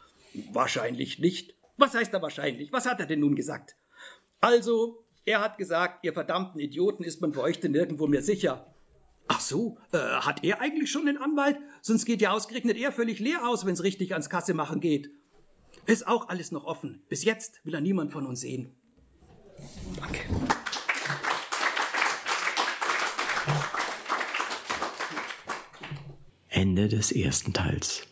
Wahrscheinlich 0.51 1.20
nicht. 1.20 1.55
Was 1.78 1.93
heißt 1.93 2.14
da 2.14 2.22
wahrscheinlich? 2.22 2.72
Was 2.72 2.86
hat 2.86 2.99
er 2.99 3.05
denn 3.05 3.20
nun 3.20 3.36
gesagt? 3.36 3.76
Also, 4.39 5.03
er 5.26 5.41
hat 5.41 5.57
gesagt, 5.57 6.03
ihr 6.03 6.14
verdammten 6.14 6.59
Idioten, 6.59 7.03
ist 7.03 7.22
man 7.22 7.34
für 7.34 7.41
euch 7.41 7.59
denn 7.59 7.72
nirgendwo 7.72 8.07
mehr 8.07 8.24
sicher. 8.24 8.74
Ach 9.28 9.39
so, 9.39 9.78
äh, 9.91 9.97
hat 9.97 10.43
er 10.43 10.62
eigentlich 10.62 10.91
schon 10.91 11.07
einen 11.07 11.18
Anwalt? 11.18 11.57
Sonst 11.82 12.05
geht 12.05 12.22
ja 12.22 12.32
ausgerechnet 12.32 12.78
er 12.78 12.91
völlig 12.91 13.20
leer 13.20 13.47
aus, 13.47 13.66
wenn 13.66 13.74
es 13.74 13.84
richtig 13.84 14.14
ans 14.14 14.30
Kasse 14.30 14.53
machen 14.53 14.82
geht. 14.82 15.12
Ist 15.86 16.07
auch 16.07 16.30
alles 16.30 16.51
noch 16.51 16.66
offen. 16.66 17.01
Bis 17.07 17.24
jetzt 17.24 17.64
will 17.64 17.74
er 17.74 17.82
niemand 17.82 18.12
von 18.12 18.26
uns 18.26 18.41
sehen. 18.41 18.76
Danke. 19.99 20.20
Ende 26.49 26.88
des 26.88 27.12
ersten 27.12 27.53
Teils. 27.53 28.03